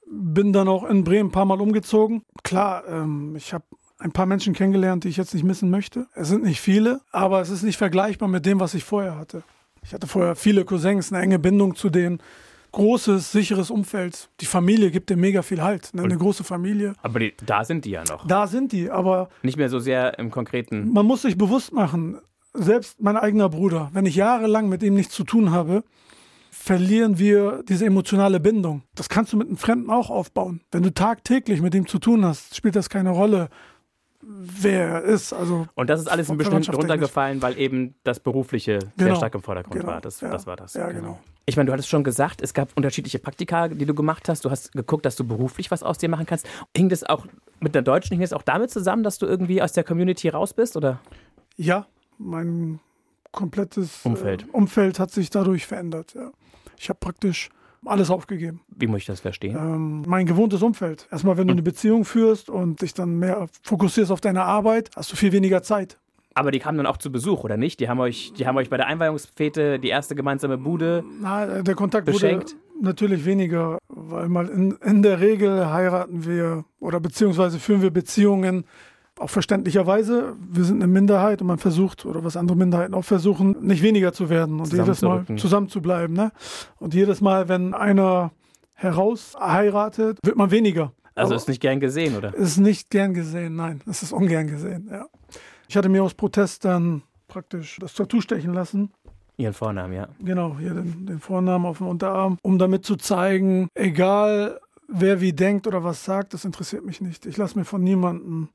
Bin 0.08 0.54
dann 0.54 0.68
auch 0.68 0.84
in 0.84 1.04
Bremen 1.04 1.30
ein 1.30 1.32
paar 1.32 1.46
Mal 1.46 1.62
umgezogen. 1.62 2.24
Klar, 2.44 2.84
ähm, 2.88 3.36
ich 3.36 3.54
habe 3.54 3.66
ein 3.98 4.12
paar 4.12 4.26
Menschen 4.26 4.54
kennengelernt, 4.54 5.04
die 5.04 5.10
ich 5.10 5.18
jetzt 5.18 5.34
nicht 5.34 5.44
missen 5.44 5.70
möchte. 5.70 6.08
Es 6.14 6.28
sind 6.28 6.44
nicht 6.44 6.62
viele, 6.62 7.02
aber 7.12 7.42
es 7.42 7.50
ist 7.50 7.64
nicht 7.64 7.78
vergleichbar 7.78 8.28
mit 8.30 8.46
dem, 8.46 8.60
was 8.60 8.74
ich 8.74 8.84
vorher 8.84 9.18
hatte. 9.18 9.44
Ich 9.84 9.94
hatte 9.94 10.08
vorher 10.08 10.36
viele 10.36 10.66
Cousins, 10.66 11.12
eine 11.12 11.22
enge 11.22 11.40
Bindung 11.40 11.76
zu 11.76 11.90
denen. 11.90 12.20
Großes, 12.72 13.32
sicheres 13.32 13.70
Umfeld. 13.72 14.30
Die 14.42 14.46
Familie 14.46 14.92
gibt 14.92 15.10
dir 15.10 15.16
mega 15.16 15.44
viel 15.44 15.62
Halt. 15.62 15.94
Ne? 15.94 16.04
Eine 16.04 16.18
große 16.18 16.44
Familie. 16.44 16.94
Aber 17.02 17.20
die, 17.20 17.34
da 17.46 17.64
sind 17.64 17.86
die 17.86 17.92
ja 17.92 18.04
noch. 18.04 18.28
Da 18.28 18.48
sind 18.48 18.74
die, 18.74 18.90
aber. 18.90 19.30
Nicht 19.44 19.58
mehr 19.58 19.70
so 19.70 19.80
sehr 19.80 20.20
im 20.20 20.30
Konkreten. 20.30 20.92
Man 20.92 21.06
muss 21.06 21.22
sich 21.22 21.38
bewusst 21.38 21.72
machen, 21.72 22.20
selbst 22.54 23.02
mein 23.02 23.16
eigener 23.16 23.48
Bruder, 23.50 23.90
wenn 23.94 24.06
ich 24.06 24.16
jahrelang 24.16 24.68
mit 24.68 24.84
ihm 24.84 24.96
nichts 24.96 25.14
zu 25.14 25.24
tun 25.24 25.52
habe, 25.52 25.84
verlieren 26.66 27.20
wir 27.20 27.62
diese 27.70 27.86
emotionale 27.86 28.40
Bindung. 28.40 28.82
Das 28.96 29.08
kannst 29.08 29.32
du 29.32 29.38
mit 29.38 29.48
einem 29.48 29.58
Fremden 29.58 29.92
auch 29.92 30.10
aufbauen. 30.10 30.62
Wenn 30.72 30.82
du 30.82 30.92
tagtäglich 30.92 31.62
mit 31.62 31.76
ihm 31.76 31.86
zu 31.86 32.00
tun 32.00 32.26
hast, 32.26 32.56
spielt 32.56 32.76
das 32.76 32.90
keine 32.90 33.12
Rolle, 33.12 33.50
wer 34.24 34.88
er 34.88 35.02
ist. 35.04 35.32
Also 35.32 35.68
und 35.76 35.92
das 35.92 36.00
ist 36.00 36.08
alles 36.08 36.28
ein 36.32 36.40
bisschen 36.40 36.64
runtergefallen, 36.74 37.44
weil 37.44 37.60
eben 37.60 37.94
das 38.04 38.20
Berufliche 38.20 38.80
genau. 38.80 38.94
sehr 38.98 39.16
stark 39.18 39.36
im 39.36 39.44
Vordergrund 39.44 39.80
genau. 39.80 39.94
war. 39.94 40.02
Das, 40.02 40.22
ja. 40.22 40.32
das 40.32 40.48
war 40.48 40.56
das. 40.56 40.74
Ja, 40.74 40.88
genau. 40.88 41.02
genau. 41.02 41.20
Ich 41.46 41.56
meine, 41.56 41.68
du 41.68 41.74
hattest 41.74 41.90
schon 41.90 42.04
gesagt, 42.04 42.42
es 42.42 42.56
gab 42.56 42.76
unterschiedliche 42.76 43.20
Praktika, 43.20 43.68
die 43.68 43.86
du 43.86 43.94
gemacht 43.94 44.28
hast. 44.28 44.44
Du 44.44 44.50
hast 44.50 44.72
geguckt, 44.72 45.06
dass 45.06 45.16
du 45.16 45.24
beruflich 45.24 45.70
was 45.70 45.84
aus 45.84 46.00
dir 46.00 46.10
machen 46.10 46.26
kannst. 46.26 46.48
Hing 46.76 46.90
das 46.90 47.04
auch 47.04 47.28
mit 47.60 47.76
der 47.76 47.84
Deutschen, 47.84 48.16
hing 48.16 48.22
das 48.22 48.34
auch 48.34 48.42
damit 48.42 48.72
zusammen, 48.72 49.04
dass 49.04 49.20
du 49.20 49.28
irgendwie 49.28 49.62
aus 49.62 49.74
der 49.74 49.84
Community 49.84 50.30
raus 50.30 50.56
bist, 50.56 50.76
oder? 50.76 51.00
Ja, 51.58 51.86
mein 52.18 52.80
komplettes 53.32 54.04
Umfeld, 54.04 54.44
äh, 54.44 54.52
Umfeld 54.52 55.00
hat 55.00 55.12
sich 55.12 55.30
dadurch 55.30 55.68
verändert. 55.68 56.16
Ja. 56.16 56.32
Ich 56.80 56.90
habe 56.90 57.00
praktisch 57.00 57.50
alles 57.86 58.10
aufgegeben. 58.10 58.62
Wie 58.68 58.88
muss 58.88 59.00
ich 59.02 59.06
das 59.06 59.20
verstehen? 59.20 59.56
Ähm, 59.56 60.04
mein 60.08 60.26
gewohntes 60.26 60.62
Umfeld. 60.62 61.08
Erstmal, 61.12 61.38
wenn 61.38 61.48
du 61.48 61.54
eine 61.54 61.62
Beziehung 61.62 62.04
führst 62.06 62.50
und 62.50 62.82
dich 62.82 62.94
dann 62.94 63.18
mehr 63.20 63.48
fokussierst 63.62 64.12
auf 64.12 64.22
deine 64.22 64.44
Arbeit, 64.44 64.90
hast 64.96 65.12
du 65.12 65.16
viel 65.16 65.32
weniger 65.32 65.62
Zeit. 65.62 65.98
Aber 66.34 66.52
die 66.52 66.60
kamen 66.60 66.78
dann 66.78 66.88
auch 66.88 66.98
zu 66.98 67.12
Besuch, 67.12 67.44
oder 67.46 67.56
nicht? 67.56 67.80
Die 67.80 67.88
haben 67.88 68.00
euch, 68.00 68.34
die 68.38 68.46
haben 68.46 68.58
euch 68.58 68.70
bei 68.70 68.76
der 68.76 68.88
Einweihungsfete 68.88 69.80
die 69.80 69.88
erste 69.88 70.16
gemeinsame 70.16 70.58
Bude 70.58 71.04
Na, 71.22 71.62
der 71.62 71.76
Kontakt 71.76 72.06
beschenkt. 72.06 72.52
wurde 72.52 72.86
natürlich 72.86 73.24
weniger, 73.24 73.78
weil 73.88 74.28
mal 74.28 74.50
in, 74.50 74.72
in 74.84 75.02
der 75.02 75.22
Regel 75.22 75.72
heiraten 75.72 76.26
wir 76.26 76.66
oder 76.82 77.00
beziehungsweise 77.00 77.58
führen 77.58 77.82
wir 77.82 77.92
Beziehungen 77.92 78.66
auch 79.20 79.30
verständlicherweise, 79.30 80.36
wir 80.40 80.64
sind 80.64 80.84
eine 80.84 80.92
Minderheit 80.92 81.42
und 81.42 81.48
man 81.48 81.58
versucht, 81.58 82.06
oder 82.06 82.24
was 82.24 82.36
andere 82.36 82.58
Minderheiten 82.58 82.94
auch 82.94 83.06
versuchen, 83.06 83.56
nicht 83.66 83.82
weniger 83.82 84.14
zu 84.14 84.30
werden 84.30 84.60
und 84.60 84.72
jedes 84.74 85.02
Mal 85.02 85.26
zusammen 85.38 85.70
zu 85.70 85.82
bleiben. 85.82 86.14
Ne? 86.14 86.32
Und 86.80 86.94
jedes 86.94 87.22
Mal, 87.22 87.48
wenn 87.48 87.74
einer 87.74 88.32
heraus 88.74 89.36
heiratet, 89.40 90.20
wird 90.24 90.36
man 90.36 90.52
weniger. 90.52 90.92
Also 91.16 91.30
Aber 91.30 91.38
ist 91.38 91.48
nicht 91.48 91.62
gern 91.62 91.80
gesehen, 91.80 92.18
oder? 92.18 92.34
Ist 92.36 92.58
nicht 92.58 92.90
gern 92.90 93.14
gesehen, 93.14 93.56
nein. 93.56 93.82
Es 93.90 94.04
ist 94.04 94.12
ungern 94.12 94.48
gesehen, 94.48 94.90
ja. 94.92 95.06
Ich 95.68 95.78
hatte 95.78 95.88
mir 95.88 96.04
aus 96.04 96.14
Protest 96.14 96.66
dann 96.66 97.02
praktisch 97.28 97.78
das 97.80 97.94
Tattoo 97.94 98.20
stechen 98.20 98.54
lassen. 98.54 98.92
Ihren 99.38 99.54
Vornamen, 99.54 99.94
ja. 99.94 100.08
Genau, 100.20 100.58
hier 100.60 100.74
den, 100.74 101.06
den 101.06 101.20
Vornamen 101.20 101.66
auf 101.66 101.78
dem 101.78 101.88
Unterarm, 101.88 102.38
um 102.42 102.60
damit 102.60 102.86
zu 102.86 102.98
zeigen, 102.98 103.70
egal 103.76 104.60
wer 104.88 105.22
wie 105.22 105.34
denkt 105.34 105.68
oder 105.68 105.84
was 105.84 106.04
sagt, 106.04 106.34
das 106.34 106.46
interessiert 106.46 106.86
mich 106.86 107.02
nicht. 107.02 107.26
Ich 107.26 107.38
lasse 107.38 107.58
mir 107.58 107.66
von 107.66 107.82
niemandem 107.82 108.50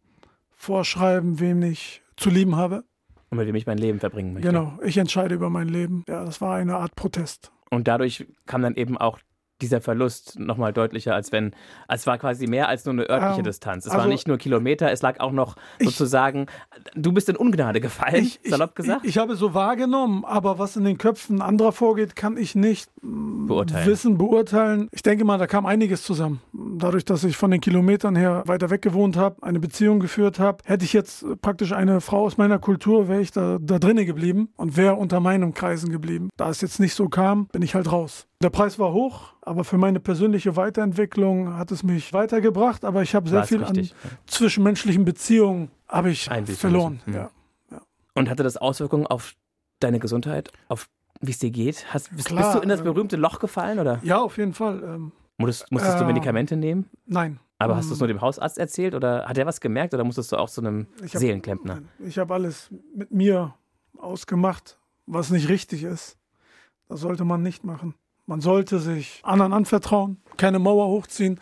vorschreiben, 0.61 1.41
wem 1.41 1.63
ich 1.63 2.03
zu 2.17 2.29
lieben 2.29 2.55
habe. 2.55 2.85
Und 3.31 3.39
mit 3.39 3.47
wem 3.47 3.55
ich 3.55 3.67
mein 3.67 3.79
Leben 3.79 3.99
verbringen 3.99 4.35
möchte. 4.35 4.49
Genau, 4.49 4.79
ich 4.85 4.99
entscheide 4.99 5.35
über 5.35 5.49
mein 5.49 5.69
Leben. 5.69 6.05
Ja, 6.07 6.25
das 6.25 6.41
war 6.43 6.57
eine 6.57 6.77
Art 6.77 6.95
Protest. 6.97 7.51
Und 7.71 7.89
dadurch 7.89 8.27
kam 8.45 8.61
dann 8.61 8.75
eben 8.75 8.99
auch 8.99 9.19
dieser 9.61 9.81
Verlust 9.81 10.39
nochmal 10.39 10.73
deutlicher, 10.73 11.15
als 11.15 11.33
wenn, 11.33 11.53
es 11.89 12.07
war 12.07 12.19
quasi 12.19 12.47
mehr 12.47 12.69
als 12.69 12.85
nur 12.85 12.93
eine 12.93 13.09
örtliche 13.09 13.39
ähm, 13.39 13.45
Distanz. 13.45 13.87
Es 13.87 13.93
also, 13.93 14.03
war 14.03 14.09
nicht 14.09 14.29
nur 14.29 14.39
Kilometer, 14.39 14.91
es 14.91 15.03
lag 15.03 15.21
auch 15.21 15.33
noch 15.33 15.57
ich, 15.79 15.89
sozusagen, 15.89 16.47
du 16.95 17.13
bist 17.13 17.29
in 17.29 17.37
Ungnade 17.37 17.81
gefallen, 17.81 18.25
ich, 18.25 18.41
salopp 18.45 18.75
gesagt. 18.75 19.05
Ich, 19.05 19.11
ich, 19.11 19.19
habe 19.19 19.37
so 19.37 19.55
wahrgenommen, 19.55 20.25
aber 20.25 20.59
was 20.59 20.77
in 20.77 20.85
den 20.85 20.99
Köpfen 20.99 21.43
anderer 21.43 21.73
vorgeht, 21.73 22.17
kann 22.17 22.37
ich 22.37 22.55
nicht 22.55 22.91
mm, 23.03 23.47
beurteilen. 23.47 23.87
wissen, 23.87 24.19
beurteilen. 24.19 24.89
Ich 24.93 25.03
denke 25.03 25.25
mal, 25.25 25.39
da 25.39 25.47
kam 25.47 25.67
einiges 25.67 26.03
zusammen. 26.03 26.41
Dadurch, 26.53 27.05
dass 27.05 27.25
ich 27.25 27.37
von 27.37 27.51
den 27.51 27.61
Kilometern 27.61 28.17
her 28.17 28.43
weiter 28.47 28.71
weg 28.71 28.83
gewohnt 28.83 29.17
habe, 29.17 29.43
eine 29.43 29.61
Beziehung 29.61 30.01
geführt 30.01 30.39
habe, 30.39 30.59
hätte 30.65 30.85
ich 30.85 30.93
jetzt 30.93 31.25
praktisch 31.43 31.73
eine 31.73 32.01
Frau 32.01 32.25
aus 32.25 32.37
meiner 32.37 32.59
Kultur, 32.59 33.09
wäre 33.09 33.21
ich 33.21 33.33
da, 33.33 33.59
da 33.61 33.79
drinnen 33.79 34.07
geblieben 34.07 34.49
und 34.57 34.77
wäre 34.77 34.95
unter 34.95 35.21
meinen 35.21 35.55
Kreisen 35.55 35.91
geblieben. 35.91 36.31
Da 36.37 36.49
es 36.51 36.61
jetzt 36.61 36.81
nicht 36.81 36.95
so 36.95 37.09
kam, 37.09 37.47
bin 37.47 37.63
ich 37.63 37.75
halt 37.75 37.91
raus. 37.91 38.27
Der 38.43 38.51
Preis 38.51 38.79
war 38.79 38.93
hoch, 38.93 39.35
aber 39.43 39.65
für 39.65 39.79
meine 39.79 40.01
persönliche 40.01 40.57
Weiterentwicklung 40.57 41.57
hat 41.57 41.71
es 41.71 41.83
mich 41.83 42.13
weitergebracht. 42.13 42.85
Aber 42.85 43.03
ich 43.03 43.15
habe 43.15 43.29
sehr 43.29 43.45
viel 43.45 43.63
richtig, 43.63 43.93
an 43.93 44.11
ja. 44.11 44.17
zwischenmenschlichen 44.27 45.05
Beziehungen 45.05 45.71
habe 45.89 46.11
ich 46.11 46.29
verloren. 46.57 47.01
Mhm. 47.07 47.15
Ja, 47.15 47.31
ja. 47.71 47.81
Und 48.15 48.29
hatte 48.29 48.43
das 48.43 48.57
Auswirkungen 48.57 49.07
auf 49.07 49.35
deine 49.81 49.99
Gesundheit, 49.99 50.53
auf 50.69 50.89
wie 51.21 51.31
es 51.33 51.39
dir 51.39 51.51
geht? 51.51 51.93
Hast, 51.93 52.15
bist, 52.15 52.29
Klar, 52.29 52.43
bist, 52.43 52.55
du 52.57 52.61
in 52.61 52.69
das 52.69 52.81
äh, 52.81 52.85
berühmte 52.85 53.17
Loch 53.17 53.39
gefallen? 53.41 53.79
Oder? 53.79 54.01
Ja, 54.03 54.21
auf 54.21 54.39
jeden 54.39 54.55
Fall. 54.55 54.83
Ähm, 54.83 55.13
musstest, 55.37 55.71
musstest 55.71 55.97
äh, 55.97 55.99
du 56.01 56.05
Medikamente 56.07 56.57
nehmen? 56.57 56.89
Nein. 57.07 57.41
Aber 57.59 57.77
hast 57.77 57.91
du 57.91 57.93
es 57.93 57.99
nur 57.99 58.09
dem 58.09 58.23
Hausarzt 58.23 58.57
erzählt 58.57 58.95
oder 58.95 59.27
hat 59.27 59.37
er 59.37 59.45
was 59.45 59.61
gemerkt 59.61 59.93
oder 59.93 60.03
musstest 60.03 60.33
du 60.33 60.37
auch 60.37 60.49
zu 60.49 60.63
einem 60.63 60.87
hab, 61.03 61.09
Seelenklempner? 61.09 61.83
Ich 61.99 62.19
habe 62.19 62.33
alles 62.33 62.71
mit 62.95 63.11
mir 63.11 63.55
ausgemacht, 63.99 64.79
was 65.05 65.29
nicht 65.29 65.51
richtig 65.51 65.83
ist. 65.85 66.17
Das 66.89 67.01
sollte 67.01 67.27
man 67.27 67.43
nicht 67.43 67.63
machen. 67.63 67.95
Man 68.31 68.41
sollte 68.41 68.79
sich 68.79 69.19
anderen 69.25 69.53
anvertrauen, 69.53 70.19
keine 70.37 70.61
Mauer 70.61 70.87
hochziehen. 70.87 71.41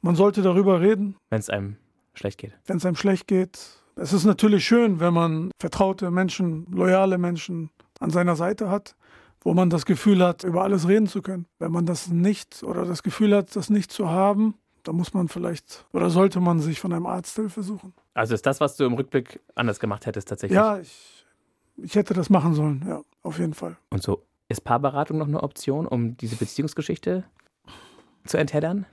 Man 0.00 0.14
sollte 0.14 0.42
darüber 0.42 0.80
reden. 0.80 1.16
Wenn 1.28 1.40
es 1.40 1.50
einem 1.50 1.76
schlecht 2.14 2.38
geht. 2.38 2.52
Wenn 2.66 2.76
es 2.76 2.86
einem 2.86 2.94
schlecht 2.94 3.26
geht. 3.26 3.58
Es 3.96 4.12
ist 4.12 4.26
natürlich 4.26 4.64
schön, 4.64 5.00
wenn 5.00 5.12
man 5.12 5.50
vertraute 5.58 6.08
Menschen, 6.12 6.68
loyale 6.70 7.18
Menschen 7.18 7.70
an 7.98 8.10
seiner 8.10 8.36
Seite 8.36 8.70
hat, 8.70 8.94
wo 9.40 9.54
man 9.54 9.70
das 9.70 9.84
Gefühl 9.84 10.22
hat, 10.24 10.44
über 10.44 10.62
alles 10.62 10.86
reden 10.86 11.08
zu 11.08 11.20
können. 11.20 11.46
Wenn 11.58 11.72
man 11.72 11.84
das 11.84 12.06
nicht 12.06 12.62
oder 12.62 12.84
das 12.84 13.02
Gefühl 13.02 13.34
hat, 13.34 13.56
das 13.56 13.68
nicht 13.68 13.90
zu 13.90 14.08
haben, 14.08 14.54
dann 14.84 14.94
muss 14.94 15.12
man 15.12 15.26
vielleicht 15.26 15.84
oder 15.92 16.10
sollte 16.10 16.38
man 16.38 16.60
sich 16.60 16.78
von 16.78 16.92
einem 16.92 17.06
Arzt 17.06 17.34
Hilfe 17.34 17.64
suchen. 17.64 17.92
Also 18.14 18.34
ist 18.34 18.46
das, 18.46 18.60
was 18.60 18.76
du 18.76 18.84
im 18.84 18.92
Rückblick 18.92 19.40
anders 19.56 19.80
gemacht 19.80 20.06
hättest, 20.06 20.28
tatsächlich? 20.28 20.54
Ja, 20.54 20.78
ich, 20.78 21.26
ich 21.76 21.96
hätte 21.96 22.14
das 22.14 22.30
machen 22.30 22.54
sollen, 22.54 22.84
ja, 22.86 23.02
auf 23.24 23.40
jeden 23.40 23.54
Fall. 23.54 23.76
Und 23.90 24.04
so 24.04 24.22
ist 24.50 24.62
Paarberatung 24.62 25.16
noch 25.16 25.28
eine 25.28 25.42
Option, 25.42 25.86
um 25.86 26.16
diese 26.16 26.36
Beziehungsgeschichte 26.36 27.24
zu 28.26 28.36
entheddern? 28.36 28.84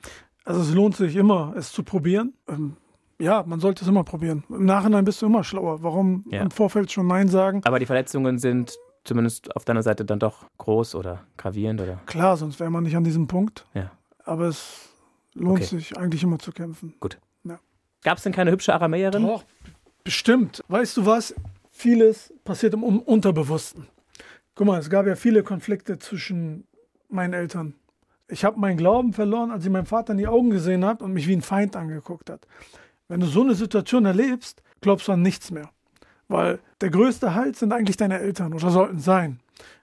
Also 0.46 0.62
es 0.62 0.72
lohnt 0.72 0.96
sich 0.96 1.16
immer, 1.16 1.54
es 1.58 1.72
zu 1.72 1.84
probieren. 1.84 2.34
Ähm, 2.48 2.78
ja, 3.20 3.44
man 3.46 3.60
sollte 3.60 3.84
es 3.84 3.90
immer 3.90 4.04
probieren. 4.04 4.44
Im 4.50 4.66
Nachhinein 4.66 5.04
bist 5.04 5.22
du 5.22 5.26
immer 5.26 5.44
schlauer. 5.44 5.82
Warum 5.82 6.24
ja. 6.30 6.44
im 6.44 6.52
Vorfeld 6.52 6.92
schon 6.92 7.08
Nein 7.08 7.28
sagen? 7.28 7.62
Aber 7.66 7.80
die 7.80 7.88
Verletzungen 7.88 8.38
sind 8.38 8.78
zumindest 9.04 9.56
auf 9.56 9.66
deiner 9.66 9.82
Seite 9.82 10.06
dann 10.06 10.20
doch 10.20 10.46
groß 10.60 10.94
oder 10.94 11.24
gravierend, 11.38 11.82
oder? 11.82 12.00
Klar, 12.06 12.38
sonst 12.38 12.60
wäre 12.60 12.70
man 12.70 12.84
nicht 12.84 12.96
an 12.96 13.04
diesem 13.04 13.28
Punkt. 13.28 13.66
Ja. 13.74 13.92
Aber 14.24 14.46
es 14.46 14.90
lohnt 15.34 15.62
okay. 15.62 15.66
sich 15.66 15.98
eigentlich 15.98 16.22
immer 16.22 16.38
zu 16.38 16.52
kämpfen. 16.52 16.94
Gut. 17.00 17.18
Ja. 17.44 17.60
Gab 18.04 18.18
es 18.18 18.24
denn 18.24 18.34
keine 18.34 18.52
hübsche 18.52 18.74
Aramäerin? 18.76 19.24
Doch, 19.24 19.44
bestimmt. 20.04 20.64
Weißt 20.68 20.98
du 20.98 21.06
was? 21.08 21.34
Vieles 21.72 22.32
passiert 22.44 22.76
im 22.76 22.84
Unterbewussten. 22.84 23.88
Guck 24.58 24.66
mal, 24.66 24.80
es 24.80 24.90
gab 24.90 25.06
ja 25.06 25.16
viele 25.16 25.44
Konflikte 25.44 26.00
zwischen 26.00 26.66
meinen 27.10 27.34
Eltern. 27.34 27.76
Ich 28.28 28.44
habe 28.44 28.60
meinen 28.60 28.76
Glauben 28.76 29.14
verloren, 29.14 29.52
als 29.52 29.64
ich 29.64 29.70
meinen 29.70 29.86
Vater 29.86 30.14
in 30.14 30.18
die 30.18 30.26
Augen 30.26 30.50
gesehen 30.50 30.84
habe 30.84 31.04
und 31.04 31.14
mich 31.14 31.28
wie 31.28 31.36
ein 31.36 31.44
Feind 31.44 31.76
angeguckt 31.76 32.32
hat. 32.32 32.48
Wenn 33.08 33.20
du 33.20 33.28
so 33.28 33.42
eine 33.42 33.54
Situation 33.54 34.06
erlebst, 34.06 34.64
glaubst 34.82 35.08
du 35.08 35.12
an 35.12 35.22
nichts 35.22 35.52
mehr. 35.52 35.70
Weil 36.28 36.58
der 36.82 36.90
größte 36.90 37.36
Halt 37.36 37.56
sind 37.56 37.72
eigentlich 37.72 37.98
deine 37.98 38.20
Eltern 38.20 38.52
oder 38.52 38.72
sollten 38.72 38.98
sein. 38.98 39.42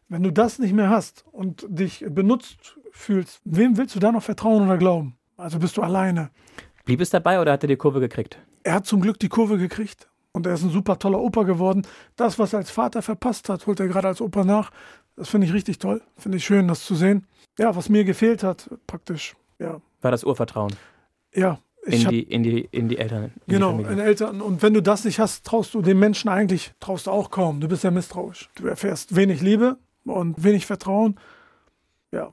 Wenn 0.08 0.24
du 0.24 0.32
das 0.32 0.58
nicht 0.58 0.74
mehr 0.74 0.90
hast 0.90 1.24
und 1.30 1.64
dich 1.68 2.04
benutzt 2.08 2.76
fühlst, 2.90 3.42
wem 3.44 3.76
willst 3.76 3.94
du 3.94 4.00
da 4.00 4.10
noch 4.10 4.24
vertrauen 4.24 4.64
oder 4.64 4.76
glauben? 4.76 5.16
Also 5.36 5.60
bist 5.60 5.76
du 5.76 5.82
alleine. 5.82 6.30
Blieb 6.84 7.00
es 7.00 7.10
dabei 7.10 7.40
oder 7.40 7.52
hat 7.52 7.62
er 7.62 7.68
die 7.68 7.76
Kurve 7.76 8.00
gekriegt? 8.00 8.38
Er 8.64 8.74
hat 8.74 8.86
zum 8.86 9.00
Glück 9.00 9.20
die 9.20 9.28
Kurve 9.28 9.56
gekriegt 9.56 10.08
und 10.34 10.46
er 10.46 10.54
ist 10.54 10.64
ein 10.64 10.70
super 10.70 10.98
toller 10.98 11.20
Opa 11.20 11.44
geworden. 11.44 11.86
Das, 12.16 12.38
was 12.38 12.52
er 12.52 12.58
als 12.58 12.70
Vater 12.70 13.00
verpasst 13.02 13.48
hat, 13.48 13.66
holt 13.66 13.80
er 13.80 13.88
gerade 13.88 14.08
als 14.08 14.20
Opa 14.20 14.44
nach. 14.44 14.70
Das 15.16 15.28
finde 15.28 15.46
ich 15.46 15.52
richtig 15.52 15.78
toll. 15.78 16.02
Finde 16.16 16.38
ich 16.38 16.44
schön, 16.44 16.68
das 16.68 16.84
zu 16.84 16.94
sehen. 16.96 17.26
Ja, 17.56 17.74
was 17.76 17.88
mir 17.88 18.04
gefehlt 18.04 18.42
hat, 18.42 18.68
praktisch, 18.86 19.36
ja. 19.60 19.80
War 20.02 20.10
das 20.10 20.24
Urvertrauen? 20.24 20.74
Ja. 21.32 21.60
In 21.86 22.08
die, 22.08 22.22
in, 22.22 22.42
die, 22.42 22.68
in 22.72 22.88
die 22.88 22.98
Eltern. 22.98 23.24
In 23.24 23.30
genau, 23.46 23.76
die 23.76 23.84
in 23.84 23.98
Eltern. 23.98 24.40
Und 24.40 24.62
wenn 24.62 24.74
du 24.74 24.82
das 24.82 25.04
nicht 25.04 25.20
hast, 25.20 25.44
traust 25.46 25.74
du 25.74 25.82
dem 25.82 25.98
Menschen 25.98 26.28
eigentlich, 26.28 26.72
traust 26.80 27.06
du 27.06 27.10
auch 27.10 27.30
kaum. 27.30 27.60
Du 27.60 27.68
bist 27.68 27.84
ja 27.84 27.90
misstrauisch. 27.90 28.48
Du 28.54 28.66
erfährst 28.66 29.14
wenig 29.14 29.40
Liebe 29.40 29.76
und 30.04 30.42
wenig 30.42 30.66
Vertrauen. 30.66 31.20
Ja, 32.10 32.32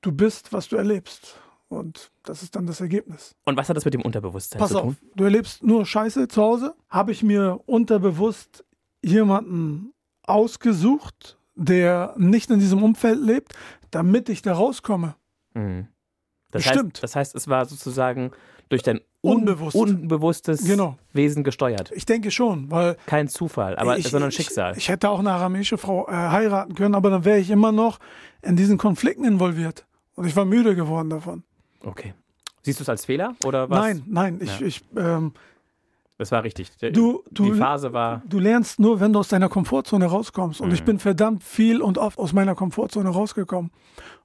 du 0.00 0.12
bist, 0.12 0.52
was 0.52 0.68
du 0.68 0.76
erlebst. 0.76 1.40
Und 1.74 2.10
das 2.22 2.42
ist 2.42 2.56
dann 2.56 2.66
das 2.66 2.80
Ergebnis. 2.80 3.34
Und 3.44 3.56
was 3.56 3.68
hat 3.68 3.76
das 3.76 3.84
mit 3.84 3.94
dem 3.94 4.02
Unterbewusstsein 4.02 4.58
Pass 4.60 4.70
zu 4.70 4.78
tun? 4.78 4.88
Auf, 4.90 4.94
du 5.16 5.24
erlebst 5.24 5.62
nur 5.62 5.84
Scheiße 5.84 6.28
zu 6.28 6.42
Hause. 6.42 6.74
Habe 6.88 7.12
ich 7.12 7.22
mir 7.22 7.60
unterbewusst 7.66 8.64
jemanden 9.02 9.92
ausgesucht, 10.22 11.38
der 11.54 12.14
nicht 12.16 12.50
in 12.50 12.58
diesem 12.58 12.82
Umfeld 12.82 13.20
lebt, 13.20 13.54
damit 13.90 14.28
ich 14.28 14.42
da 14.42 14.54
rauskomme. 14.54 15.14
Mhm. 15.54 15.88
Das 16.50 16.62
Bestimmt. 16.64 16.94
Heißt, 16.94 17.02
das 17.02 17.16
heißt, 17.16 17.34
es 17.34 17.48
war 17.48 17.66
sozusagen 17.66 18.30
durch 18.68 18.82
dein 18.82 19.00
Unbewusst. 19.20 19.74
unbewusstes 19.76 20.64
Genau. 20.64 20.98
Wesen 21.12 21.44
gesteuert. 21.44 21.90
Ich 21.94 22.06
denke 22.06 22.30
schon, 22.30 22.70
weil 22.70 22.96
Kein 23.06 23.28
Zufall, 23.28 23.76
aber 23.76 23.98
ich, 23.98 24.08
sondern 24.08 24.30
ich, 24.30 24.36
Schicksal. 24.36 24.76
Ich 24.76 24.88
hätte 24.88 25.08
auch 25.10 25.18
eine 25.18 25.32
aramäische 25.32 25.78
Frau 25.78 26.06
äh, 26.08 26.12
heiraten 26.12 26.74
können, 26.74 26.94
aber 26.94 27.10
dann 27.10 27.24
wäre 27.24 27.38
ich 27.38 27.50
immer 27.50 27.72
noch 27.72 27.98
in 28.42 28.56
diesen 28.56 28.78
Konflikten 28.78 29.24
involviert. 29.24 29.86
Und 30.14 30.26
ich 30.26 30.36
war 30.36 30.44
müde 30.44 30.76
geworden 30.76 31.10
davon. 31.10 31.42
Okay. 31.84 32.14
Siehst 32.62 32.80
du 32.80 32.82
es 32.82 32.88
als 32.88 33.04
Fehler 33.04 33.34
oder 33.44 33.68
was? 33.68 33.78
Nein, 33.78 34.02
nein, 34.06 34.38
ich, 34.42 34.60
Ja. 34.60 34.66
ich, 34.66 34.82
ähm, 34.96 35.32
Das 36.16 36.30
war 36.32 36.44
richtig. 36.44 36.70
Du- 36.92 37.24
du- 37.30 37.52
Die 37.52 37.58
Phase 37.58 37.92
war. 37.92 38.22
du 38.26 38.38
lernst 38.38 38.78
nur, 38.78 39.00
wenn 39.00 39.12
du 39.12 39.18
aus 39.18 39.28
deiner 39.28 39.48
Komfortzone 39.48 40.06
rauskommst. 40.06 40.60
Und 40.60 40.72
ich 40.72 40.80
Mhm. 40.82 40.84
bin 40.86 40.98
verdammt 41.00 41.42
viel 41.42 41.82
und 41.82 41.98
oft 41.98 42.18
aus 42.18 42.32
meiner 42.32 42.54
Komfortzone 42.54 43.08
rausgekommen. 43.08 43.70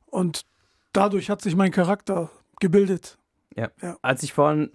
Und 0.06 0.46
dadurch 0.94 1.30
hat 1.30 1.42
sich 1.42 1.56
mein 1.56 1.72
Charakter 1.72 2.30
gebildet. 2.60 3.18
Als 4.04 4.24
ich 4.24 4.34
vorhin 4.34 4.70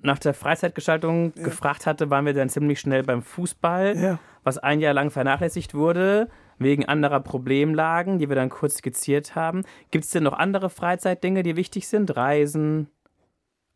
nach 0.00 0.18
der 0.18 0.32
Freizeitgestaltung 0.32 1.32
Ja. 1.36 1.42
gefragt 1.44 1.84
hatte, 1.86 2.08
waren 2.08 2.24
wir 2.24 2.32
dann 2.34 2.48
ziemlich 2.48 2.80
schnell 2.80 3.02
beim 3.02 3.22
Fußball, 3.22 3.96
Ja. 3.98 4.18
was 4.44 4.56
ein 4.56 4.80
Jahr 4.80 4.94
lang 4.94 5.10
vernachlässigt 5.10 5.74
wurde, 5.74 6.28
wegen 6.60 6.84
anderer 6.84 7.20
Problemlagen, 7.20 8.18
die 8.18 8.28
wir 8.28 8.36
dann 8.36 8.50
kurz 8.50 8.76
skizziert 8.78 9.34
haben. 9.34 9.64
Gibt 9.90 10.04
es 10.04 10.10
denn 10.10 10.22
noch 10.22 10.34
andere 10.34 10.70
Freizeitdinge, 10.70 11.42
die 11.42 11.56
wichtig 11.56 11.88
sind? 11.88 12.14
Reisen 12.16 12.88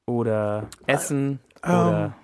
oder 0.06 0.68
Essen 0.86 1.40
Ähm, 1.64 1.70
oder. 1.70 2.16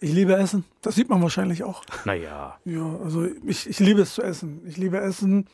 Ich 0.00 0.12
liebe 0.12 0.34
Essen. 0.36 0.64
Das 0.82 0.94
sieht 0.94 1.08
man 1.08 1.22
wahrscheinlich 1.22 1.64
auch. 1.64 1.82
Naja, 2.04 2.58
Ja, 2.64 2.96
also 3.02 3.24
ich, 3.46 3.68
ich 3.68 3.80
liebe 3.80 4.02
es 4.02 4.14
zu 4.14 4.22
essen. 4.22 4.62
Ich 4.66 4.76
liebe 4.76 4.98
Essen. 4.98 5.46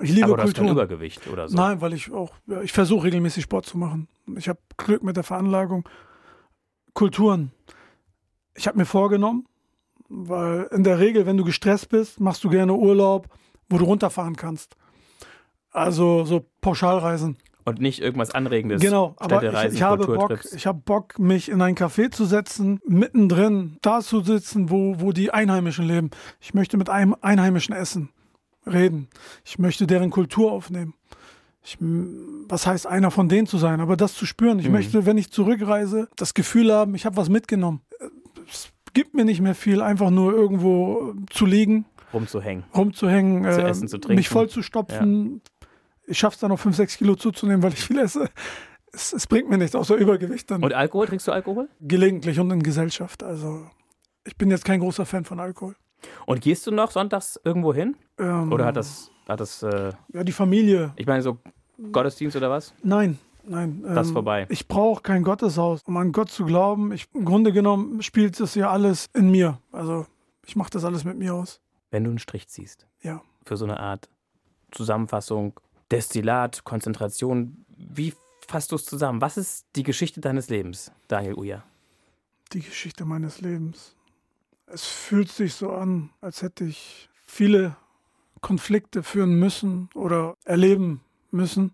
Ich 0.00 0.10
liebe 0.10 0.26
aber 0.26 0.36
du 0.36 0.42
hast 0.42 0.54
Kultur. 0.54 0.72
Übergewicht 0.72 1.26
oder 1.28 1.48
so. 1.48 1.56
Nein, 1.56 1.80
weil 1.80 1.92
ich 1.94 2.12
auch, 2.12 2.32
ja, 2.46 2.60
ich 2.60 2.72
versuche 2.72 3.04
regelmäßig 3.06 3.44
Sport 3.44 3.66
zu 3.66 3.76
machen. 3.78 4.06
Ich 4.36 4.48
habe 4.48 4.58
Glück 4.76 5.02
mit 5.02 5.16
der 5.16 5.24
Veranlagung. 5.24 5.88
Kulturen. 6.94 7.50
Ich 8.54 8.66
habe 8.68 8.78
mir 8.78 8.84
vorgenommen, 8.86 9.46
weil 10.08 10.68
in 10.72 10.84
der 10.84 10.98
Regel, 11.00 11.26
wenn 11.26 11.36
du 11.36 11.44
gestresst 11.44 11.88
bist, 11.88 12.20
machst 12.20 12.42
du 12.44 12.48
gerne 12.50 12.74
Urlaub, 12.74 13.28
wo 13.68 13.78
du 13.78 13.84
runterfahren 13.84 14.36
kannst. 14.36 14.76
Also 15.70 16.24
so 16.24 16.44
Pauschalreisen. 16.60 17.36
Und 17.64 17.80
nicht 17.80 18.00
irgendwas 18.00 18.30
Anregendes. 18.30 18.80
Genau, 18.80 19.14
aber 19.18 19.42
ich, 19.66 19.74
ich 19.74 19.82
habe 19.82 20.06
Bock, 20.06 20.40
ich 20.56 20.66
habe 20.66 20.80
Bock, 20.82 21.18
mich 21.18 21.50
in 21.50 21.60
ein 21.60 21.76
Café 21.76 22.10
zu 22.10 22.24
setzen, 22.24 22.80
mittendrin 22.86 23.76
da 23.82 24.00
zu 24.00 24.22
sitzen, 24.22 24.70
wo, 24.70 25.00
wo 25.00 25.12
die 25.12 25.32
Einheimischen 25.32 25.86
leben. 25.86 26.10
Ich 26.40 26.54
möchte 26.54 26.78
mit 26.78 26.88
einem 26.88 27.14
Einheimischen 27.20 27.74
essen, 27.74 28.08
reden. 28.66 29.08
Ich 29.44 29.58
möchte 29.58 29.86
deren 29.86 30.08
Kultur 30.08 30.50
aufnehmen. 30.50 30.94
Ich, 31.62 31.76
was 31.80 32.66
heißt, 32.66 32.86
einer 32.86 33.10
von 33.10 33.28
denen 33.28 33.46
zu 33.46 33.58
sein, 33.58 33.80
aber 33.80 33.98
das 33.98 34.14
zu 34.14 34.24
spüren. 34.24 34.58
Ich 34.58 34.66
Mhm. 34.68 34.72
möchte, 34.72 35.04
wenn 35.04 35.18
ich 35.18 35.30
zurückreise, 35.30 36.08
das 36.16 36.32
Gefühl 36.32 36.72
haben, 36.72 36.94
ich 36.94 37.04
habe 37.04 37.18
was 37.18 37.28
mitgenommen. 37.28 37.82
Es 38.50 38.70
gibt 38.94 39.12
mir 39.12 39.26
nicht 39.26 39.42
mehr 39.42 39.54
viel, 39.54 39.82
einfach 39.82 40.08
nur 40.08 40.32
irgendwo 40.32 41.12
zu 41.28 41.44
liegen, 41.44 41.84
rumzuhängen. 42.12 42.64
rumzuhängen, 42.74 43.44
Zu 43.52 43.60
äh, 43.62 43.68
essen, 43.68 43.88
zu 43.88 43.98
trinken. 43.98 44.16
mich 44.16 44.28
voll 44.28 44.48
zu 44.48 44.62
stopfen. 44.62 45.42
Ich 46.06 46.18
schaffe 46.18 46.34
es 46.34 46.40
dann 46.40 46.50
noch 46.50 46.58
5, 46.58 46.74
6 46.76 46.96
Kilo 46.96 47.14
zuzunehmen, 47.16 47.62
weil 47.62 47.72
ich 47.74 47.80
viel 47.84 47.98
esse. 47.98 48.28
Es, 48.92 49.12
es 49.12 49.26
bringt 49.26 49.50
mir 49.50 49.58
nichts, 49.58 49.74
außer 49.76 49.94
Übergewicht 49.96 50.50
dann 50.50 50.62
Und 50.64 50.72
Alkohol? 50.72 51.06
Trinkst 51.06 51.28
du 51.28 51.32
Alkohol? 51.32 51.68
gelegentlich 51.80 52.40
und 52.40 52.50
in 52.50 52.62
Gesellschaft. 52.62 53.22
Also 53.22 53.66
ich 54.24 54.36
bin 54.36 54.50
jetzt 54.50 54.64
kein 54.64 54.80
großer 54.80 55.04
Fan 55.04 55.24
von 55.26 55.38
Alkohol. 55.40 55.76
Und 56.26 56.40
gehst 56.40 56.66
du 56.66 56.70
noch 56.70 56.90
sonntags 56.90 57.38
irgendwo 57.44 57.74
hin? 57.74 57.96
Ähm, 58.18 58.52
Oder 58.52 58.64
hat 58.66 58.76
das, 58.76 59.10
hat 59.28 59.40
das 59.40 59.62
äh, 59.62 59.92
Ja, 60.14 60.24
die 60.24 60.32
Familie. 60.32 60.92
ich 60.96 61.06
meine, 61.06 61.22
so 61.22 61.36
Gottesdienst 61.92 62.36
oder 62.36 62.48
was? 62.50 62.72
Nein, 62.82 63.18
nein. 63.44 63.82
Das 63.84 64.06
ist 64.06 64.10
ähm, 64.10 64.14
vorbei. 64.14 64.46
Ich 64.48 64.66
brauche 64.68 65.02
kein 65.02 65.22
Gotteshaus, 65.22 65.82
um 65.86 65.96
an 65.98 66.12
Gott 66.12 66.30
zu 66.30 66.44
glauben. 66.46 66.92
Ich, 66.92 67.06
Im 67.14 67.24
Grunde 67.24 67.52
genommen 67.52 68.00
spielt 68.02 68.40
das 68.40 68.54
ja 68.54 68.70
alles 68.70 69.08
in 69.14 69.30
mir. 69.30 69.58
Also 69.72 70.06
ich 70.46 70.56
mache 70.56 70.70
das 70.70 70.84
alles 70.84 71.04
mit 71.04 71.18
mir 71.18 71.34
aus. 71.34 71.60
Wenn 71.90 72.04
du 72.04 72.10
einen 72.10 72.18
Strich 72.18 72.48
ziehst. 72.48 72.86
Ja. 73.02 73.22
Für 73.44 73.56
so 73.56 73.64
eine 73.64 73.80
Art 73.80 74.08
Zusammenfassung, 74.70 75.58
Destillat, 75.90 76.64
Konzentration. 76.64 77.64
Wie 77.76 78.12
fasst 78.46 78.72
du 78.72 78.76
es 78.76 78.84
zusammen? 78.84 79.20
Was 79.20 79.36
ist 79.36 79.66
die 79.76 79.82
Geschichte 79.82 80.20
deines 80.20 80.48
Lebens, 80.48 80.92
Daniel 81.08 81.34
Uja? 81.34 81.64
Die 82.52 82.60
Geschichte 82.60 83.04
meines 83.04 83.40
Lebens. 83.40 83.94
Es 84.66 84.84
fühlt 84.86 85.30
sich 85.30 85.54
so 85.54 85.72
an, 85.72 86.10
als 86.20 86.42
hätte 86.42 86.64
ich 86.64 87.08
viele 87.24 87.76
Konflikte 88.40 89.02
führen 89.02 89.38
müssen 89.38 89.88
oder 89.94 90.36
erleben 90.44 91.00
müssen. 91.30 91.72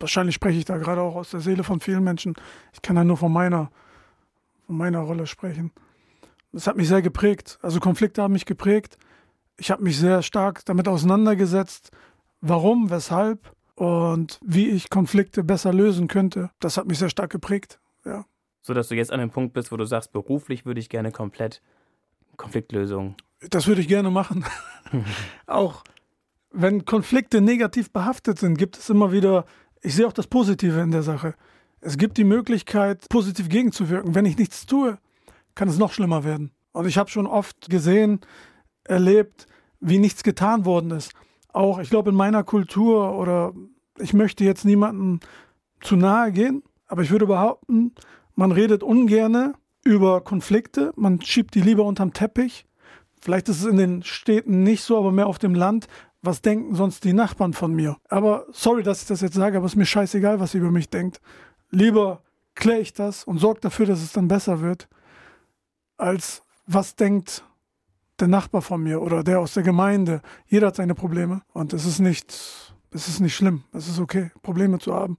Wahrscheinlich 0.00 0.34
spreche 0.34 0.58
ich 0.58 0.64
da 0.64 0.78
gerade 0.78 1.00
auch 1.00 1.16
aus 1.16 1.30
der 1.30 1.40
Seele 1.40 1.64
von 1.64 1.80
vielen 1.80 2.04
Menschen. 2.04 2.34
Ich 2.72 2.82
kann 2.82 2.96
ja 2.96 3.04
nur 3.04 3.16
von 3.16 3.32
meiner, 3.32 3.70
von 4.66 4.76
meiner 4.76 5.00
Rolle 5.00 5.26
sprechen. 5.26 5.72
Das 6.52 6.66
hat 6.66 6.76
mich 6.76 6.88
sehr 6.88 7.02
geprägt. 7.02 7.58
Also 7.62 7.80
Konflikte 7.80 8.22
haben 8.22 8.32
mich 8.32 8.46
geprägt. 8.46 8.98
Ich 9.58 9.70
habe 9.70 9.82
mich 9.82 9.98
sehr 9.98 10.22
stark 10.22 10.64
damit 10.64 10.88
auseinandergesetzt, 10.88 11.90
warum, 12.40 12.90
weshalb 12.90 13.52
und 13.74 14.38
wie 14.42 14.68
ich 14.68 14.90
Konflikte 14.90 15.44
besser 15.44 15.72
lösen 15.72 16.08
könnte. 16.08 16.50
Das 16.60 16.76
hat 16.76 16.86
mich 16.86 16.98
sehr 16.98 17.10
stark 17.10 17.30
geprägt. 17.30 17.78
Ja. 18.04 18.24
So 18.62 18.74
dass 18.74 18.88
du 18.88 18.94
jetzt 18.94 19.12
an 19.12 19.20
dem 19.20 19.30
Punkt 19.30 19.54
bist, 19.54 19.72
wo 19.72 19.76
du 19.76 19.84
sagst, 19.84 20.12
beruflich 20.12 20.66
würde 20.66 20.80
ich 20.80 20.88
gerne 20.88 21.12
komplett 21.12 21.62
Konfliktlösung. 22.36 23.16
Das 23.50 23.66
würde 23.66 23.80
ich 23.80 23.88
gerne 23.88 24.10
machen. 24.10 24.44
auch 25.46 25.84
wenn 26.50 26.84
Konflikte 26.84 27.40
negativ 27.40 27.92
behaftet 27.92 28.38
sind, 28.38 28.56
gibt 28.58 28.76
es 28.78 28.88
immer 28.90 29.12
wieder, 29.12 29.44
ich 29.82 29.94
sehe 29.94 30.06
auch 30.06 30.12
das 30.12 30.26
Positive 30.26 30.80
in 30.80 30.90
der 30.90 31.02
Sache. 31.02 31.34
Es 31.80 31.98
gibt 31.98 32.16
die 32.16 32.24
Möglichkeit, 32.24 33.08
positiv 33.08 33.48
gegenzuwirken. 33.48 34.14
Wenn 34.14 34.24
ich 34.24 34.38
nichts 34.38 34.66
tue, 34.66 34.98
kann 35.54 35.68
es 35.68 35.78
noch 35.78 35.92
schlimmer 35.92 36.24
werden. 36.24 36.50
Und 36.72 36.86
ich 36.86 36.98
habe 36.98 37.10
schon 37.10 37.26
oft 37.26 37.68
gesehen, 37.70 38.20
erlebt, 38.88 39.46
wie 39.80 39.98
nichts 39.98 40.22
getan 40.22 40.64
worden 40.64 40.90
ist. 40.90 41.12
Auch, 41.52 41.78
ich 41.78 41.90
glaube, 41.90 42.10
in 42.10 42.16
meiner 42.16 42.44
Kultur 42.44 43.16
oder 43.16 43.52
ich 43.98 44.12
möchte 44.12 44.44
jetzt 44.44 44.64
niemandem 44.64 45.20
zu 45.80 45.96
nahe 45.96 46.32
gehen, 46.32 46.62
aber 46.86 47.02
ich 47.02 47.10
würde 47.10 47.26
behaupten, 47.26 47.92
man 48.34 48.52
redet 48.52 48.82
ungerne 48.82 49.54
über 49.84 50.20
Konflikte, 50.20 50.92
man 50.96 51.20
schiebt 51.20 51.54
die 51.54 51.60
lieber 51.60 51.84
unterm 51.84 52.12
Teppich. 52.12 52.66
Vielleicht 53.20 53.48
ist 53.48 53.60
es 53.60 53.66
in 53.66 53.76
den 53.76 54.02
Städten 54.02 54.62
nicht 54.62 54.82
so, 54.82 54.96
aber 54.96 55.12
mehr 55.12 55.26
auf 55.26 55.38
dem 55.38 55.54
Land. 55.54 55.88
Was 56.22 56.42
denken 56.42 56.74
sonst 56.74 57.04
die 57.04 57.12
Nachbarn 57.12 57.52
von 57.52 57.72
mir? 57.72 57.96
Aber 58.08 58.46
sorry, 58.50 58.82
dass 58.82 59.02
ich 59.02 59.08
das 59.08 59.20
jetzt 59.20 59.34
sage, 59.34 59.56
aber 59.56 59.66
es 59.66 59.72
ist 59.72 59.76
mir 59.76 59.86
scheißegal, 59.86 60.40
was 60.40 60.54
ihr 60.54 60.60
über 60.60 60.70
mich 60.70 60.90
denkt. 60.90 61.20
Lieber 61.70 62.22
kläre 62.54 62.80
ich 62.80 62.92
das 62.92 63.24
und 63.24 63.38
sorge 63.38 63.60
dafür, 63.60 63.86
dass 63.86 64.02
es 64.02 64.12
dann 64.12 64.28
besser 64.28 64.60
wird, 64.60 64.88
als 65.96 66.42
was 66.66 66.96
denkt 66.96 67.44
der 68.20 68.28
Nachbar 68.28 68.62
von 68.62 68.82
mir 68.82 69.00
oder 69.00 69.22
der 69.22 69.40
aus 69.40 69.54
der 69.54 69.62
Gemeinde. 69.62 70.22
Jeder 70.46 70.68
hat 70.68 70.76
seine 70.76 70.94
Probleme 70.94 71.42
und 71.52 71.72
es 71.72 71.86
ist 71.86 72.00
nicht, 72.00 72.32
es 72.90 73.08
ist 73.08 73.20
nicht 73.20 73.34
schlimm. 73.34 73.64
Es 73.72 73.88
ist 73.88 74.00
okay, 74.00 74.30
Probleme 74.42 74.78
zu 74.78 74.94
haben. 74.94 75.18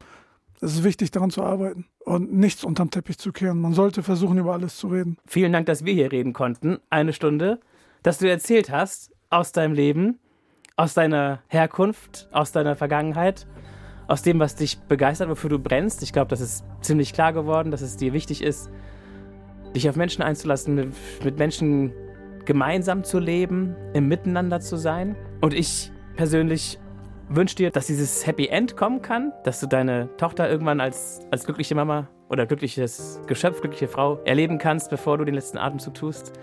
Es 0.61 0.73
ist 0.73 0.83
wichtig, 0.83 1.11
daran 1.11 1.29
zu 1.29 1.41
arbeiten 1.41 1.85
und 2.03 2.33
nichts 2.33 2.63
unterm 2.63 2.91
Teppich 2.91 3.17
zu 3.17 3.31
kehren. 3.31 3.61
Man 3.61 3.73
sollte 3.73 4.03
versuchen, 4.03 4.37
über 4.37 4.53
alles 4.53 4.75
zu 4.75 4.87
reden. 4.87 5.17
Vielen 5.25 5.53
Dank, 5.53 5.67
dass 5.67 5.85
wir 5.85 5.93
hier 5.93 6.11
reden 6.11 6.33
konnten. 6.33 6.79
Eine 6.89 7.13
Stunde, 7.13 7.61
dass 8.03 8.17
du 8.17 8.29
erzählt 8.29 8.69
hast 8.69 9.11
aus 9.29 9.53
deinem 9.53 9.73
Leben, 9.73 10.19
aus 10.75 10.93
deiner 10.93 11.41
Herkunft, 11.47 12.27
aus 12.31 12.51
deiner 12.51 12.75
Vergangenheit, 12.75 13.47
aus 14.07 14.21
dem, 14.21 14.39
was 14.39 14.55
dich 14.55 14.79
begeistert, 14.79 15.29
wofür 15.29 15.49
du 15.49 15.59
brennst. 15.59 16.03
Ich 16.03 16.11
glaube, 16.11 16.29
das 16.29 16.41
ist 16.41 16.65
ziemlich 16.81 17.13
klar 17.13 17.31
geworden, 17.31 17.71
dass 17.71 17.81
es 17.81 17.95
dir 17.95 18.11
wichtig 18.11 18.41
ist, 18.41 18.69
dich 19.75 19.87
auf 19.87 19.95
Menschen 19.95 20.23
einzulassen, 20.23 20.75
mit, 20.75 20.93
mit 21.23 21.37
Menschen 21.37 21.93
gemeinsam 22.49 23.03
zu 23.03 23.19
leben, 23.19 23.75
im 23.93 24.07
Miteinander 24.07 24.59
zu 24.59 24.75
sein. 24.75 25.15
Und 25.39 25.53
ich 25.53 25.91
persönlich 26.15 26.79
wünsche 27.29 27.55
dir, 27.55 27.69
dass 27.69 27.85
dieses 27.85 28.25
Happy 28.25 28.47
End 28.47 28.75
kommen 28.75 29.03
kann, 29.03 29.31
dass 29.43 29.59
du 29.59 29.67
deine 29.67 30.09
Tochter 30.17 30.49
irgendwann 30.49 30.81
als, 30.81 31.19
als 31.29 31.45
glückliche 31.45 31.75
Mama 31.75 32.09
oder 32.27 32.47
glückliches 32.47 33.21
Geschöpf, 33.27 33.61
glückliche 33.61 33.87
Frau 33.87 34.17
erleben 34.25 34.57
kannst, 34.57 34.89
bevor 34.89 35.19
du 35.19 35.25
den 35.25 35.35
letzten 35.35 35.59
Atemzug 35.59 35.93
tust. 35.93 36.33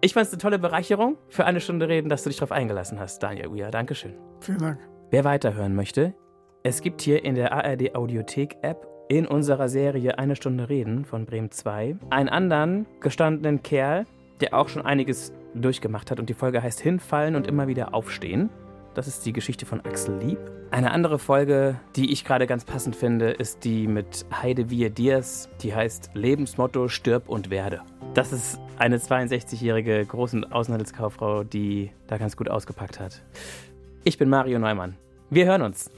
Ich 0.00 0.14
fand 0.14 0.26
es 0.26 0.32
eine 0.32 0.40
tolle 0.40 0.58
Bereicherung 0.58 1.18
für 1.28 1.44
eine 1.44 1.60
Stunde 1.60 1.86
reden, 1.86 2.08
dass 2.08 2.22
du 2.22 2.30
dich 2.30 2.38
darauf 2.38 2.52
eingelassen 2.52 2.98
hast, 2.98 3.22
Daniel 3.22 3.48
Uja. 3.48 3.70
Dankeschön. 3.70 4.14
Vielen 4.40 4.58
Dank. 4.58 4.78
Wer 5.10 5.24
weiterhören 5.24 5.74
möchte, 5.74 6.14
es 6.62 6.80
gibt 6.80 7.02
hier 7.02 7.26
in 7.26 7.34
der 7.34 7.52
ARD 7.52 7.94
Audiothek 7.94 8.56
App 8.62 8.88
in 9.10 9.26
unserer 9.26 9.68
Serie 9.68 10.16
Eine 10.18 10.34
Stunde 10.34 10.70
Reden 10.70 11.04
von 11.04 11.26
Bremen 11.26 11.50
2 11.50 11.96
einen 12.08 12.30
anderen 12.30 12.86
gestandenen 13.00 13.62
Kerl, 13.62 14.06
der 14.40 14.54
auch 14.54 14.70
schon 14.70 14.86
einiges 14.86 15.34
durchgemacht 15.54 16.10
hat 16.10 16.20
und 16.20 16.28
die 16.28 16.34
Folge 16.34 16.62
heißt 16.62 16.80
Hinfallen 16.80 17.36
und 17.36 17.46
immer 17.46 17.66
wieder 17.68 17.94
aufstehen. 17.94 18.50
Das 18.94 19.08
ist 19.08 19.24
die 19.24 19.32
Geschichte 19.32 19.64
von 19.64 19.80
Axel 19.80 20.18
Lieb. 20.18 20.38
Eine 20.70 20.90
andere 20.90 21.18
Folge, 21.18 21.80
die 21.96 22.12
ich 22.12 22.24
gerade 22.24 22.46
ganz 22.46 22.64
passend 22.64 22.94
finde, 22.96 23.30
ist 23.30 23.64
die 23.64 23.86
mit 23.86 24.26
Heide 24.32 24.70
Wier 24.70 24.90
Diers. 24.90 25.48
Die 25.62 25.74
heißt 25.74 26.10
Lebensmotto 26.14 26.88
Stirb 26.88 27.28
und 27.28 27.50
werde. 27.50 27.82
Das 28.14 28.32
ist 28.32 28.58
eine 28.78 28.98
62-jährige 28.98 30.04
große 30.04 30.42
Außenhandelskauffrau, 30.50 31.44
die 31.44 31.90
da 32.06 32.18
ganz 32.18 32.36
gut 32.36 32.50
ausgepackt 32.50 33.00
hat. 33.00 33.22
Ich 34.04 34.18
bin 34.18 34.28
Mario 34.28 34.58
Neumann. 34.58 34.96
Wir 35.30 35.46
hören 35.46 35.62
uns. 35.62 35.90